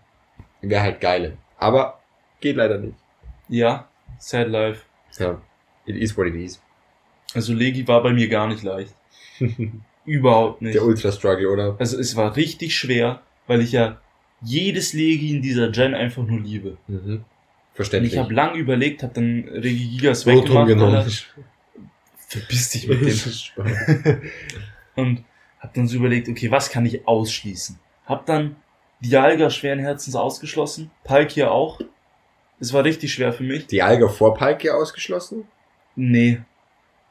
Wäre 0.61 0.81
halt 0.81 0.99
geile. 1.01 1.37
Aber 1.57 1.99
geht 2.41 2.55
leider 2.55 2.77
nicht. 2.79 2.97
Ja, 3.47 3.87
sad 4.17 4.49
life. 4.49 4.81
Ja. 5.19 5.39
It 5.85 5.95
is 5.95 6.17
what 6.17 6.25
it 6.27 6.35
is. 6.35 6.59
Also 7.33 7.53
Legi 7.53 7.87
war 7.87 8.01
bei 8.01 8.11
mir 8.13 8.27
gar 8.27 8.47
nicht 8.47 8.63
leicht. 8.63 8.93
Überhaupt 10.05 10.61
nicht. 10.61 10.75
Der 10.75 10.83
Ultra 10.85 11.11
Struggle, 11.11 11.49
oder? 11.49 11.75
Also 11.79 11.99
es 11.99 12.15
war 12.15 12.35
richtig 12.35 12.75
schwer, 12.75 13.21
weil 13.47 13.61
ich 13.61 13.71
ja 13.71 13.99
jedes 14.41 14.93
Legi 14.93 15.35
in 15.35 15.41
dieser 15.41 15.69
Gen 15.69 15.95
einfach 15.95 16.23
nur 16.23 16.39
liebe. 16.39 16.77
Mhm. 16.87 16.97
Und 16.97 17.25
Verständlich. 17.73 18.13
ich 18.13 18.19
habe 18.19 18.33
lang 18.33 18.55
überlegt, 18.55 19.03
habe 19.03 19.13
dann 19.13 19.47
Regigigas 19.49 20.25
weggemacht. 20.25 20.67
genommen. 20.67 21.05
Verpiss 22.27 22.69
dich 22.69 22.87
mit 22.87 23.01
dem. 23.01 24.21
Und 24.95 25.23
hab 25.59 25.73
dann 25.73 25.87
so 25.87 25.97
überlegt, 25.97 26.29
okay, 26.29 26.51
was 26.51 26.69
kann 26.69 26.85
ich 26.85 27.07
ausschließen? 27.07 27.77
Hab 28.05 28.25
dann 28.25 28.55
Dialga 29.01 29.49
schweren 29.49 29.79
Herzens 29.79 30.15
ausgeschlossen, 30.15 30.91
Palkia 31.03 31.49
auch. 31.49 31.81
Es 32.59 32.71
war 32.71 32.83
richtig 32.83 33.13
schwer 33.13 33.33
für 33.33 33.43
mich. 33.43 33.67
Die 33.67 33.81
Alga 33.81 34.07
vor 34.07 34.33
Palkia 34.33 34.73
ausgeschlossen? 34.73 35.45
Nee, 35.95 36.39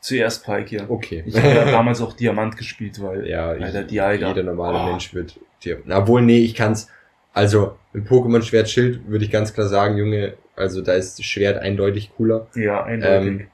zuerst 0.04 0.44
Palkia. 0.44 0.84
Okay. 0.88 1.22
Ich 1.26 1.36
habe 1.36 1.48
ja 1.48 1.64
damals 1.70 2.00
auch 2.00 2.12
Diamant 2.12 2.56
gespielt, 2.56 3.00
weil 3.02 3.26
Ja, 3.28 3.48
Alter, 3.50 3.80
ich- 3.82 3.86
Dialga. 3.88 4.28
jeder 4.28 4.42
normale 4.42 4.78
Oh. 4.78 4.90
Mensch 4.90 5.14
wird. 5.14 5.38
Na, 5.86 5.98
Obwohl, 5.98 6.20
nee, 6.22 6.38
ich 6.40 6.54
kann's. 6.54 6.88
Also, 7.32 7.76
im 7.94 8.04
Pokémon 8.04 8.42
Schwert 8.42 8.68
Schild 8.68 9.08
würde 9.08 9.24
ich 9.24 9.30
ganz 9.30 9.54
klar 9.54 9.66
sagen, 9.66 9.96
Junge, 9.96 10.34
also 10.56 10.82
da 10.82 10.92
ist 10.92 11.18
das 11.18 11.24
Schwert 11.26 11.58
eindeutig 11.60 12.10
cooler. 12.16 12.46
ja, 12.54 12.84
eindeutig. 12.84 13.28
Ähm, 13.28 13.46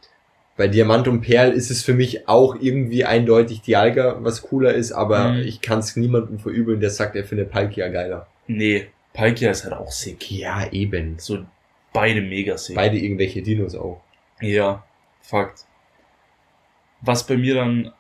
Bei 0.56 0.68
Diamant 0.68 1.08
und 1.08 1.22
Perl 1.22 1.52
ist 1.52 1.70
es 1.70 1.82
für 1.82 1.94
mich 1.94 2.28
auch 2.28 2.56
irgendwie 2.60 3.04
eindeutig 3.06 3.62
Dialga, 3.62 4.18
was 4.20 4.42
cooler 4.42 4.74
ist, 4.74 4.92
aber 4.92 5.32
Mhm. 5.32 5.38
ich 5.40 5.60
kann's 5.62 5.96
niemandem 5.96 6.38
verübeln, 6.38 6.80
der 6.80 6.90
sagt, 6.90 7.16
er 7.16 7.24
findet 7.24 7.50
Palkia 7.50 7.88
geiler. 7.88 8.26
nee, 8.46 8.88
Palkia 9.14 9.50
ist 9.52 9.64
halt 9.64 9.72
auch 9.74 9.90
sick. 9.90 10.30
Ja, 10.30 10.70
eben. 10.70 11.14
So 11.18 11.38
beide 11.92 12.20
mega 12.20 12.58
sick. 12.58 12.76
Beide 12.76 12.98
irgendwelche 12.98 13.40
Dinos 13.42 13.74
auch. 13.74 14.00
Ja, 14.40 14.84
Fakt. 15.22 15.64
Was 17.02 17.26
bei 17.26 17.36
mir 17.36 17.54
dann 17.54 17.92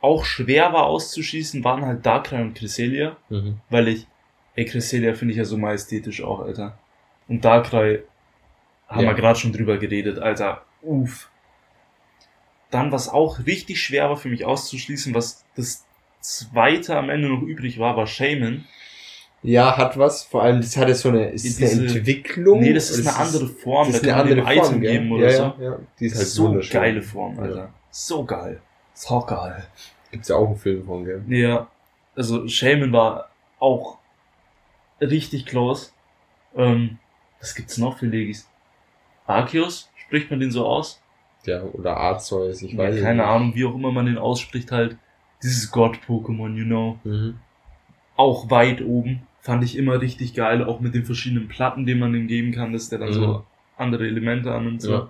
auch 0.00 0.24
schwer 0.24 0.72
war 0.72 0.84
auszuschließen, 0.86 1.62
waren 1.64 1.84
halt 1.86 2.04
Darkrai 2.04 2.42
und 2.42 2.54
Cresselia, 2.54 3.16
Mhm. 3.28 3.58
weil 3.70 3.88
ich, 3.88 4.06
ey, 4.56 4.64
Cresselia 4.64 5.14
finde 5.14 5.32
ich 5.32 5.38
ja 5.38 5.44
so 5.44 5.56
majestätisch 5.56 6.22
auch, 6.22 6.40
Alter. 6.40 6.78
Und 7.28 7.44
Darkrai 7.44 8.02
haben 8.88 9.02
Ja. 9.04 9.08
wir 9.10 9.14
gerade 9.14 9.38
schon 9.38 9.52
drüber 9.52 9.78
geredet, 9.78 10.18
Alter. 10.18 10.62
Uff. 10.82 11.30
Dann, 12.70 12.90
was 12.90 13.08
auch 13.08 13.46
richtig 13.46 13.80
schwer 13.82 14.08
war 14.08 14.16
für 14.16 14.28
mich 14.28 14.44
auszuschließen, 14.44 15.14
was 15.14 15.44
das 15.56 15.84
zweite 16.20 16.96
am 16.96 17.10
Ende 17.10 17.28
noch 17.28 17.42
übrig 17.42 17.78
war, 17.78 17.96
war 17.96 18.06
Shaman. 18.06 18.64
Ja, 19.42 19.76
hat 19.76 19.98
was. 19.98 20.24
Vor 20.24 20.42
allem, 20.42 20.60
das 20.60 20.76
hatte 20.76 20.94
so 20.94 21.08
eine, 21.10 21.30
ist 21.30 21.44
es 21.44 21.56
Diese- 21.56 21.80
eine 21.82 21.90
Entwicklung? 21.98 22.60
Nee, 22.60 22.72
das 22.72 22.90
ist 22.90 23.06
eine 23.06 23.16
andere 23.16 23.48
Form, 23.48 23.88
das 23.88 23.96
ist 23.96 24.06
da 24.06 24.14
eine 24.20 24.30
kann 24.30 24.38
man 24.38 24.38
andere 24.38 24.54
dem 24.54 24.62
Form, 24.62 24.70
Item 24.72 24.80
gell? 24.80 24.92
geben 24.92 25.12
oder 25.12 25.30
ja, 25.30 25.36
so. 25.36 25.42
Ja, 25.42 25.70
ja. 25.70 25.78
Die 25.98 26.06
ist 26.06 26.16
halt 26.16 26.26
so 26.28 26.44
wunderschön. 26.44 26.80
geile 26.80 27.02
Form, 27.02 27.36
Ja. 27.36 27.42
Alter. 27.42 27.74
So 27.92 28.24
geil. 28.24 28.60
So 28.94 29.20
geil. 29.20 29.64
Gibt's 30.10 30.28
ja 30.28 30.36
auch 30.36 30.46
einen 30.48 30.56
Film 30.56 30.84
von, 30.84 31.04
gell? 31.04 31.22
Ja, 31.28 31.68
also 32.16 32.48
Shaman 32.48 32.92
war 32.92 33.28
auch 33.58 33.98
richtig 35.00 35.46
close. 35.46 35.90
Ähm, 36.56 36.98
was 37.40 37.54
gibt's 37.54 37.78
noch 37.78 37.98
für 37.98 38.06
Legis? 38.06 38.48
Arceus? 39.26 39.90
Spricht 39.96 40.30
man 40.30 40.40
den 40.40 40.50
so 40.50 40.66
aus? 40.66 41.00
Ja, 41.44 41.62
oder 41.62 41.96
Arceus, 41.96 42.62
ich 42.62 42.72
Ja, 42.72 42.78
weiß 42.78 43.00
keine 43.00 43.22
nicht. 43.22 43.26
Ahnung, 43.26 43.54
wie 43.54 43.64
auch 43.64 43.74
immer 43.74 43.92
man 43.92 44.06
den 44.06 44.18
ausspricht, 44.18 44.70
halt. 44.72 44.96
Dieses 45.42 45.70
Gott-Pokémon, 45.72 46.54
you 46.54 46.64
know. 46.64 46.98
Mhm. 47.04 47.38
Auch 48.16 48.50
weit 48.50 48.80
oben. 48.82 49.26
Fand 49.40 49.64
ich 49.64 49.76
immer 49.76 50.00
richtig 50.00 50.34
geil, 50.34 50.62
auch 50.64 50.80
mit 50.80 50.94
den 50.94 51.04
verschiedenen 51.04 51.48
Platten, 51.48 51.84
die 51.84 51.94
man 51.96 52.14
ihm 52.14 52.28
geben 52.28 52.52
kann, 52.52 52.72
dass 52.72 52.88
der 52.88 53.00
dann 53.00 53.08
Mhm. 53.08 53.14
so 53.14 53.44
andere 53.76 54.06
Elemente 54.06 54.52
an 54.52 54.66
und 54.68 54.80
so. 54.80 54.92
Ja. 54.92 55.08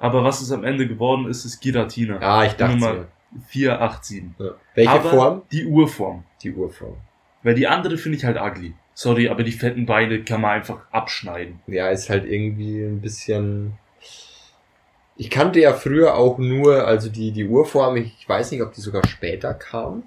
Aber 0.00 0.24
was 0.24 0.40
es 0.40 0.50
am 0.50 0.64
Ende 0.64 0.88
geworden 0.88 1.28
ist, 1.28 1.44
ist 1.44 1.60
Giratina. 1.60 2.18
Ah, 2.20 2.44
ich 2.44 2.54
dachte 2.54 2.72
Nummer 2.72 2.94
mir. 2.94 3.08
487. 3.48 4.24
Ja. 4.38 4.50
Welche 4.74 4.90
Aber 4.90 5.10
Form? 5.10 5.42
Die 5.52 5.66
Urform. 5.66 6.24
Die 6.42 6.52
Urform. 6.52 6.96
Weil 7.42 7.54
die 7.54 7.68
andere 7.68 7.96
finde 7.98 8.18
ich 8.18 8.24
halt 8.24 8.40
ugly. 8.40 8.74
Sorry, 8.94 9.28
aber 9.28 9.44
die 9.44 9.52
fetten 9.52 9.86
Beine 9.86 10.24
kann 10.24 10.40
man 10.40 10.52
einfach 10.52 10.80
abschneiden. 10.90 11.60
Ja, 11.66 11.90
ist 11.90 12.10
halt 12.10 12.24
irgendwie 12.24 12.82
ein 12.82 13.00
bisschen. 13.00 13.74
Ich 15.16 15.28
kannte 15.28 15.60
ja 15.60 15.74
früher 15.74 16.16
auch 16.16 16.38
nur, 16.38 16.86
also 16.86 17.10
die, 17.10 17.30
die 17.30 17.46
Urform, 17.46 17.96
ich 17.96 18.26
weiß 18.26 18.50
nicht, 18.52 18.62
ob 18.62 18.72
die 18.72 18.80
sogar 18.80 19.06
später 19.06 19.52
kam. 19.52 20.04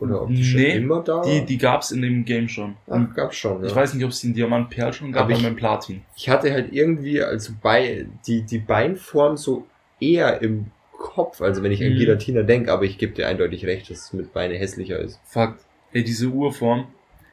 Oder 0.00 0.22
ob 0.22 0.28
die 0.30 0.42
schon 0.42 0.60
Nee, 0.60 0.76
immer 0.76 1.02
da 1.02 1.20
Die, 1.22 1.44
die 1.44 1.58
gab's 1.58 1.90
in 1.90 2.00
dem 2.02 2.24
Game 2.24 2.48
schon. 2.48 2.76
Ach, 2.88 3.14
gab's 3.14 3.36
schon, 3.36 3.60
ja. 3.62 3.68
Ich 3.68 3.74
weiß 3.76 3.92
nicht, 3.94 4.02
ob 4.04 4.10
es 4.10 4.20
den 4.22 4.32
Diamant 4.34 4.70
Perl 4.70 4.92
schon 4.92 5.12
gab, 5.12 5.24
Aber 5.24 5.32
ich- 5.32 5.56
Platin. 5.56 6.02
ich 6.16 6.28
hatte 6.28 6.50
halt 6.52 6.72
irgendwie, 6.72 7.22
also 7.22 7.52
bei, 7.62 8.06
die, 8.26 8.42
die 8.42 8.58
Beinform 8.58 9.36
so 9.36 9.66
eher 10.00 10.40
im 10.40 10.66
Kopf, 10.92 11.40
also 11.42 11.62
wenn 11.62 11.72
ich 11.72 11.82
an 11.84 11.92
Mhm. 11.92 11.98
Giratina 11.98 12.42
denke, 12.42 12.72
aber 12.72 12.84
ich 12.84 12.96
gebe 12.98 13.12
dir 13.12 13.28
eindeutig 13.28 13.64
recht, 13.66 13.90
dass 13.90 13.98
es 14.06 14.12
mit 14.14 14.32
Beine 14.32 14.54
hässlicher 14.54 14.98
ist. 14.98 15.20
Fakt. 15.24 15.64
Ey, 15.92 16.02
diese 16.04 16.28
Urform. 16.28 16.86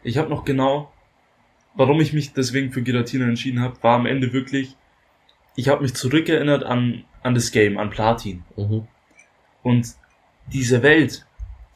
Ich 0.04 0.18
habe 0.18 0.30
noch 0.30 0.44
genau, 0.46 0.92
warum 1.76 2.00
ich 2.02 2.12
mich 2.14 2.34
deswegen 2.34 2.72
für 2.72 2.82
Giratina 2.82 3.26
entschieden 3.28 3.62
habe, 3.62 3.76
war 3.82 3.96
am 3.98 4.06
Ende 4.06 4.34
wirklich, 4.34 4.76
ich 5.56 5.70
habe 5.70 5.84
mich 5.84 5.94
zurückerinnert 5.94 6.64
an, 6.64 7.04
an 7.24 7.34
das 7.34 7.52
Game, 7.52 7.78
an 7.78 7.90
Platin. 7.90 8.44
Mhm. 8.58 8.88
Und 9.64 9.88
diese 10.52 10.82
Welt, 10.84 11.26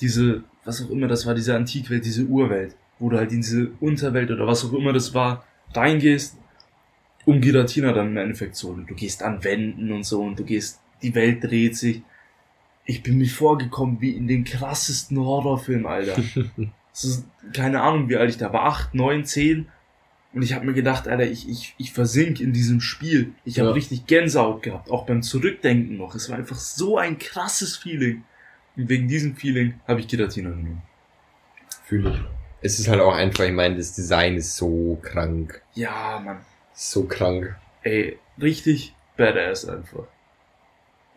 diese, 0.02 0.44
was 0.66 0.84
auch 0.84 0.90
immer 0.90 1.08
das 1.08 1.26
war, 1.26 1.34
diese 1.34 1.56
Antikwelt, 1.56 2.06
diese 2.06 2.26
Urwelt, 2.26 2.76
wo 3.00 3.10
du 3.10 3.18
halt 3.18 3.32
in 3.32 3.42
diese 3.42 3.72
Unterwelt 3.80 4.30
oder 4.32 4.46
was 4.48 4.64
auch 4.66 4.74
immer 4.74 4.94
das 4.94 5.14
war, 5.14 5.46
reingehst, 5.74 6.38
um 7.26 7.40
Giratina 7.42 7.94
dann 7.94 8.08
im 8.08 8.18
Endeffekt 8.18 8.56
so. 8.56 8.74
Du 8.76 8.94
gehst 8.96 9.24
an 9.24 9.44
Wänden 9.44 9.92
und 9.92 10.06
so 10.06 10.22
und 10.22 10.40
du 10.40 10.44
gehst, 10.44 10.80
die 11.02 11.16
Welt 11.16 11.44
dreht 11.44 11.78
sich. 11.78 12.02
Ich 12.86 13.04
bin 13.04 13.18
mir 13.18 13.30
vorgekommen 13.30 14.02
wie 14.02 14.12
in 14.12 14.28
den 14.28 14.44
krassesten 14.44 15.20
Horrorfilm, 15.20 15.86
Alter. 15.86 16.22
Ist, 16.94 17.26
keine 17.54 17.82
Ahnung, 17.82 18.10
wie 18.10 18.18
alt 18.18 18.30
ich 18.32 18.38
da 18.38 18.52
war, 18.52 18.64
acht, 18.66 18.94
neun, 18.94 19.24
zehn. 19.24 19.68
Und 20.34 20.42
ich 20.42 20.54
habe 20.54 20.66
mir 20.66 20.74
gedacht, 20.74 21.08
Alter, 21.08 21.30
ich, 21.30 21.48
ich, 21.50 21.74
ich 21.78 21.94
versink 21.94 22.40
in 22.40 22.54
diesem 22.54 22.82
Spiel. 22.82 23.34
Ich 23.46 23.60
habe 23.60 23.70
Ja. 23.70 23.74
richtig 23.74 24.08
Gänsehaut 24.08 24.64
gehabt, 24.64 24.90
auch 24.90 25.06
beim 25.06 25.22
Zurückdenken 25.22 25.98
noch. 25.98 26.16
Es 26.16 26.30
war 26.30 26.38
einfach 26.38 26.58
so 26.58 26.98
ein 26.98 27.18
krasses 27.18 27.78
Feeling. 27.78 28.24
Und 28.78 28.90
wegen 28.90 29.08
diesem 29.08 29.36
Feeling 29.36 29.80
habe 29.88 30.00
ich 30.00 30.08
Giratina 30.08 30.50
genommen. 30.50 30.82
Fühle 31.86 32.12
ich. 32.12 32.22
Es 32.62 32.80
ist 32.80 32.88
halt 32.88 33.02
auch 33.02 33.14
einfach, 33.16 33.44
ich 33.46 33.52
meine, 33.52 33.76
das 33.78 33.94
Design 33.94 34.36
ist 34.36 34.56
so 34.56 34.98
krank. 35.02 35.62
Ja, 35.74 36.22
Mann. 36.24 36.38
So 36.74 37.06
krank. 37.06 37.56
Ey, 37.84 38.18
richtig 38.40 38.94
badass 39.18 39.68
einfach. 39.68 40.06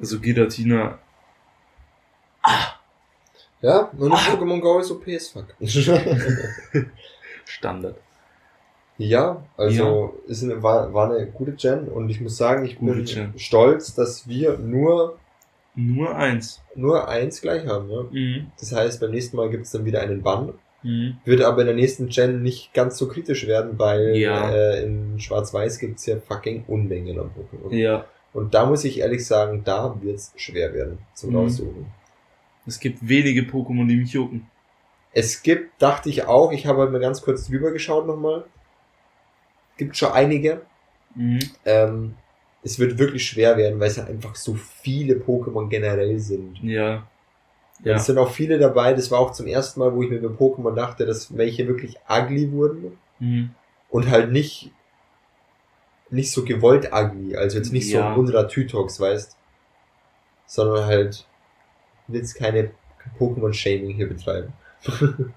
Also 0.01 0.21
Giratina, 0.21 0.99
Ja, 3.63 3.91
und 3.97 4.13
Ah. 4.13 4.17
Pokémon 4.17 4.61
Go 4.61 4.79
ist 4.81 4.91
OP 4.91 5.07
as 5.09 5.29
fuck. 5.29 5.47
Standard. 7.47 7.97
ja, 8.99 9.43
also 9.57 10.21
Ist 10.27 10.43
eine, 10.45 10.63
war, 10.63 10.93
war 10.93 11.11
eine 11.15 11.27
gute 11.27 11.53
Gen 11.53 11.89
und 11.89 12.09
ich 12.11 12.21
muss 12.21 12.37
sagen, 12.37 12.65
ich 12.65 12.77
Gute 12.79 12.95
bin 12.97 13.05
Gen. 13.05 13.39
stolz, 13.39 13.95
dass 13.95 14.29
wir 14.29 14.59
nur, 14.59 15.19
Nur 15.77 16.15
eins. 16.17 16.63
nur 16.77 17.09
eins 17.09 17.41
gleich 17.41 17.67
haben. 17.67 17.91
Ja? 17.91 18.03
Mhm. 18.11 18.47
Das 18.61 18.73
heißt, 18.73 19.01
beim 19.01 19.11
nächsten 19.11 19.37
Mal 19.37 19.51
gibt's 19.51 19.73
dann 19.73 19.85
wieder 19.85 20.01
einen 20.03 20.23
Bann. 20.23 20.55
Mhm. 20.83 21.17
Wird 21.25 21.41
aber 21.43 21.63
in 21.63 21.67
der 21.67 21.77
nächsten 21.77 22.09
Gen 22.09 22.43
nicht 22.43 22.73
ganz 22.75 22.97
so 22.99 23.09
kritisch 23.09 23.47
werden, 23.47 23.79
weil 23.79 24.15
Ja. 24.17 24.51
äh, 24.51 24.85
in 24.85 25.19
Schwarz-Weiß 25.19 25.79
gibt's 25.79 26.07
ja 26.07 26.19
fucking 26.21 26.65
Unmengen 26.69 27.19
an 27.19 27.31
Pokémon. 27.31 27.75
Ja. 27.75 28.05
Und 28.33 28.55
da 28.55 28.67
muss 28.67 28.85
ich 28.85 28.99
ehrlich 29.01 29.27
sagen, 29.27 29.63
da 29.65 29.97
wird's 30.03 30.33
schwer 30.37 30.75
werden 30.75 30.99
zum 31.15 31.31
Mhm. 31.31 31.37
Raussuchen. 31.37 31.87
Es 32.67 32.79
gibt 32.81 33.07
wenige 33.09 33.43
Pokémon, 33.43 33.87
die 33.89 33.97
mich 33.97 34.13
jucken. 34.13 34.47
Es 35.13 35.43
gibt, 35.43 35.81
dachte 35.81 36.09
ich 36.09 36.25
auch, 36.27 36.51
ich 36.53 36.67
habe 36.67 36.81
halt 36.83 36.93
mal 36.93 37.01
ganz 37.01 37.23
kurz 37.23 37.47
drüber 37.47 37.71
geschaut 37.73 38.07
nochmal. 38.07 38.45
Gibt 39.77 39.97
schon 39.97 40.13
einige. 40.13 40.63
Mhm. 41.15 41.39
Ähm, 41.65 42.15
es 42.65 42.79
wird 42.79 42.99
wirklich 42.99 43.27
schwer 43.27 43.57
werden, 43.57 43.79
weil 43.79 43.89
es 43.89 43.97
ja 43.97 44.05
einfach 44.05 44.35
so 44.35 44.55
viele 44.55 45.17
Pokémon 45.17 45.69
generell 45.69 46.19
sind. 46.19 46.59
Ja. 46.63 47.07
Ja. 47.83 47.97
Es 47.97 48.07
sind 48.07 48.19
auch 48.19 48.31
viele 48.31 48.59
dabei, 48.59 48.95
das 48.95 49.11
war 49.11 49.19
auch 49.19 49.33
zum 49.33 49.47
ersten 49.47 49.81
Mal, 49.81 49.95
wo 49.95 50.03
ich 50.03 50.09
mir 50.11 50.21
bei 50.21 50.29
Pokémon 50.29 50.75
dachte, 50.75 51.05
dass 51.07 51.37
welche 51.37 51.67
wirklich 51.69 51.97
ugly 52.09 52.51
wurden 52.53 52.99
Mhm. 53.21 53.51
und 53.91 54.11
halt 54.11 54.33
nicht 54.33 54.71
nicht 56.11 56.31
so 56.33 56.45
gewollt 56.45 56.91
ugly, 56.93 57.37
also 57.37 57.57
jetzt 57.59 57.73
nicht 57.73 57.89
Ja. 57.91 58.15
so 58.15 58.21
unserer 58.21 58.47
Tytox, 58.49 59.01
weißt, 59.01 59.37
sondern 60.47 60.85
halt 60.87 61.27
willst 62.07 62.37
keine 62.37 62.71
Pokémon-Shaming 63.19 63.95
hier 63.97 64.09
betreiben. 64.09 64.53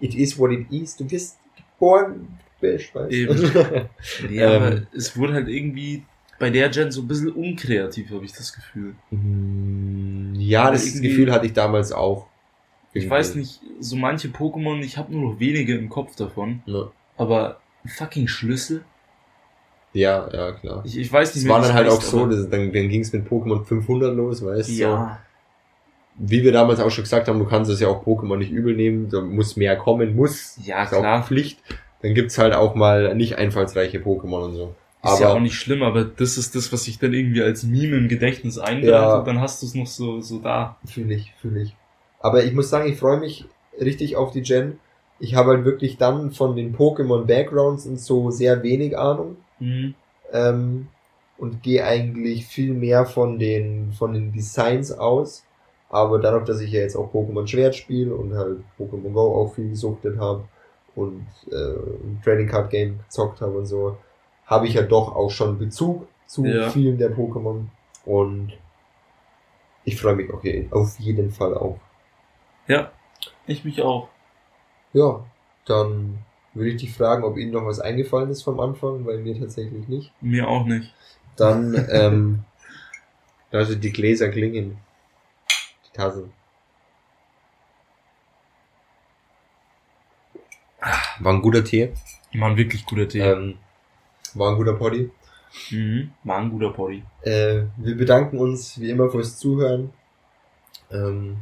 it 0.00 0.14
is 0.14 0.38
what 0.38 0.50
it 0.50 0.70
is, 0.72 0.96
du 0.96 1.08
wirst 1.10 1.38
geboren, 1.56 2.38
Bisch, 2.60 2.92
weißt 2.94 3.12
Eben. 3.12 3.36
Ja, 4.30 4.54
Ähm. 4.54 4.62
aber 4.62 4.82
es 4.96 5.16
wurde 5.16 5.34
halt 5.34 5.48
irgendwie 5.48 6.04
bei 6.38 6.50
der 6.50 6.68
Gen 6.68 6.90
so 6.90 7.02
ein 7.02 7.08
bisschen 7.08 7.30
unkreativ, 7.32 8.10
habe 8.10 8.24
ich 8.24 8.32
das 8.32 8.52
Gefühl. 8.52 8.94
Mm, 9.10 10.34
ja, 10.38 10.70
das 10.70 11.00
Gefühl 11.00 11.32
hatte 11.32 11.46
ich 11.46 11.52
damals 11.52 11.92
auch. 11.92 12.26
Ich 12.92 13.04
Irgendwie. 13.04 13.10
weiß 13.10 13.34
nicht, 13.34 13.60
so 13.80 13.96
manche 13.96 14.28
Pokémon, 14.28 14.80
ich 14.80 14.96
habe 14.96 15.12
nur 15.12 15.32
noch 15.32 15.40
wenige 15.40 15.76
im 15.76 15.88
Kopf 15.88 16.16
davon, 16.16 16.62
Ne. 16.66 16.88
aber 17.16 17.60
fucking 17.86 18.28
Schlüssel. 18.28 18.84
Ja, 19.92 20.28
ja, 20.32 20.52
klar. 20.52 20.82
Ich, 20.84 20.96
ich 20.98 21.12
weiß 21.12 21.34
nicht 21.34 21.44
Es 21.44 21.50
war 21.50 21.60
dann 21.60 21.72
halt 21.74 21.88
auch 21.88 22.00
so, 22.02 22.26
dass, 22.26 22.48
dann, 22.50 22.72
dann 22.72 22.88
ging 22.88 23.00
es 23.00 23.12
mit 23.12 23.26
Pokémon 23.28 23.64
500 23.64 24.14
los, 24.14 24.44
weißt 24.44 24.68
du? 24.68 24.72
So. 24.74 24.80
Ja, 24.82 25.18
Wie 26.16 26.42
wir 26.42 26.52
damals 26.52 26.78
auch 26.80 26.90
schon 26.90 27.04
gesagt 27.04 27.28
haben, 27.28 27.38
du 27.38 27.46
kannst 27.46 27.70
es 27.70 27.80
ja 27.80 27.88
auch 27.88 28.04
Pokémon 28.04 28.36
nicht 28.36 28.50
übel 28.50 28.74
nehmen, 28.76 29.08
da 29.08 29.20
muss 29.22 29.56
mehr 29.56 29.76
kommen, 29.76 30.14
muss. 30.14 30.58
ja 30.64 30.84
ist 30.84 30.92
auch 30.94 31.00
klar. 31.00 31.22
Pflicht. 31.24 31.60
Dann 32.02 32.14
gibt's 32.14 32.38
halt 32.38 32.54
auch 32.54 32.74
mal 32.74 33.14
nicht 33.14 33.36
einfallsreiche 33.38 33.98
Pokémon 33.98 34.44
und 34.44 34.54
so. 34.54 34.74
Ist 35.14 35.20
ja 35.20 35.28
Aber 35.28 35.36
auch 35.36 35.40
nicht 35.40 35.54
schlimm, 35.54 35.82
aber 35.82 36.04
das 36.04 36.38
ist 36.38 36.54
das, 36.54 36.72
was 36.72 36.84
sich 36.84 36.98
dann 36.98 37.12
irgendwie 37.14 37.42
als 37.42 37.62
Meme 37.64 37.96
im 37.96 38.08
Gedächtnis 38.08 38.58
einbrennt 38.58 38.84
Ja. 38.92 39.18
und 39.18 39.26
dann 39.26 39.40
hast 39.40 39.62
du 39.62 39.66
es 39.66 39.74
noch 39.74 39.86
so, 39.86 40.20
so 40.20 40.38
da. 40.38 40.76
fühle 40.86 41.14
ich, 41.14 41.32
fühle 41.40 41.62
ich. 41.62 41.76
Aber 42.20 42.44
ich 42.44 42.52
muss 42.52 42.70
sagen, 42.70 42.88
ich 42.90 42.98
freue 42.98 43.18
mich 43.18 43.44
richtig 43.80 44.16
auf 44.16 44.32
die 44.32 44.42
Gen. 44.42 44.78
Ich 45.20 45.34
habe 45.34 45.50
halt 45.50 45.64
wirklich 45.64 45.96
dann 45.98 46.30
von 46.32 46.54
den 46.56 46.76
Pokémon 46.76 47.24
Backgrounds 47.24 47.86
und 47.86 47.98
so 48.00 48.30
sehr 48.30 48.62
wenig 48.62 48.96
Ahnung. 48.98 49.36
Mhm. 49.60 49.94
ähm, 50.32 50.88
und 51.36 51.62
gehe 51.62 51.84
eigentlich 51.84 52.46
viel 52.46 52.74
mehr 52.74 53.06
von 53.06 53.38
den 53.38 53.92
von 53.92 54.12
den 54.12 54.32
Designs 54.32 54.90
aus. 54.90 55.44
Aber 55.88 56.18
dadurch, 56.18 56.44
dass 56.44 56.60
ich 56.60 56.72
ja 56.72 56.80
jetzt 56.80 56.96
auch 56.96 57.12
Pokémon 57.12 57.46
Schwert 57.46 57.76
spiele 57.76 58.12
und 58.14 58.34
halt 58.34 58.58
Pokémon 58.78 59.12
Go 59.12 59.34
auch 59.40 59.54
viel 59.54 59.70
gesuchtet 59.70 60.18
habe 60.18 60.44
und 60.96 61.26
äh, 61.50 61.54
ein 61.54 62.20
Trading 62.24 62.48
Card 62.48 62.70
Game 62.70 62.98
gezockt 62.98 63.40
habe 63.40 63.56
und 63.58 63.66
so, 63.66 63.96
habe 64.48 64.66
ich 64.66 64.74
ja 64.74 64.82
doch 64.82 65.14
auch 65.14 65.30
schon 65.30 65.58
Bezug 65.58 66.08
zu 66.26 66.44
Ja. 66.44 66.68
vielen 66.70 66.98
der 66.98 67.14
Pokémon 67.16 67.66
und 68.04 68.52
ich 69.84 70.00
freue 70.00 70.16
mich 70.16 70.32
auch 70.32 70.42
je- 70.42 70.66
auf 70.70 70.98
jeden 70.98 71.30
Fall 71.30 71.54
auch. 71.56 71.78
Ja, 72.66 72.90
ich 73.46 73.64
mich 73.64 73.80
auch. 73.82 74.08
Ja, 74.92 75.24
dann 75.66 76.18
würde 76.54 76.70
ich 76.70 76.76
dich 76.80 76.92
fragen, 76.94 77.24
ob 77.24 77.36
Ihnen 77.38 77.52
noch 77.52 77.64
was 77.66 77.78
eingefallen 77.80 78.30
ist 78.30 78.42
vom 78.42 78.58
Anfang, 78.60 79.06
weil 79.06 79.18
mir 79.18 79.38
tatsächlich 79.38 79.86
nicht. 79.88 80.12
Mir 80.20 80.48
auch 80.48 80.64
nicht. 80.66 80.92
Dann, 81.36 81.86
ähm, 81.90 82.44
also 83.52 83.74
die 83.74 83.92
Gläser 83.92 84.28
klingen. 84.30 84.78
Die 85.86 85.92
Tassen. 85.96 86.32
War 91.20 91.32
ein 91.32 91.42
guter 91.42 91.64
Tee. 91.64 91.92
War 92.34 92.50
ein 92.50 92.56
wirklich 92.56 92.84
guter 92.86 93.08
Tee. 93.08 93.20
Ähm, 93.20 93.58
war 94.36 94.50
ein 94.50 94.56
guter 94.56 94.74
Poddy. 94.74 95.10
Mhm. 95.70 96.10
War 96.24 96.38
ein 96.38 96.50
guter 96.50 96.70
Poddy. 96.70 97.02
Äh, 97.22 97.62
wir 97.76 97.96
bedanken 97.96 98.38
uns 98.38 98.80
wie 98.80 98.90
immer 98.90 99.10
fürs 99.10 99.38
Zuhören. 99.38 99.90
Ähm, 100.90 101.38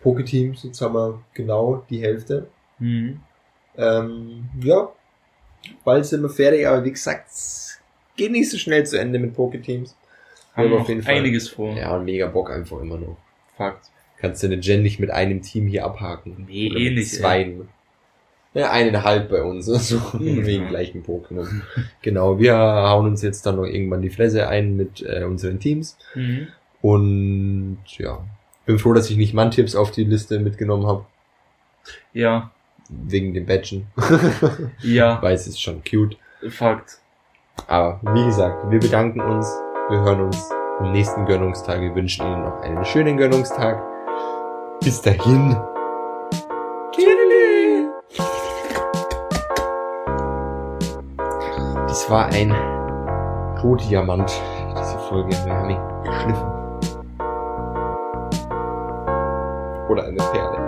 Poketeams, 0.00 0.62
jetzt 0.62 0.80
haben 0.80 0.94
wir 0.94 1.22
genau 1.34 1.84
die 1.90 2.00
Hälfte. 2.00 2.48
Mhm. 2.78 3.20
Ähm, 3.76 4.48
ja, 4.60 4.88
bald 5.84 6.06
sind 6.06 6.22
wir 6.22 6.28
fertig, 6.28 6.66
aber 6.66 6.84
wie 6.84 6.92
gesagt, 6.92 7.28
es 7.28 7.80
geht 8.16 8.32
nicht 8.32 8.50
so 8.50 8.58
schnell 8.58 8.86
zu 8.86 8.98
Ende 8.98 9.18
mit 9.18 9.34
Poketeams. 9.34 9.96
Haben 10.54 10.70
wir 10.70 10.80
auf 10.80 10.88
jeden 10.88 11.02
Fall. 11.02 11.16
einiges 11.16 11.48
vor. 11.48 11.76
Ja, 11.76 11.96
und 11.96 12.04
mega 12.04 12.26
Bock 12.26 12.50
einfach 12.50 12.80
immer 12.80 12.96
noch. 12.96 13.18
Fakt. 13.56 13.90
Kannst 14.18 14.42
du 14.42 14.46
eine 14.46 14.58
Gen 14.58 14.82
nicht 14.82 14.98
mit 14.98 15.10
einem 15.10 15.42
Team 15.42 15.66
hier 15.66 15.84
abhaken. 15.84 16.46
Nee, 16.48 16.68
eh 16.68 16.90
nicht, 16.90 17.12
Zweien. 17.12 17.68
Ja, 18.56 18.70
eineinhalb 18.70 19.28
bei 19.28 19.42
uns, 19.42 19.66
so 19.88 19.96
Mhm. 20.18 20.46
wegen 20.46 20.68
gleichen 20.68 21.04
Pokémon. 21.04 21.46
Genau, 22.02 22.38
wir 22.38 22.56
hauen 22.56 23.06
uns 23.06 23.20
jetzt 23.22 23.44
dann 23.44 23.56
noch 23.56 23.64
irgendwann 23.66 24.00
die 24.02 24.10
Fresse 24.10 24.48
ein 24.48 24.76
mit 24.76 25.02
äh, 25.02 25.24
unseren 25.24 25.60
Teams. 25.60 25.98
Mhm. 26.14 26.48
Und 26.80 27.78
ja, 27.98 28.18
bin 28.64 28.78
froh, 28.78 28.92
dass 28.94 29.10
ich 29.10 29.16
nicht 29.16 29.34
Mantips 29.34 29.74
auf 29.76 29.90
die 29.90 30.04
Liste 30.04 30.38
mitgenommen 30.40 30.86
habe, 30.86 31.04
Ja, 32.12 32.50
wegen 32.88 33.34
dem 33.34 33.44
Badgen. 33.46 33.86
ja, 34.82 35.20
Weil 35.20 35.34
es 35.34 35.46
ist 35.46 35.60
schon 35.60 35.82
cute. 35.84 36.16
Fakt. 36.48 36.98
Aber 37.66 38.00
wie 38.14 38.24
gesagt, 38.24 38.70
wir 38.70 38.78
bedanken 38.78 39.20
uns, 39.20 39.46
wir 39.88 40.00
hören 40.00 40.20
uns 40.22 40.50
am 40.78 40.92
nächsten 40.92 41.24
Gönnungstag. 41.26 41.80
Wir 41.80 41.94
wünschen 41.94 42.24
Ihnen 42.26 42.42
noch 42.42 42.60
einen 42.62 42.84
schönen 42.84 43.16
Gönnungstag. 43.16 43.82
Bis 44.80 45.00
dahin. 45.02 45.56
Das 52.06 52.12
war 52.12 52.26
ein 52.26 52.52
Rotdiamant, 53.64 54.30
diese 54.78 54.98
Folge. 55.08 55.36
Wir 55.44 55.52
haben 55.52 55.70
ihn 55.70 55.80
geschliffen. 56.04 56.46
Oder 59.88 60.04
eine 60.04 60.16
Perle. 60.16 60.65